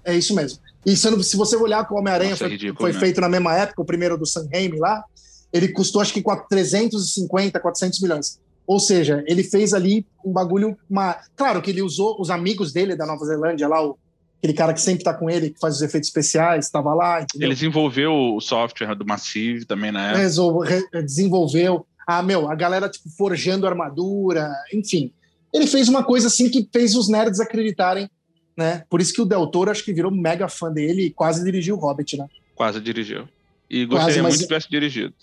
[0.05, 0.59] É isso mesmo.
[0.85, 3.01] E se, se você olhar que o Homem-Aranha Nossa, foi, é ridículo, foi né?
[3.01, 5.03] feito na mesma época, o primeiro do Sam Raimi lá,
[5.51, 8.39] ele custou acho que 4- 350, 400 milhões.
[8.67, 10.77] Ou seja, ele fez ali um bagulho.
[10.89, 11.17] Uma...
[11.37, 13.99] Claro que ele usou os amigos dele da Nova Zelândia lá, o...
[14.39, 17.49] aquele cara que sempre tá com ele, que faz os efeitos especiais, estava lá, entendeu?
[17.49, 20.19] Ele desenvolveu o software do Massive também na época.
[20.23, 21.87] Resol- re- desenvolveu.
[22.07, 25.13] Ah, meu, a galera tipo, forjando armadura, enfim.
[25.53, 28.11] Ele fez uma coisa assim que fez os nerds acreditarem,
[28.57, 28.85] né?
[28.91, 31.77] Por isso que o Del Toro acho que virou mega fã dele e quase dirigiu
[31.77, 32.27] o Hobbit, né?
[32.55, 33.29] Quase dirigiu.
[33.71, 35.15] E Quase, gostaria mas- muito que tivesse dirigido.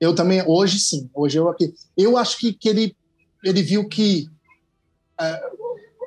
[0.00, 1.74] Eu também, hoje sim, hoje eu aqui.
[1.96, 2.96] Eu acho que, que ele,
[3.44, 4.28] ele viu que
[5.18, 5.40] ah,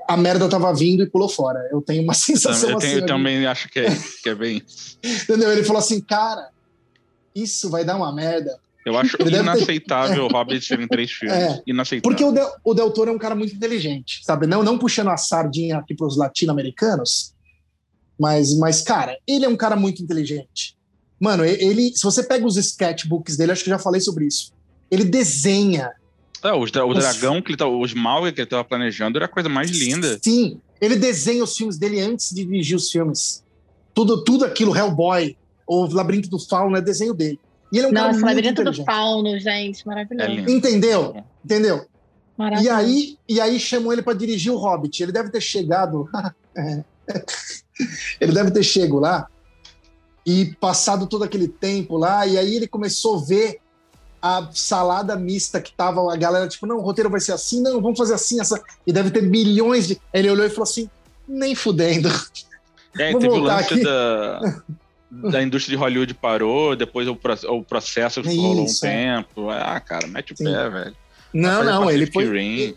[0.07, 1.59] a merda tava vindo e pulou fora.
[1.71, 3.01] Eu tenho uma sensação eu, tenho- assim.
[3.01, 3.87] eu também acho que é,
[4.23, 4.61] que é bem.
[5.03, 5.51] Entendeu?
[5.51, 6.49] Ele falou assim, cara,
[7.35, 8.57] isso vai dar uma merda.
[8.85, 11.37] Eu acho Ele deve ter- inaceitável o Hobbit ser em três filmes.
[11.37, 11.61] É.
[11.67, 12.01] Inaceitável.
[12.01, 14.47] Porque o Del, o Del Toro é um cara muito inteligente, sabe?
[14.47, 17.33] Não, não puxando a sardinha aqui para os latino-americanos,
[18.19, 20.75] mas, mas, cara, ele é um cara muito inteligente.
[21.21, 24.51] Mano, ele, se você pega os sketchbooks dele, acho que eu já falei sobre isso.
[24.89, 25.91] Ele desenha.
[26.43, 29.17] É, os dra- o Os- dragão que ele tá, os Smaug que ele tava planejando
[29.19, 30.19] era a coisa mais linda.
[30.21, 33.43] Sim, ele desenha os filmes dele antes de dirigir os filmes.
[33.93, 37.39] Tudo, tudo aquilo, Hellboy, o Labirinto do Fauno, é desenho dele.
[37.71, 38.83] E ele é um cara Nossa, muito Labirinto do.
[38.83, 40.29] Fauno, gente, É maravilhoso.
[40.31, 40.49] lindo.
[40.51, 41.23] Entendeu?
[41.45, 41.85] Entendeu?
[42.35, 42.65] maravilhoso.
[42.67, 45.03] E aí, e aí chamou ele para dirigir o Hobbit.
[45.03, 46.09] Ele deve ter chegado.
[46.53, 46.83] É.
[48.19, 49.27] ele deve ter chego lá
[50.25, 53.59] e passado todo aquele tempo lá, e aí ele começou a ver
[54.21, 57.81] a salada mista que tava a galera, tipo, não, o roteiro vai ser assim, não,
[57.81, 58.61] vamos fazer assim, essa.
[58.85, 59.95] E deve ter milhões de.
[60.13, 60.87] Aí ele olhou e falou assim:
[61.27, 62.09] nem fudendo.
[62.99, 63.83] É, Vou teve o lance aqui.
[63.83, 64.61] da,
[65.31, 68.89] da indústria de Hollywood parou, depois o, pro- o processo rolou um Isso, é.
[69.15, 69.49] tempo.
[69.49, 70.43] Ah, cara, mete o Sim.
[70.43, 70.95] pé, velho.
[71.33, 72.25] Não, não, ele foi.
[72.29, 72.75] Rim.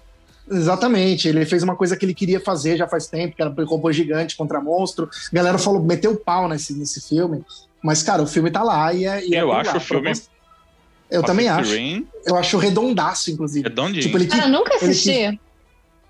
[0.51, 3.91] Exatamente, ele fez uma coisa que ele queria fazer já faz tempo, que era robô
[3.91, 5.09] gigante contra monstro.
[5.33, 7.43] A galera falou, meteu o pau nesse, nesse filme.
[7.83, 9.27] Mas, cara, o filme tá lá e é.
[9.27, 10.31] E é Eu por acho lá, o filme proposta-
[11.11, 11.77] Eu também Pacific acho.
[11.79, 13.69] Rim, Eu acho redondaço, inclusive.
[13.69, 14.03] redondinho.
[14.03, 15.41] Tipo, ele Cara, eu nunca ele assisti.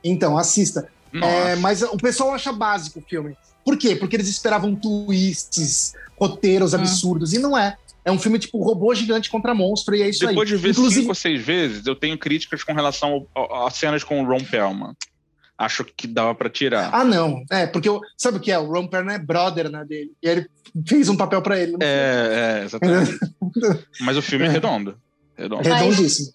[0.03, 0.89] Então, assista.
[1.12, 3.37] É, mas o pessoal acha básico o filme.
[3.64, 3.95] Por quê?
[3.97, 6.78] Porque eles esperavam twists, roteiros Ah.
[6.78, 7.32] absurdos.
[7.32, 7.76] E não é.
[8.05, 10.57] É um filme tipo robô gigante contra monstro, e é isso Depois aí.
[10.57, 13.26] de ver Inclusive- cinco ou seis vezes, eu tenho críticas com relação
[13.66, 14.94] às cenas com o Ron Perlman.
[15.57, 16.90] Acho que dava pra tirar.
[16.92, 17.42] Ah, não.
[17.50, 18.59] É, porque eu, sabe o que é?
[18.59, 20.11] O Ron Perlman é brother né, dele.
[20.22, 20.46] E aí ele
[20.86, 21.76] fez um papel pra ele.
[21.80, 23.18] É, é, exatamente.
[24.00, 24.50] Mas o filme é É.
[24.50, 24.98] redondo.
[25.38, 25.62] Redondo.
[25.62, 26.32] Redondíssimo.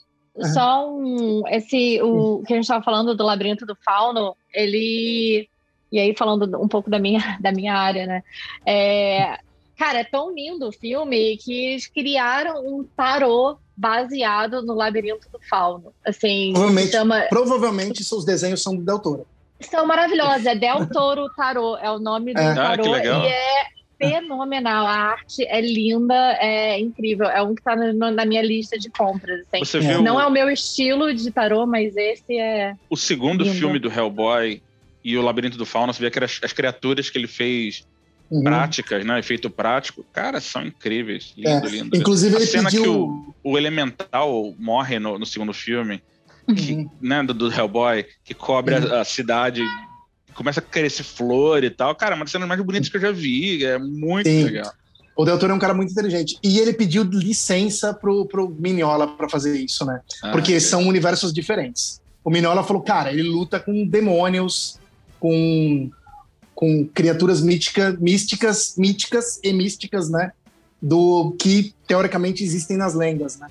[0.53, 1.43] Só um.
[1.49, 5.49] Esse, o que a gente estava falando do Labirinto do Fauno, ele.
[5.91, 8.23] E aí, falando um pouco da minha, da minha área, né?
[8.65, 9.37] É,
[9.79, 15.39] cara, é tão lindo o filme que eles criaram um tarô baseado no Labirinto do
[15.49, 15.93] Fauno.
[16.05, 16.91] Assim, Provavelmente.
[16.91, 17.21] chama.
[17.29, 19.25] Provavelmente seus desenhos são do Del Toro.
[19.61, 20.45] São maravilhosos.
[20.45, 22.47] É Del Toro Tarô, é o nome do É.
[22.51, 22.83] Ah, tarô.
[22.83, 23.23] que legal.
[23.23, 23.65] E é
[23.97, 24.85] fenomenal.
[24.85, 27.27] A arte é linda, é incrível.
[27.27, 29.41] É um que tá no- na minha lista de compras.
[29.51, 29.63] assim.
[29.65, 32.73] Você viu Não é o meu estilo de tarô, mas esse é.
[32.89, 33.55] o segundo lindo.
[33.57, 34.61] filme do Hellboy
[35.03, 37.85] e o Labirinto do Fauno, você vê que as criaturas que ele fez
[38.31, 38.43] Uhum.
[38.43, 39.17] práticas, né?
[39.19, 41.33] Efeito prático, cara, são incríveis.
[41.35, 41.69] Lindo, É.
[41.69, 41.97] lindo.
[41.97, 42.83] Inclusive, A ele cena pediu.
[42.83, 46.01] que o, o Elemental morre no, no segundo filme,
[46.47, 46.89] Uhum.
[47.01, 47.23] né?
[47.23, 49.61] Do, do Hellboy, que cobre a, a cidade,
[50.33, 51.93] começa a crescer flor e tal.
[51.95, 53.63] Cara, uma das cenas mais bonitas que eu já vi.
[53.65, 54.43] É muito Sim.
[54.45, 54.71] legal.
[55.15, 56.37] O Del Toro é um cara muito inteligente.
[56.41, 59.99] E ele pediu licença pro, pro Mignola pra fazer isso, né?
[60.23, 60.59] Ah, Porque é.
[60.61, 61.99] são universos diferentes.
[62.23, 64.79] O Mignola falou, cara, ele luta com demônios,
[65.19, 65.91] com,
[66.59, 70.33] com criaturas mítica, místicas, míticas e místicas, né?
[70.81, 73.47] Do que teoricamente existem nas lendas, né?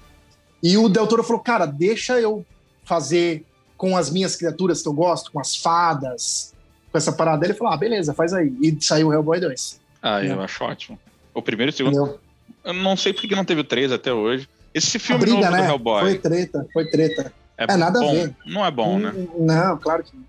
[0.62, 2.44] E o Del Toro falou, cara, deixa eu
[2.84, 3.46] fazer
[3.78, 6.52] com as minhas criaturas que eu gosto, com as fadas,
[6.92, 7.46] com essa parada.
[7.46, 8.52] Ele falou, ah, beleza, faz aí.
[8.60, 9.80] E saiu o Hellboy 2.
[10.02, 10.44] Ah, eu É.
[10.44, 10.98] acho ótimo.
[11.32, 11.96] O primeiro e o segundo.
[11.96, 12.20] Entendeu?
[12.62, 14.46] Eu não sei por que não teve o 3 até hoje.
[14.74, 15.62] Esse A filme briga, novo né?
[15.62, 17.32] do Hellboy Foi treta, foi treta.
[17.56, 18.12] é, nada a bom?
[18.12, 18.36] ver.
[18.44, 19.14] Não é bom, né?
[19.16, 20.24] Hum, Não, claro que não.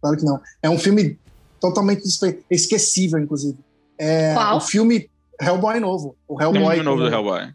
[0.00, 0.40] Claro que não.
[0.60, 1.16] É um filme
[1.60, 2.02] totalmente
[2.50, 3.58] esquecível, inclusive.
[3.98, 4.56] É Qual?
[4.56, 6.16] o filme Hellboy novo.
[6.26, 7.52] O Hellboy filme novo do Hellboy.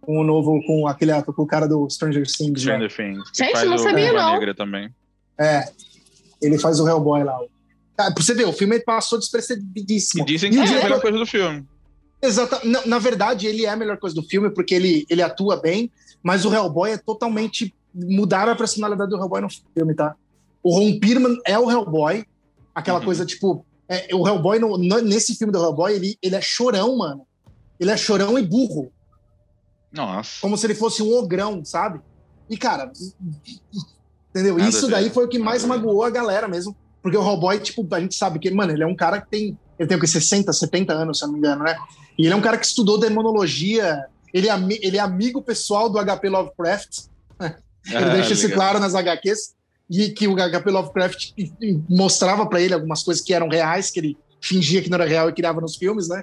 [0.00, 2.64] com o novo, com aquele ator, com o cara do Stranger Things.
[2.64, 2.88] né?
[2.88, 3.30] Stranger Things.
[3.30, 4.32] que Gente, faz não o sabia, não.
[4.34, 4.94] Negra também.
[5.38, 5.64] É.
[6.40, 7.38] Ele faz o Hellboy lá.
[7.98, 10.24] Ah, pra você ver, o filme passou E despercebidíssimo.
[10.24, 11.66] dizem E que o é a diretor- melhor coisa do filme.
[12.22, 12.60] Exata.
[12.64, 15.90] Na, na verdade, ele é a melhor coisa do filme porque ele, ele atua bem,
[16.22, 17.74] mas o Hellboy é totalmente.
[17.94, 20.14] Mudaram a personalidade do Hellboy no filme, tá?
[20.62, 22.24] O Ron Perlman é o Hellboy,
[22.74, 23.04] aquela Uhum.
[23.04, 23.64] coisa tipo.
[23.92, 27.26] é, o Hellboy, no- no- nesse filme do Hellboy, ele, ele é chorão, mano.
[27.78, 28.92] Ele é chorão e burro,
[29.92, 30.40] Nossa.
[30.40, 32.00] como se ele fosse um ogrão, sabe?
[32.48, 32.92] E, cara,
[34.30, 34.56] entendeu?
[34.56, 35.74] Nada Isso daí foi o que Nada mais a ver.
[35.74, 36.76] magoou a galera mesmo.
[37.02, 39.58] Porque o Hellboy, tipo, a gente sabe que, mano, ele é um cara que tem.
[39.78, 40.06] Ele tem o que?
[40.06, 41.76] 60, 70 anos, se eu não me engano, né?
[42.18, 44.04] E ele é um cara que estudou demonologia.
[44.32, 47.06] Ele é, ele é amigo pessoal do HP Lovecraft.
[47.86, 49.54] Ele Ah, deixa isso claro nas HQs.
[49.90, 51.18] E que o HP Lovecraft
[51.88, 55.28] mostrava pra ele algumas coisas que eram reais, que ele fingia que não era real
[55.28, 56.22] e criava nos filmes, né?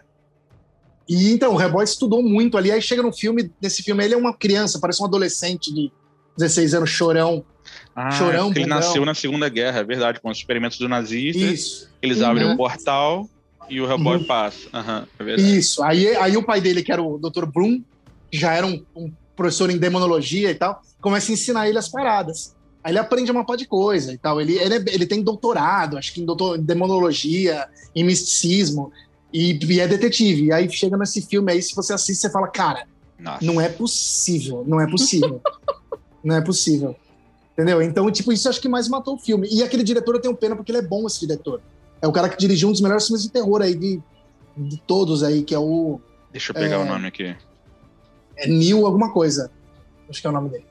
[1.09, 2.71] E então, o Hellboy estudou muito ali.
[2.71, 5.91] Aí chega no filme, nesse filme, ele é uma criança, parece um adolescente de
[6.37, 7.45] 16 anos, chorão.
[7.95, 10.19] Ah, Chorão, ele nasceu na Segunda Guerra, é verdade.
[10.21, 11.89] Com os experimentos dos nazistas, Isso.
[12.01, 12.25] eles Uhum.
[12.27, 13.29] abrem o portal
[13.69, 14.23] e o Hellboy Uhum.
[14.25, 14.69] passa.
[14.73, 15.35] Aham, é.
[15.35, 15.83] Isso.
[15.83, 17.45] Aí, aí o pai dele, que era o Dr.
[17.45, 17.81] Bloom,
[18.31, 21.89] que já era um, um professor em demonologia e tal, começa a ensinar ele as
[21.89, 22.55] paradas.
[22.87, 24.39] Aí ele aprende uma par de coisa e tal.
[24.39, 28.93] Ele, ele, é- ele tem doutorado, acho que em, doutor, em demonologia, em misticismo,
[29.33, 30.45] e, e é detetive.
[30.45, 32.87] E aí chega nesse filme aí, se você assiste, você fala, cara,
[33.19, 33.43] Nossa.
[33.43, 35.41] não é possível, não é possível.
[36.23, 36.95] não é possível.
[37.51, 37.81] Entendeu?
[37.81, 39.49] Então, tipo, isso acho que mais matou o filme.
[39.51, 41.59] E aquele diretor eu tenho pena porque ele é bom, esse diretor.
[42.01, 43.99] É o cara que dirigiu um dos melhores filmes de terror aí de,
[44.55, 45.99] de todos aí, que é o
[46.31, 46.77] Deixa eu pegar É.
[46.77, 47.35] o nome aqui.
[48.37, 49.51] é Neil alguma coisa.
[50.09, 50.63] Acho que é o nome dele.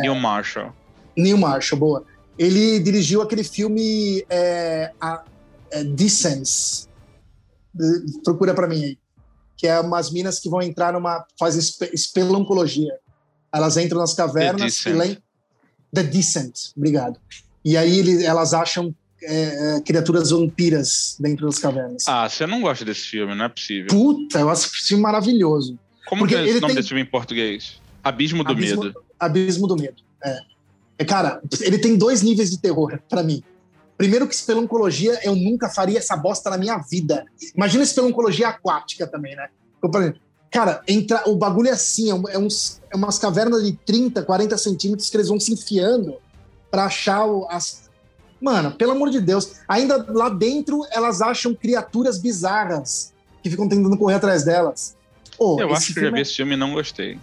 [0.00, 0.72] Neil Marshall.
[1.16, 2.04] Neil Marshall, boa.
[2.38, 5.22] Ele dirigiu aquele filme é, a,
[5.70, 5.84] é,
[8.24, 8.98] Procura pra mim aí.
[9.56, 11.24] Que é umas minas que vão entrar numa.
[11.38, 12.92] fazem espe- espeluncologia.
[13.52, 15.18] Elas entram nas cavernas e Descent.
[15.92, 17.18] The Descent, obrigado.
[17.64, 22.02] E aí ele- elas acham é, é, criaturas vampiras dentro das cavernas.
[22.06, 23.86] Ah, você não gosta desse filme, não é possível.
[23.88, 25.78] Puta, eu acho esse filme maravilhoso.
[26.06, 27.80] Como porque que é esse nome tem- desse filme em português?
[28.02, 29.04] Abismo do Abismo- Medo.
[29.18, 30.02] Abismo do Medo.
[30.22, 30.38] É.
[30.98, 33.42] É, cara, ele tem dois níveis de terror pra mim.
[33.96, 37.24] Primeiro que espeluncologia, eu nunca faria essa bosta na minha vida.
[37.54, 39.48] Imagina espeluncologia aquática também, né?
[40.50, 44.56] Cara, entra, o bagulho é assim, é, é uns, é umas cavernas de 30, 40
[44.56, 46.16] centímetros que eles vão se enfiando
[46.70, 47.90] pra achar o- as...
[48.40, 49.52] Mano, pelo amor de Deus.
[49.68, 53.12] Ainda lá dentro, elas acham criaturas bizarras
[53.42, 54.96] que ficam tentando correr atrás delas.
[55.38, 57.18] Ô, Eu acho que eu já vi é- esse filme e não gostei.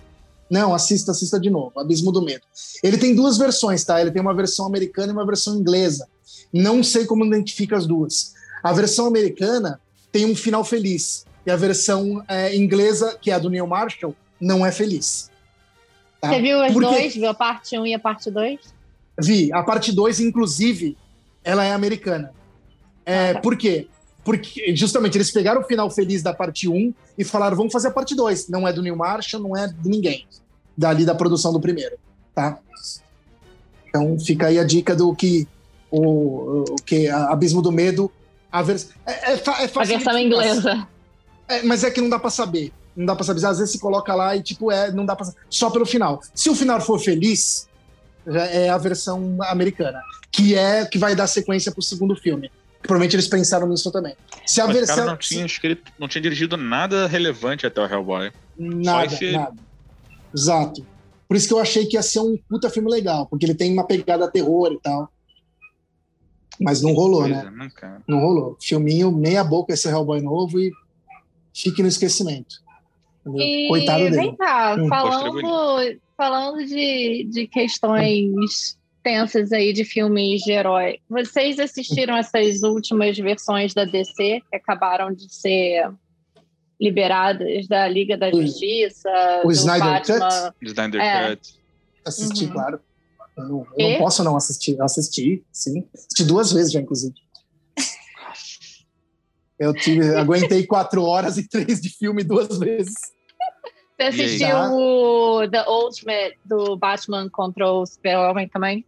[0.51, 1.79] Não, assista, assista de novo.
[1.79, 2.43] Abismo do Medo.
[2.83, 4.01] Ele tem duas versões, tá?
[4.01, 6.05] Ele tem uma versão americana e uma versão inglesa.
[6.51, 8.33] Não sei como identifica as duas.
[8.61, 9.79] A versão americana
[10.11, 11.25] tem um final feliz.
[11.45, 15.31] E a versão é, inglesa, que é a do Neil Marshall, não é feliz.
[16.19, 16.27] Tá?
[16.27, 16.89] Você viu as Porque...
[16.89, 17.15] dois?
[17.15, 18.59] Viu a parte 1 um e a parte 2?
[19.21, 19.53] Vi.
[19.53, 20.97] A parte 2, inclusive,
[21.45, 22.33] ela é americana.
[23.05, 23.39] É, ah, tá.
[23.39, 23.87] Por quê?
[24.23, 27.91] Porque justamente eles pegaram o final feliz da parte 1 e falaram: vamos fazer a
[27.91, 28.49] parte 2.
[28.49, 30.27] Não é do Neil Marshall, não é de ninguém.
[30.81, 31.95] Dali da produção do primeiro.
[32.33, 32.57] Tá?
[33.87, 35.47] Então fica aí a dica do que
[35.91, 38.11] o, o que Abismo do Medo.
[38.51, 38.89] A, vers...
[39.05, 40.87] é, é, é a versão inglesa.
[41.47, 42.73] É, mas é que não dá para saber.
[42.95, 43.45] Não dá para saber.
[43.45, 46.21] Às vezes se coloca lá e, tipo, é, não dá pra Só pelo final.
[46.33, 47.69] Se o final for feliz,
[48.25, 50.01] é a versão americana.
[50.31, 52.49] Que é que vai dar sequência pro segundo filme.
[52.81, 54.15] Provavelmente eles pensaram nisso também.
[54.45, 54.95] Se a Mas versão.
[54.95, 58.31] Cara não tinha escrito, não tinha dirigido nada relevante até o Hellboy.
[58.57, 59.31] Nada, esse...
[59.31, 59.70] nada.
[60.33, 60.85] Exato.
[61.27, 63.71] Por isso que eu achei que ia ser um puta filme legal, porque ele tem
[63.71, 65.09] uma pegada terror e tal.
[66.59, 67.43] Mas não rolou, né?
[67.43, 68.57] Não, né, não rolou.
[68.59, 70.71] Filminho meia boca esse Hellboy novo e
[71.53, 72.61] fique no esquecimento.
[73.37, 74.15] E Coitado dele.
[74.15, 74.87] Vem cá, hum.
[74.87, 80.99] falando, falando de, de questões tensas aí de filmes de herói.
[81.09, 85.89] Vocês assistiram essas últimas versões da DC que acabaram de ser
[86.81, 89.09] liberadas da Liga da Justiça?
[89.45, 90.51] O Snyder Batman.
[90.59, 90.71] Cut?
[90.71, 91.35] Snyder é.
[91.35, 91.61] Cut.
[92.03, 92.51] Assisti, uhum.
[92.51, 92.79] claro.
[93.37, 94.77] Eu, não, eu não, posso não assistir.
[94.77, 95.87] Eu assisti, sim.
[95.93, 97.13] Assisti duas vezes já, inclusive.
[99.59, 102.95] Eu tive, aguentei quatro horas e três de filme duas vezes.
[103.95, 108.83] Você assistiu o The Ultimate do Batman contra o Super-Homem também?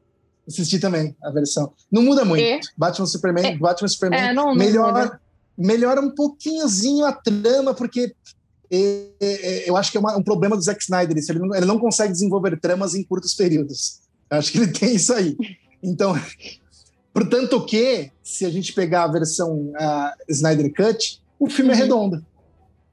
[0.48, 1.72] Assisti também a versão.
[1.92, 2.44] Não muda muito.
[2.44, 2.60] E?
[2.76, 3.56] Batman Superman, é.
[3.56, 5.22] Batman Superman é, não, melhora,
[5.58, 8.14] melhora um pouquinhozinho a trama, porque
[8.72, 11.18] é, é, eu acho que é uma, um problema do Zack Snyder.
[11.18, 11.32] Isso.
[11.32, 14.02] Ele, não, ele não consegue desenvolver tramas em curtos períodos.
[14.30, 15.38] Eu acho que ele tem isso aí.
[15.82, 16.16] Então,
[17.14, 21.80] portanto que, se a gente pegar a versão uh, Snyder Cut, o filme é uhum.
[21.80, 22.26] é redondo.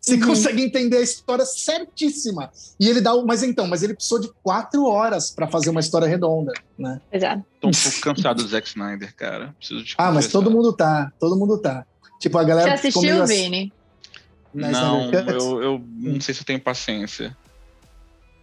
[0.00, 0.28] Você uhum.
[0.28, 2.50] consegue entender a história certíssima.
[2.78, 3.14] E ele dá.
[3.22, 7.00] Mas então, mas ele precisou de quatro horas para fazer uma história redonda, né?
[7.12, 7.44] Exato.
[7.60, 9.54] Tô um pouco cansado do Zack Snyder, cara.
[9.58, 11.12] Preciso te ah, mas todo mundo tá.
[11.20, 11.86] Todo mundo tá.
[12.20, 12.76] Tipo, a galera.
[12.76, 13.72] Você assistiu, Vini?
[14.52, 17.36] Não, eu, eu não sei se eu tenho paciência.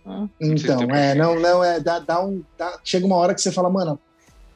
[0.05, 0.25] Ah.
[0.41, 2.43] Então, é, não, não, é, dá, dá um.
[2.57, 3.99] Dá, chega uma hora que você fala, mano.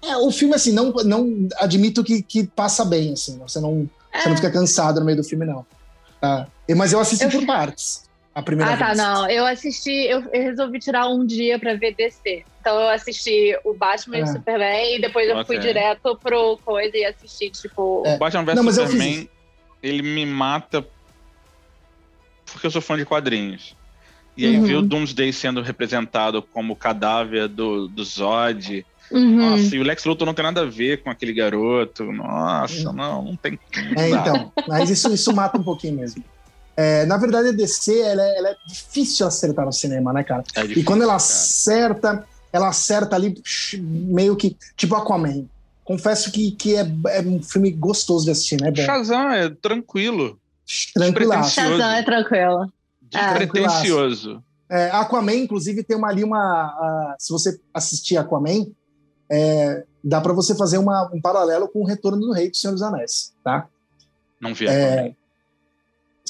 [0.02, 3.38] É, o filme, assim, não, não admito que, que passa bem, assim.
[3.38, 4.22] Você não, é.
[4.22, 5.64] você não fica cansado no meio do filme, não.
[6.20, 6.48] Tá?
[6.76, 7.32] Mas eu assisti eu...
[7.32, 8.10] por partes.
[8.34, 8.98] A primeira ah, tá, vez.
[8.98, 9.30] tá, não.
[9.30, 12.46] Eu assisti, eu, eu, resolvi tirar um dia pra ver DC.
[12.62, 14.20] Então eu assisti o Batman é.
[14.20, 15.46] e o Superman e depois eu okay.
[15.46, 18.04] fui direto pro coisa e assisti, tipo.
[18.06, 18.16] É.
[18.16, 19.30] O Batman vs Superman,
[19.84, 20.86] ele me mata
[22.52, 23.76] porque eu sou fã de quadrinhos.
[24.36, 24.64] E aí uhum.
[24.64, 28.86] ver o Doomsday sendo representado como cadáver do, do Zod.
[29.12, 29.38] Uhum.
[29.38, 32.12] Nossa, e o Lex Luthor não tem nada a ver com aquele garoto.
[32.12, 32.96] Nossa, uhum.
[32.96, 33.60] não, não tem.
[33.98, 36.24] é, então, mas isso, isso mata um pouquinho mesmo.
[36.82, 40.44] É, na verdade, a DC ela é, ela é, difícil acertar no cinema, né, cara?
[40.56, 41.24] É difícil, e quando ela cara.
[41.24, 43.36] acerta, ela acerta ali
[43.78, 45.46] meio que tipo Aquaman.
[45.84, 48.74] Confesso que, que é, é um filme gostoso de assistir, né?
[48.74, 50.40] Shazam é tranquilo.
[50.94, 51.44] Tranquilo.
[51.44, 52.74] Shazam é tranquilo.
[53.02, 54.44] Despretensioso.
[54.68, 57.16] É, Aquaman, inclusive, tem uma, ali uma.
[57.20, 58.66] se você assistir Aquaman,
[59.30, 62.74] é, dá para você fazer uma, um paralelo com o Retorno do Rei do Senhor
[62.74, 63.68] dos Anéis, tá?
[64.40, 65.16] Não vi é, Aquaman.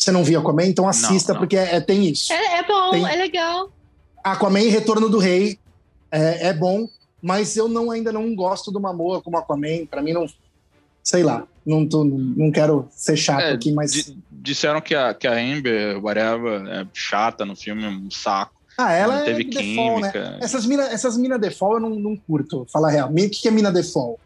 [0.01, 0.65] Você não viu Aquaman?
[0.65, 1.45] Então assista, não, não.
[1.45, 2.33] porque é, é, tem isso.
[2.33, 3.07] É, é bom, tem...
[3.07, 3.71] é legal.
[4.23, 5.59] Aquaman Retorno do Rei
[6.09, 6.89] é, é, bom,
[7.21, 9.85] mas eu não ainda não gosto do Mamoa como Aquaman.
[9.85, 10.25] Para mim, não.
[11.03, 14.11] Sei lá, não, tô, não quero ser chato é, aqui, mas.
[14.31, 18.59] Disseram que a, que a Amber, whatever, é chata no filme, um saco.
[18.75, 19.61] Ah, ela não teve é química.
[19.61, 20.37] Default, né?
[20.41, 23.11] Essas minas essas mina default eu não, não curto, falar real.
[23.11, 24.19] O que, que é mina default?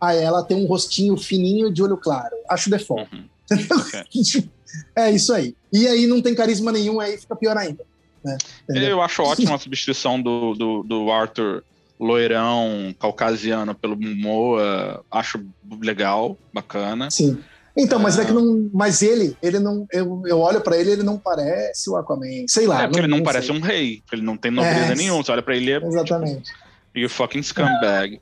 [0.00, 2.34] Ah, ela tem um rostinho fininho de olho claro.
[2.48, 3.14] Acho default.
[3.14, 3.24] Uhum.
[3.50, 4.48] Okay.
[4.94, 5.54] É isso aí.
[5.72, 7.84] E aí não tem carisma nenhum, aí fica pior ainda.
[8.22, 8.36] Né?
[8.68, 11.64] Eu acho ótima a substituição do, do, do, Arthur
[11.98, 15.02] loirão, caucasiano pelo Momoa.
[15.10, 15.44] Acho
[15.80, 17.10] legal, bacana.
[17.10, 17.38] Sim.
[17.76, 18.68] Então, mas é que não.
[18.74, 19.86] Mas ele, ele não.
[19.92, 22.46] Eu, eu olho pra ele, ele não parece o Aquaman.
[22.48, 22.82] Sei lá.
[22.82, 23.56] É porque não, ele não, não parece sei.
[23.56, 24.02] um rei.
[24.12, 25.22] Ele não tem nobreza é, nenhum.
[25.22, 25.70] Você olha pra ele.
[25.70, 26.42] É, exatamente.
[26.42, 28.20] Tipo, you fucking scumbag.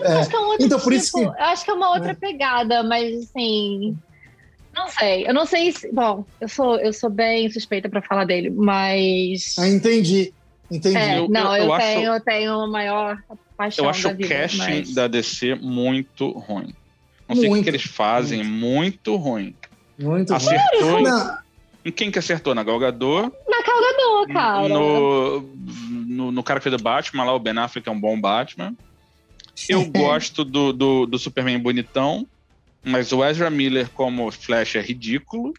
[0.00, 0.12] É.
[0.12, 1.40] Acho que é um outro então, tipo, por isso tipo, que...
[1.40, 2.14] acho que é uma outra é.
[2.14, 3.96] pegada, mas assim.
[4.80, 5.28] Não sei.
[5.28, 5.92] Eu não sei se.
[5.92, 9.56] Bom, eu sou, eu sou bem suspeita para falar dele, mas.
[9.58, 10.32] Ah, entendi.
[10.70, 10.96] Entendi.
[10.96, 13.18] É, eu, não, eu, eu, eu tenho, acho, eu tenho maior
[13.56, 13.84] paixão.
[13.84, 14.94] Eu acho o casting mas...
[14.94, 16.72] da DC muito ruim.
[17.28, 19.54] Não sei o que, eles fazem, muito, muito ruim.
[19.98, 21.04] Muito Acertou ruim.
[21.84, 22.54] Em, em quem que acertou?
[22.54, 23.30] Na Galgador?
[23.48, 24.68] Na Gal jogador, cara.
[24.68, 28.20] No, no, no cara que fez o Batman, lá o Ben Affleck é um bom
[28.20, 28.74] Batman.
[29.68, 32.26] Eu gosto do, do, do Superman bonitão,
[32.84, 35.52] mas o Ezra Miller como Flash é ridículo.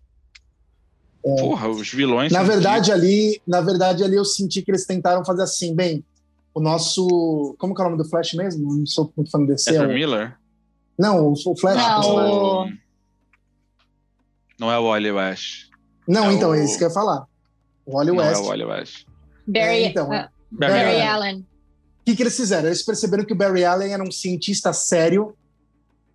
[1.22, 2.32] Porra, os vilões.
[2.32, 6.04] Na verdade, ali, na verdade, ali eu senti que eles tentaram fazer assim, bem,
[6.54, 7.56] o nosso.
[7.60, 8.76] Como que é o nome do Flash mesmo?
[8.76, 9.70] Não sou muito fã do DC.
[9.70, 10.36] Ezra é o- Miller?
[10.98, 11.78] Não, o Flash.
[11.78, 12.66] Não, pessoal.
[12.68, 12.72] o-
[14.60, 15.70] Não é o Wally West.
[16.08, 17.26] Não, é então, o- é isso que eu ia falar.
[17.86, 18.40] O Wally Não West.
[18.42, 19.06] é o Wally West.
[19.48, 21.08] Barry, É, então, ah, Barry Barry Allen.
[21.08, 21.40] Allen.
[21.40, 22.68] O que, que eles fizeram?
[22.68, 25.36] Eles perceberam que o Barry Allen era um cientista sério,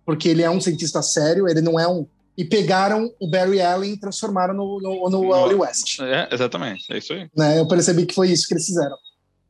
[0.07, 2.07] porque ele é um cientista sério, ele não é um.
[2.37, 5.99] E pegaram o Barry Allen e transformaram no, no, no Wally West.
[5.99, 7.29] É, exatamente, é isso aí.
[7.35, 7.59] né?
[7.59, 8.95] Eu percebi que foi isso que eles fizeram.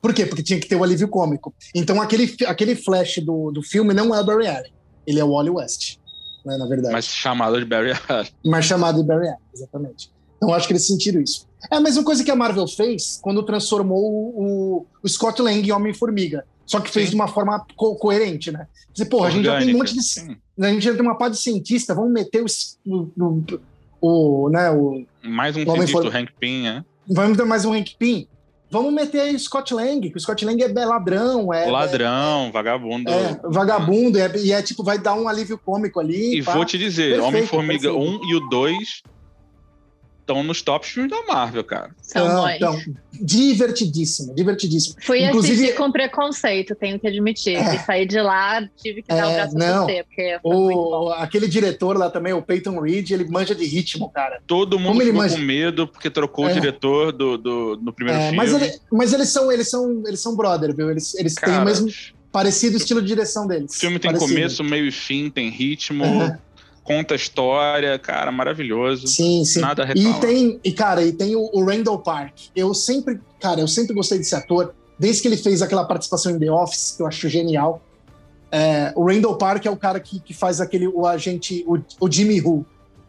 [0.02, 0.26] Por quê?
[0.26, 1.54] Porque tinha que ter o alívio cômico.
[1.72, 4.72] Então aquele, aquele flash do, do filme não é o Barry Allen,
[5.06, 5.98] ele é o Wally West,
[6.44, 6.92] né, na verdade.
[6.92, 8.28] Mas chamado de Barry Allen.
[8.44, 10.10] Mas chamado de Barry Allen, exatamente.
[10.36, 11.46] Então acho que eles sentiram isso.
[11.70, 15.72] É a mesma coisa que a Marvel fez quando transformou o, o Scott Lang em
[15.72, 16.44] Homem-Formiga.
[16.68, 17.10] Só que fez Sim.
[17.10, 18.68] de uma forma co- coerente, né?
[18.92, 20.02] Dizer, porra, a gente já tem um monte de.
[20.02, 20.36] Sim.
[20.60, 23.42] A gente já tem uma pá de cientista, vamos meter os- o, o,
[24.00, 26.84] o, né, o, Mais um O cientista, For- o Hank Pym, né?
[27.08, 28.28] Vamos ter mais um Hank Pym.
[28.70, 33.10] Vamos meter aí o Scott Lang, que o Scott Lang é ladrão, é, Ladrão, vagabundo.
[33.10, 36.38] é, vagabundo, é- e é tipo, vai dar um alívio cômico ali.
[36.40, 36.52] E pá.
[36.52, 38.22] vou te dizer, Homem-Formiga perfeito.
[38.24, 39.02] 1 e o 2
[40.28, 41.90] estão nos tops filmes da Marvel, cara.
[42.02, 42.82] São Então, bons.
[42.82, 44.96] então, divertidíssimo, divertidíssimo.
[45.02, 47.56] Fui Inclusive- assistir com preconceito, tenho que admitir.
[47.56, 47.76] É.
[47.76, 49.66] E saí de lá, tive que dar o É, braço não.
[49.66, 51.04] a torcer, porque foi muito bom.
[51.06, 54.40] O, aquele diretor lá também, o Peyton Reed, ele manja de ritmo, cara.
[54.46, 56.52] Todo mundo Como ele ficou manja- com medo porque trocou o É.
[56.52, 58.36] diretor do, do, no primeiro É, filme.
[58.36, 60.90] mas, ele- mas eles são eles são eles são brother, viu?
[60.90, 61.88] Eles, eles têm Cara, o mesmo
[62.30, 63.74] parecido estilo de direção deles.
[63.74, 64.34] O filme tem Parecido.
[64.34, 66.38] começo, meio e fim, tem ritmo, Aham.
[66.88, 69.06] Conta a história, cara, maravilhoso.
[69.06, 69.60] Sim, sim.
[69.60, 72.34] Nada E tem, e cara, e tem o, o Randall Park.
[72.56, 76.38] Eu sempre, cara, eu sempre gostei desse ator, desde que ele fez aquela participação em
[76.38, 77.82] The Office, que eu acho genial.
[78.50, 82.10] É, o Randall Park é o cara que, que faz aquele, o agente, o, o
[82.10, 82.64] Jimmy Who,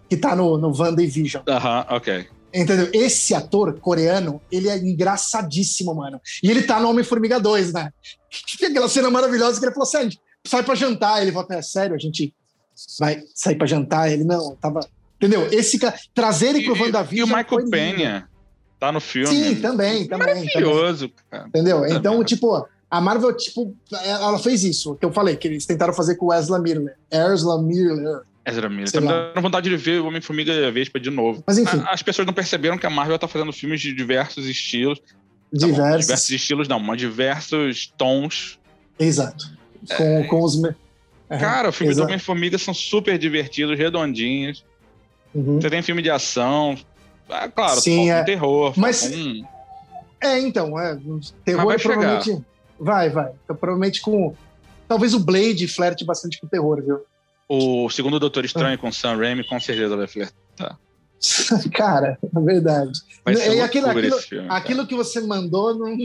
[0.10, 1.44] que tá no, no WandaVision.
[1.48, 2.28] Aham, ok.
[2.54, 2.90] Entendeu?
[2.92, 6.20] Esse ator coreano, ele é engraçadíssimo, mano.
[6.44, 7.92] E ele tá no Homem-Formiga 2, né?
[8.30, 11.22] Que aquela cena maravilhosa que ele falou assim: "Ah, a gente sai pra jantar.
[11.22, 12.34] Ele falou: é sério, a gente
[13.00, 14.12] vai sair pra jantar?
[14.12, 14.80] Ele, não, tava.
[15.18, 15.48] Entendeu?
[15.52, 17.28] Esse cara, trazer ele pro E, e WandaVision.
[17.28, 17.72] o foi Michael lindo.
[17.72, 18.30] Penha
[18.80, 19.28] tá no filme.
[19.28, 20.08] Sim, também, também.
[20.08, 20.46] também.
[20.46, 21.48] Maravilhoso, cara.
[21.48, 21.82] Entendeu?
[21.82, 22.26] Puta Então, merda.
[22.26, 23.76] tipo, a Marvel, tipo,
[24.06, 26.96] ela fez isso, que eu falei, que eles tentaram fazer com o Ezra Miller.
[27.12, 28.22] Ezra Miller.
[28.46, 28.90] Ezra Miller.
[28.90, 31.44] Tá me dando vontade de ver o Homem-Formiga e a Vespa de novo.
[31.46, 34.46] Mas enfim, A- As pessoas não perceberam que a Marvel tá fazendo filmes de diversos
[34.48, 34.98] estilos.
[35.00, 35.06] Tá
[35.52, 36.02] bom, diversos.
[36.06, 38.58] diversos estilos, não, mas diversos tons.
[38.98, 39.46] Exato.
[39.98, 40.56] Com, com os.
[41.30, 42.04] É, Cara, os filmes do.
[42.04, 44.66] Homem-Formiga são super divertidos, redondinhos.
[45.34, 45.62] uhum.
[45.62, 46.78] Você tem filme de ação.
[47.30, 48.24] Ah, claro, Sim, é.
[48.24, 48.74] terror.
[48.76, 49.44] Mas- falta um-
[50.22, 50.98] É, então, é.
[51.46, 52.44] Terror vai provavelmente.
[52.80, 53.32] Vai, vai.
[53.44, 54.34] Então, provavelmente com.
[54.88, 57.02] Talvez o Blade flerte bastante com o terror, viu?
[57.48, 58.78] O segundo Doutor Estranho Ah.
[58.78, 60.78] com Sam Raimi com certeza vai flertar.
[61.74, 63.00] Cara, é verdade.
[63.28, 64.48] E aquilo- aquilo- filme.
[64.50, 65.96] Aquilo que você mandou não,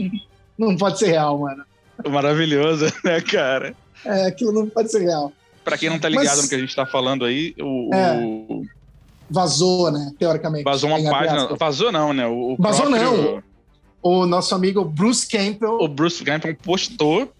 [0.57, 1.63] não pode ser real, mano.
[2.09, 3.73] Maravilhoso, né, cara?
[4.05, 5.31] É, aquilo não pode ser real.
[5.63, 8.17] Pra quem não tá ligado Mas- no que a gente tá falando aí, o, É.
[8.23, 8.63] o-
[9.29, 10.11] Vazou, né?
[10.19, 10.63] Teoricamente.
[10.63, 11.41] vazou uma página.
[11.43, 11.57] aspas.
[11.57, 12.27] Vazou não, né?
[12.27, 13.03] O, o Vazou próprio-
[13.33, 13.43] não.
[14.03, 15.79] O nosso amigo Bruce Campbell.
[15.81, 17.31] O Bruce Campbell postou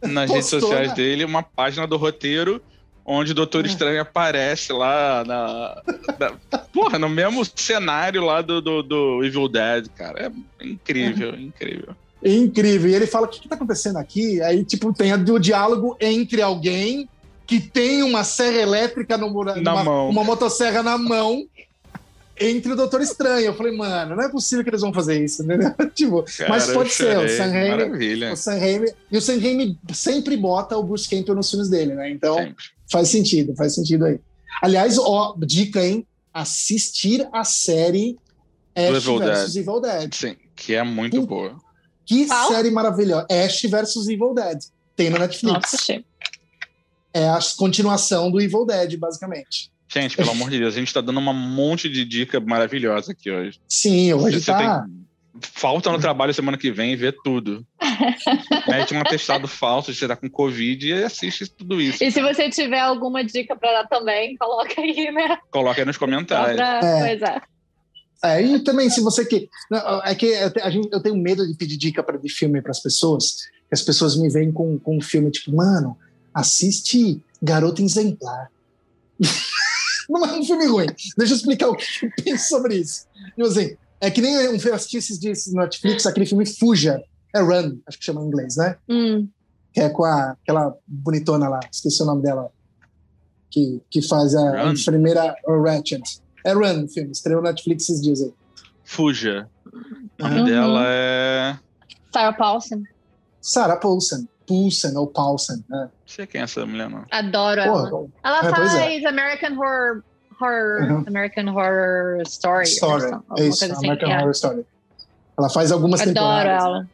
[0.00, 0.94] nas redes Postou, sociais né?
[0.94, 2.62] dele uma página do roteiro
[3.04, 3.68] onde o Doutor É.
[3.68, 5.82] Estranho aparece lá na,
[6.20, 10.30] na- Porra, no mesmo cenário lá do, do, do Evil Dead, cara.
[10.60, 11.96] É incrível, incrível.
[12.24, 12.90] Incrível.
[12.90, 14.40] E ele fala: o que, que tá acontecendo aqui?
[14.42, 17.08] Aí, tipo, tem o diálogo entre alguém
[17.46, 20.08] que tem uma serra elétrica no, Na numa- mão.
[20.08, 21.44] uma motosserra na mão.
[22.40, 23.46] Entre o Doutor Estranho.
[23.46, 25.70] Eu falei, mano, não é possível que eles vão fazer isso, entendeu?
[25.94, 27.28] tipo, mas Cara, pode eu ser, o.
[27.28, 28.92] Sam Raimi- o Sam Raimi.
[29.10, 32.10] E o Sam Raimi sempre bota o Bruce Campbell nos filmes dele, né?
[32.10, 32.64] Então, Sempre.
[32.90, 34.18] faz sentido, faz sentido aí.
[34.62, 36.06] Aliás, ó, dica, hein?
[36.32, 38.16] Assistir a série
[38.74, 40.14] Ash Evil vs Evil Dead.
[40.14, 41.26] Sim, que é muito Puta.
[41.28, 41.56] boa.
[42.06, 42.48] Que Qual?
[42.48, 43.26] série maravilhosa.
[43.30, 44.58] Ash vs Evil Dead.
[44.96, 45.74] Tem no Não Netflix.
[45.74, 46.04] assisti.
[47.14, 49.70] É a continuação do Evil Dead, basicamente.
[49.88, 53.30] Gente, pelo amor de Deus, a gente tá dando um monte de dica maravilhosa aqui
[53.30, 53.60] hoje.
[53.68, 54.80] Sim, hoje Você tá.
[54.82, 55.02] tem-
[55.40, 57.66] Falta no trabalho semana que vem e vê tudo.
[58.68, 62.04] Mete um atestado falso de você tá com Covid e assiste tudo isso.
[62.04, 65.38] E se você tiver alguma dica pra dar também, coloca aí, né?
[65.50, 66.56] Coloca aí nos comentários.
[66.56, 66.80] pra...
[66.82, 66.98] É.
[67.18, 67.40] Pois é.
[68.24, 69.48] É, e também, se você que.
[70.04, 72.80] É que a gente- eu tenho medo de pedir dica pra, de filme para as
[72.80, 73.36] pessoas,
[73.68, 75.96] que as pessoas me veem com, com um filme tipo, mano,
[76.32, 78.50] assiste Garota Exemplar.
[80.08, 80.86] Não é um filme ruim.
[81.16, 83.06] Deixa eu explicar o que eu penso sobre isso.
[83.34, 87.02] Tipo assim, É que nem um eu assisti esses dias no Netflix, aquele filme Fuja.
[87.34, 88.76] É Run, acho que chama em inglês, né?
[88.88, 89.26] Hum.
[89.72, 92.50] Que é com a, aquela bonitona lá, esqueci o nome dela.
[93.50, 95.34] Que, que faz a, a enfermeira
[95.64, 96.02] Ratchet.
[96.44, 98.32] É Run o filme, estreou no Netflix esses dias aí.
[98.84, 99.48] Fuja.
[100.20, 100.44] O nome Uhum.
[100.44, 101.56] dela é.
[102.12, 102.82] Sarah Paulson.
[103.40, 104.26] Sarah Paulson.
[104.46, 105.54] Paulson ou Paulson.
[105.68, 105.82] né?
[105.84, 107.04] Não sei quem é essa mulher, não.
[107.10, 107.88] Adoro ela.
[107.90, 110.02] Pô, Ela É, pois faz American Horror.
[110.40, 111.04] Horror Uhum.
[111.06, 112.64] American Horror Story.
[112.64, 113.04] Story.
[113.28, 113.74] or É isso, assim.
[113.76, 114.22] American yeah.
[114.22, 114.66] Horror Story.
[115.38, 116.64] Ela faz algumas Adoro temporadas.
[116.64, 116.80] ela.
[116.80, 116.88] né?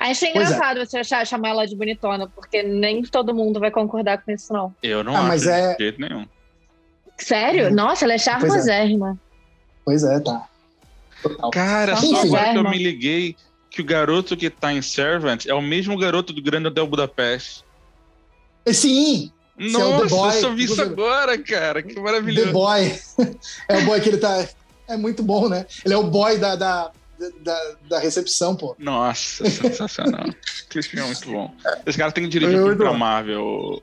[0.00, 0.10] É.
[0.10, 0.54] Achei Pois é.
[0.54, 4.52] engraçado você achar, chamar ela de bonitona, porque nem todo mundo vai concordar com isso,
[4.52, 4.74] não.
[4.82, 6.26] Eu não Ah, acho mas de é- jeito nenhum.
[7.18, 7.68] Sério?
[7.68, 7.74] Uhum.
[7.74, 8.30] Nossa, ela é Pois é.
[8.30, 9.18] charmosérrima.
[9.84, 10.46] Pois é, tá.
[11.22, 11.50] Total.
[11.50, 13.36] Cara, Só agora que eu me liguei
[13.70, 17.64] que o garoto que tá em Servant é o mesmo garoto do Grande Hotel Budapeste.
[18.66, 21.82] E Sim, Esse é o The Nossa, Boy, eu só vi isso agora, cara.
[21.82, 22.52] Que The maravilhoso.
[22.52, 22.98] Boy.
[23.68, 24.46] é o boy que ele tá.
[24.86, 25.66] É muito bom, né?
[25.84, 26.90] Ele é o boy da, da,
[27.40, 28.76] da, da recepção, pô.
[28.78, 30.26] Nossa, sensacional.
[30.74, 31.54] Esse filme é muito bom.
[31.86, 32.98] Esse cara tem que dirigir É um filme muito pra bom.
[32.98, 33.82] Marvel.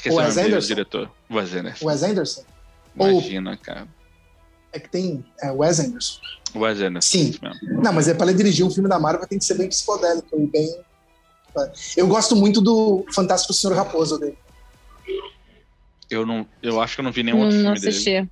[0.00, 0.68] Esqueci O o Wes nome dele, do Anderson?
[0.68, 1.10] diretor.
[1.30, 1.86] Wes Anderson.
[1.86, 2.44] Wes Anderson.
[2.98, 3.86] ou- Imagina, cara.
[4.72, 5.24] É que tem.
[5.42, 6.20] É Wes Anderson.
[6.54, 7.08] Wes Anderson.
[7.08, 7.34] Sim.
[7.42, 7.82] mesmo.
[7.82, 10.40] Não, mas é para ele dirigir um filme da Marvel tem que ser bem psicodélico
[10.40, 10.80] e bem.
[11.96, 14.38] Eu gosto muito do Fantástico Senhor Raposo dele.
[16.08, 17.92] Eu, não, eu acho que eu não vi nenhum outro Hum, não filme dele.
[17.92, 18.30] assisti.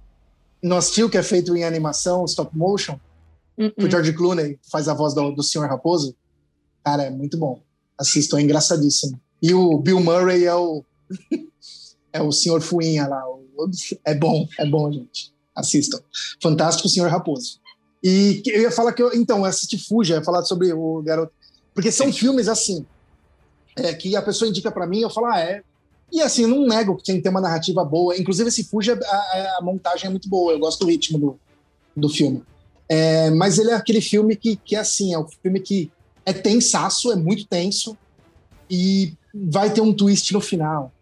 [0.62, 2.98] Não assistiu, que é feito em animação, stop motion.
[3.58, 3.90] Hum, O hum.
[3.90, 6.16] George Clooney faz a voz do, do Senhor Raposo.
[6.84, 7.60] Cara, é muito bom.
[7.98, 9.20] Assistam, é engraçadíssimo.
[9.42, 10.84] E o Bill Murray é o.
[12.12, 13.22] é o Senhor Fuinha lá.
[14.04, 15.32] é bom, é bom, gente.
[15.54, 15.98] Assistam.
[16.40, 17.60] Fantástico Senhor Raposo.
[18.02, 19.12] E eu ia falar que eu.
[19.14, 21.32] Então, eu assisti Fuja, eu ia falar sobre o garoto.
[21.74, 22.86] Porque são filmes assim.
[23.76, 25.62] é, que a pessoa indica pra mim, eu falo, ah, é.
[26.10, 28.16] E assim, eu não nego que tem que ter uma narrativa boa.
[28.16, 30.52] Inclusive, esse Fuja, a, a montagem é muito boa.
[30.52, 31.40] Eu gosto do ritmo do,
[31.96, 32.42] do filme.
[32.88, 35.90] É, mas ele é aquele filme que, que é assim, é um filme que
[36.24, 37.96] é tensaço, é muito tenso
[38.70, 40.92] e vai ter um twist no final.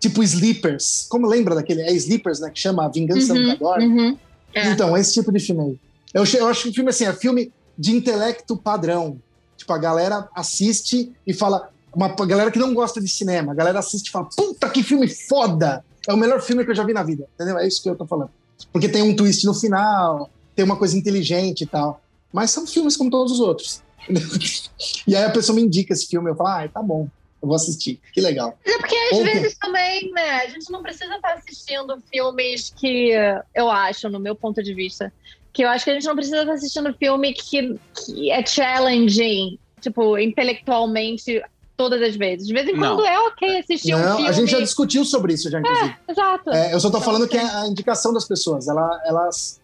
[0.00, 1.06] Tipo Sleepers.
[1.08, 1.82] Como lembra daquele?
[1.82, 2.50] É Sleepers, né?
[2.50, 3.86] Que chama A Vingança Uhum, Nunca Dorme.
[3.86, 4.18] uhum.
[4.54, 4.70] É.
[4.70, 5.78] Então, esse tipo de filme aí.
[6.14, 9.18] Eu, eu acho que o filme assim, é filme de intelecto padrão.
[9.56, 11.70] Tipo, a galera assiste e fala.
[11.94, 15.08] Uma galera que não gosta de cinema, a galera assiste e fala: Puta que filme
[15.08, 15.84] foda!
[16.06, 17.26] É o melhor filme que eu já vi na vida.
[17.34, 17.58] Entendeu?
[17.58, 18.30] É isso que eu tô falando.
[18.72, 22.00] Porque tem um twist no final, tem uma coisa inteligente e tal.
[22.32, 23.82] Mas são filmes como todos os outros.
[25.06, 27.08] e aí a pessoa me indica esse filme, eu falo: Ah, tá bom,
[27.40, 28.00] eu vou assistir.
[28.12, 28.58] Que legal.
[28.64, 33.12] Mas É porque às vezes também, né, a gente não precisa estar assistindo filmes que
[33.54, 35.12] eu acho, no meu ponto de vista,
[35.52, 39.58] que eu acho que a gente não precisa estar assistindo filme que, que é challenging,
[39.80, 41.42] tipo, intelectualmente
[41.76, 42.46] todas as vezes.
[42.46, 42.96] De vez em Não.
[42.96, 44.28] quando é ok assistir um Não, filme.
[44.28, 45.94] a gente já discutiu sobre isso, já, inclusive.
[46.08, 46.50] Exato.
[46.50, 47.44] É, eu só tô Então, falando que sim.
[47.44, 48.66] é a indicação das pessoas.
[48.66, 49.57] Ela- elas,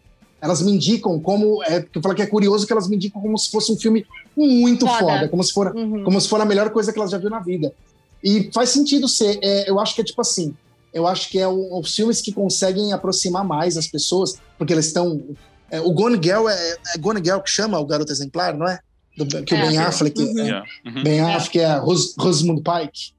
[0.45, 1.63] elas me indicam como.
[1.65, 3.77] É, porque eu falo que é curioso que elas me indicam como se fosse um
[3.77, 4.05] filme
[4.37, 4.99] muito Foda.
[4.99, 6.05] foda, como se for, Uhum.
[6.05, 7.73] como se for a melhor coisa que elas já viram na vida.
[8.23, 9.39] E faz sentido ser.
[9.43, 10.55] é, eu acho que é tipo assim.
[10.93, 14.87] Eu acho que é o- os filmes que conseguem aproximar mais as pessoas, porque eles
[14.87, 15.21] estão.
[15.71, 18.79] é, o Gone Girl é, é Gone Girl que chama o garoto exemplar, não é?
[19.17, 19.69] Do, que o É.
[19.69, 20.21] Ben Affleck.
[20.21, 20.39] Uhum.
[20.39, 20.67] é, Yeah.
[20.87, 21.03] Uhum.
[21.03, 23.13] Ben Affleck é Ros, Rosamund Pike.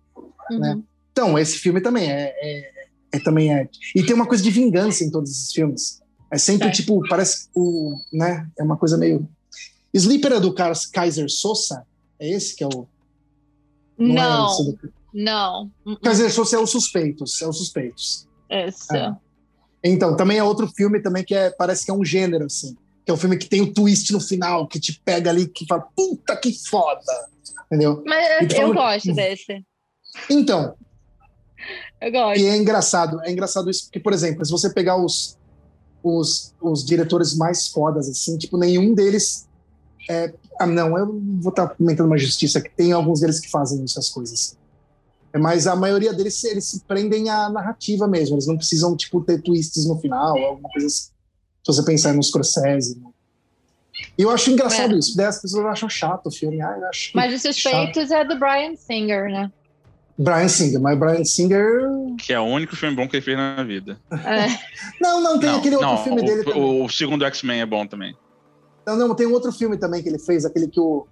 [0.52, 0.60] Uhum.
[0.60, 0.80] né?
[1.12, 2.72] Então, esse filme também é, é-
[3.14, 3.68] é- também é.
[3.96, 6.02] E tem uma coisa de vingança em todos esses filmes.
[6.32, 6.72] É sempre É.
[6.72, 8.48] tipo, parece o, né?
[8.58, 9.28] É uma coisa meio.
[9.94, 11.86] Sleeper é do Kaiser Sosa?
[12.20, 12.88] É esse que é o.
[13.98, 15.72] Não, é esse do- não.
[15.86, 15.96] Uhum.
[15.98, 18.28] Kaiser Sosa é os suspeitos, é os suspeitos.
[18.50, 18.96] Esse.
[18.96, 19.14] É.
[19.84, 22.76] Então, também é outro filme também que é, parece que é um gênero, assim.
[23.06, 25.66] Que é um filme que tem o twist no final, que te pega ali, que
[25.68, 27.02] fala, puta que foda!
[27.68, 28.04] Entendeu?
[28.06, 29.64] Mas eu gosto desse.
[30.30, 30.76] Então,
[32.02, 32.40] Eu gosto.
[32.42, 35.38] E é engraçado, é engraçado isso, porque, por exemplo, se você pegar os,
[36.06, 39.48] os, os diretores mais fodas, assim, tipo, nenhum deles.
[40.10, 43.84] É, ah, não, eu vou estar comentando uma justiça que tem alguns deles que fazem
[43.84, 44.56] essas coisas.
[45.34, 49.22] É, Mas a maioria deles, eles se prendem à narrativa mesmo, eles não precisam, tipo,
[49.22, 51.10] ter twists no final, alguma coisa assim.
[51.64, 53.00] Se você pensar no Scorsese.
[53.00, 53.10] né?
[54.18, 55.00] E eu acho engraçado É.
[55.00, 56.62] isso, daí as pessoas acham chato o filme.
[56.62, 59.52] Ah, eu acho Mas os suspeitos é do Brian Singer, né?
[60.18, 61.82] Brian Singer, mas Brian Singer.
[62.18, 64.00] Que é o único filme bom que ele fez na vida.
[64.12, 64.48] É.
[65.02, 66.62] Não, não, tem não, aquele outro não, filme o, dele também.
[66.62, 68.16] o, o segundo X-Men é bom também.
[68.86, 71.06] Não, não, tem um outro filme também que ele fez, aquele que o.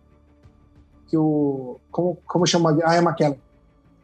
[1.09, 1.80] Que o.
[1.91, 2.71] Como, como chama?
[2.71, 3.39] Ian McKellen.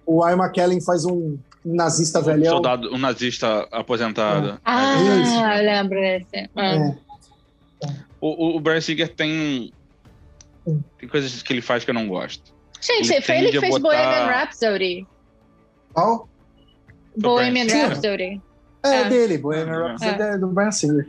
[0.06, 2.54] O Ian McKellen faz um, nazista Um velhão.
[2.54, 4.60] soldado, um nazista aposentado.
[4.66, 5.34] Ah, Isso.
[5.34, 6.50] eu lembro desse.
[6.56, 6.76] Ah.
[6.76, 6.98] É.
[8.20, 9.72] O, o, o Brian Singer tem.
[10.98, 12.54] Tem coisas que ele faz que eu não gosto.
[12.82, 15.08] Gente, Ele foi ele que fez botar- Bohemian Rhapsody.
[15.94, 16.30] Qual?
[17.18, 17.66] Bohemian.
[17.66, 18.42] Rhapsody.
[18.84, 19.10] É, É.
[19.10, 19.88] dele, Bohemian É.
[19.90, 21.08] Rhapsody é do Brian Singer.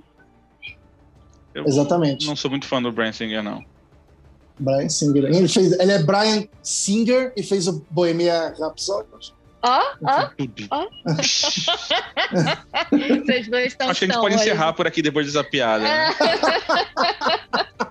[1.55, 2.27] Eu Exatamente.
[2.27, 3.65] não sou muito fã do Brian Singer, não.
[4.59, 5.25] Brian Singer.
[5.25, 9.09] Ele, fez, ele é Brian Singer e fez o Bohemia Rhapsody.
[9.63, 10.69] Ó, ó, Tudo.
[13.25, 15.87] vocês dois estão Acho que a gente pode encerrar por aqui depois dessa piada.
[15.87, 16.09] É.
[16.09, 16.15] né?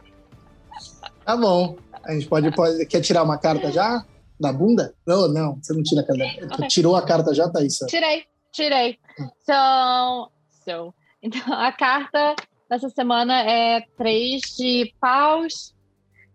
[1.26, 1.78] Tá bom.
[2.10, 2.84] A gente pode, pode.
[2.88, 4.04] Quer tirar uma carta já?
[4.40, 4.96] Da bunda?
[5.06, 6.56] Não, não, você não tira a carta.
[6.56, 6.68] Ok.
[6.68, 7.78] Tirou a carta já, Thaís?
[7.88, 8.98] Tirei, tirei.
[9.46, 10.32] So,
[10.66, 10.94] so.
[11.22, 12.36] Então, a carta
[12.68, 15.76] dessa semana é três de paus.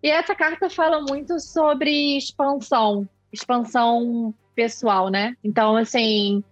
[0.01, 5.35] E essa carta fala muito sobre expansão, expansão pessoal, né?
[5.43, 6.45] Então, assim,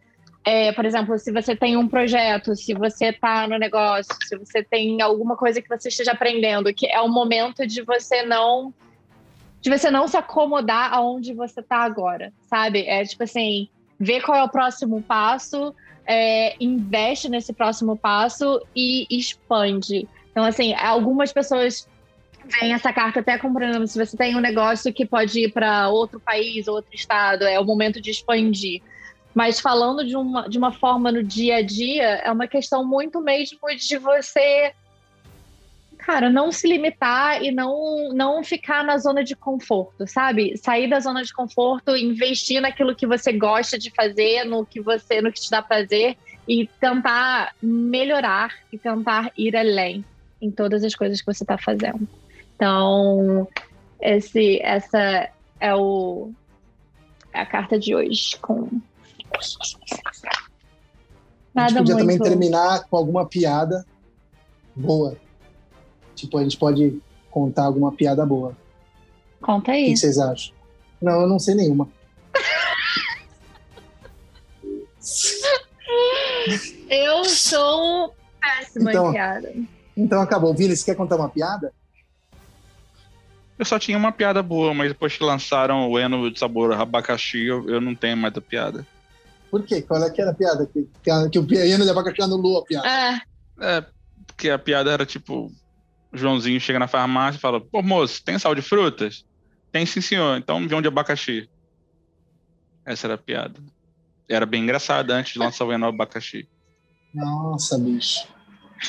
[0.44, 4.65] é, por exemplo, se você tem um projeto, se você está no negócio, se você
[4.65, 8.74] tem alguma coisa que você esteja aprendendo, que é o momento de você não
[9.62, 12.84] de você não se acomodar aonde você está agora, sabe?
[12.86, 13.68] É tipo assim,
[13.98, 15.72] ver qual é o próximo passo,
[16.05, 20.09] é, investe nesse próximo passo e expande.
[20.32, 21.89] Então, assim, algumas pessoas
[22.44, 26.18] veem essa carta até compreendendo se você tem um negócio que pode ir para outro
[26.18, 28.82] país, outro estado, é o momento de expandir.
[29.32, 33.20] Mas falando de uma, de uma forma no dia a dia, é uma questão muito
[33.20, 34.74] mesmo de você,
[36.02, 40.56] cara, não se limitar e não, não ficar na zona de conforto, sabe?
[40.58, 45.22] Sair da zona de conforto, investir naquilo que você gosta de fazer, no que você,
[45.22, 46.16] no que te dá prazer
[46.46, 50.04] e tentar melhorar e tentar ir além
[50.40, 52.06] em todas as coisas que você está fazendo.
[52.56, 53.46] Então,
[54.00, 55.30] esse, essa
[55.60, 56.32] é o
[57.32, 58.68] é a carta de hoje com
[61.54, 63.86] A gente nada podia também muito terminar com alguma piada
[64.74, 65.16] boa.
[66.14, 68.56] Tipo, a gente pode contar alguma piada boa.
[69.40, 69.86] conta O aí.
[69.93, 70.55] que vocês acham?
[71.01, 71.89] Não, eu não sei nenhuma.
[76.89, 79.55] Eu sou péssima Então- em piada.
[79.97, 80.55] Então acabou.
[80.55, 81.72] Vini, você quer contar uma piada?
[83.59, 87.44] Eu só tinha uma piada boa, mas depois que lançaram o Eno de sabor abacaxi,
[87.47, 88.86] eu, eu não tenho mais a piada.
[89.51, 89.82] Por quê?
[89.82, 90.66] Qual é que era a piada?
[90.66, 92.89] Que, que, que o piano de abacaxi anulou a piada.
[92.89, 93.20] É,
[93.60, 93.84] É,
[94.26, 95.52] porque a piada era tipo: o
[96.12, 99.24] Joãozinho chega na farmácia e fala: Pô, moço, tem sal de frutas?
[99.70, 100.36] Tem sim, senhor.
[100.36, 101.48] Então vê um de abacaxi.
[102.84, 103.60] Essa era a piada.
[104.28, 106.48] Era bem engraçada antes de lançar o Eno abacaxi.
[107.14, 108.26] Nossa, bicho.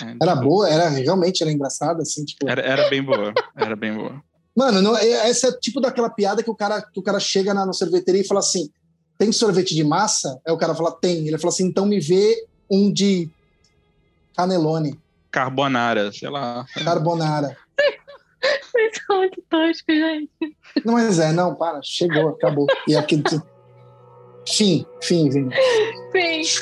[0.02, 2.50] É, Era tipo, boa, era realmente era engraçada, assim, tipo.
[2.50, 3.34] Era, era bem boa.
[3.56, 4.22] Era bem boa.
[4.56, 7.54] Mano, não, é- essa é tipo daquela piada que o cara, que o cara chega
[7.54, 8.70] na, na sorveteria e fala assim:
[9.18, 10.40] tem sorvete de massa?
[10.46, 11.28] Aí o cara fala, tem.
[11.28, 12.36] Ele fala assim, então me vê
[12.70, 13.30] um de
[14.36, 15.00] canelone,
[15.34, 16.64] Carbonara, sei lá.
[16.86, 17.58] carbonara.
[18.72, 20.30] vocês são muito toscos, gente.
[20.86, 22.68] Não, mas é, não, para, chegou, acabou.
[22.88, 23.24] E aquele.
[24.48, 25.56] Fim, fim, Vini.
[26.12, 26.60] Sim.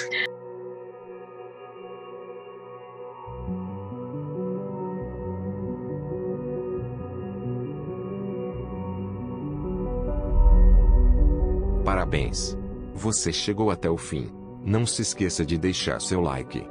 [11.84, 12.58] Parabéns!
[12.94, 14.32] Você chegou até o fim.
[14.64, 16.66] Não se esqueça de deixar seu like.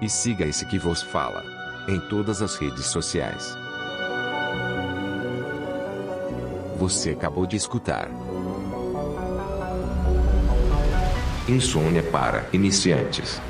[0.00, 1.42] E siga esse que vos fala.
[1.88, 3.56] Em todas as redes sociais.
[6.76, 8.10] Você acabou de escutar.
[11.48, 13.40] Insônia para iniciantes.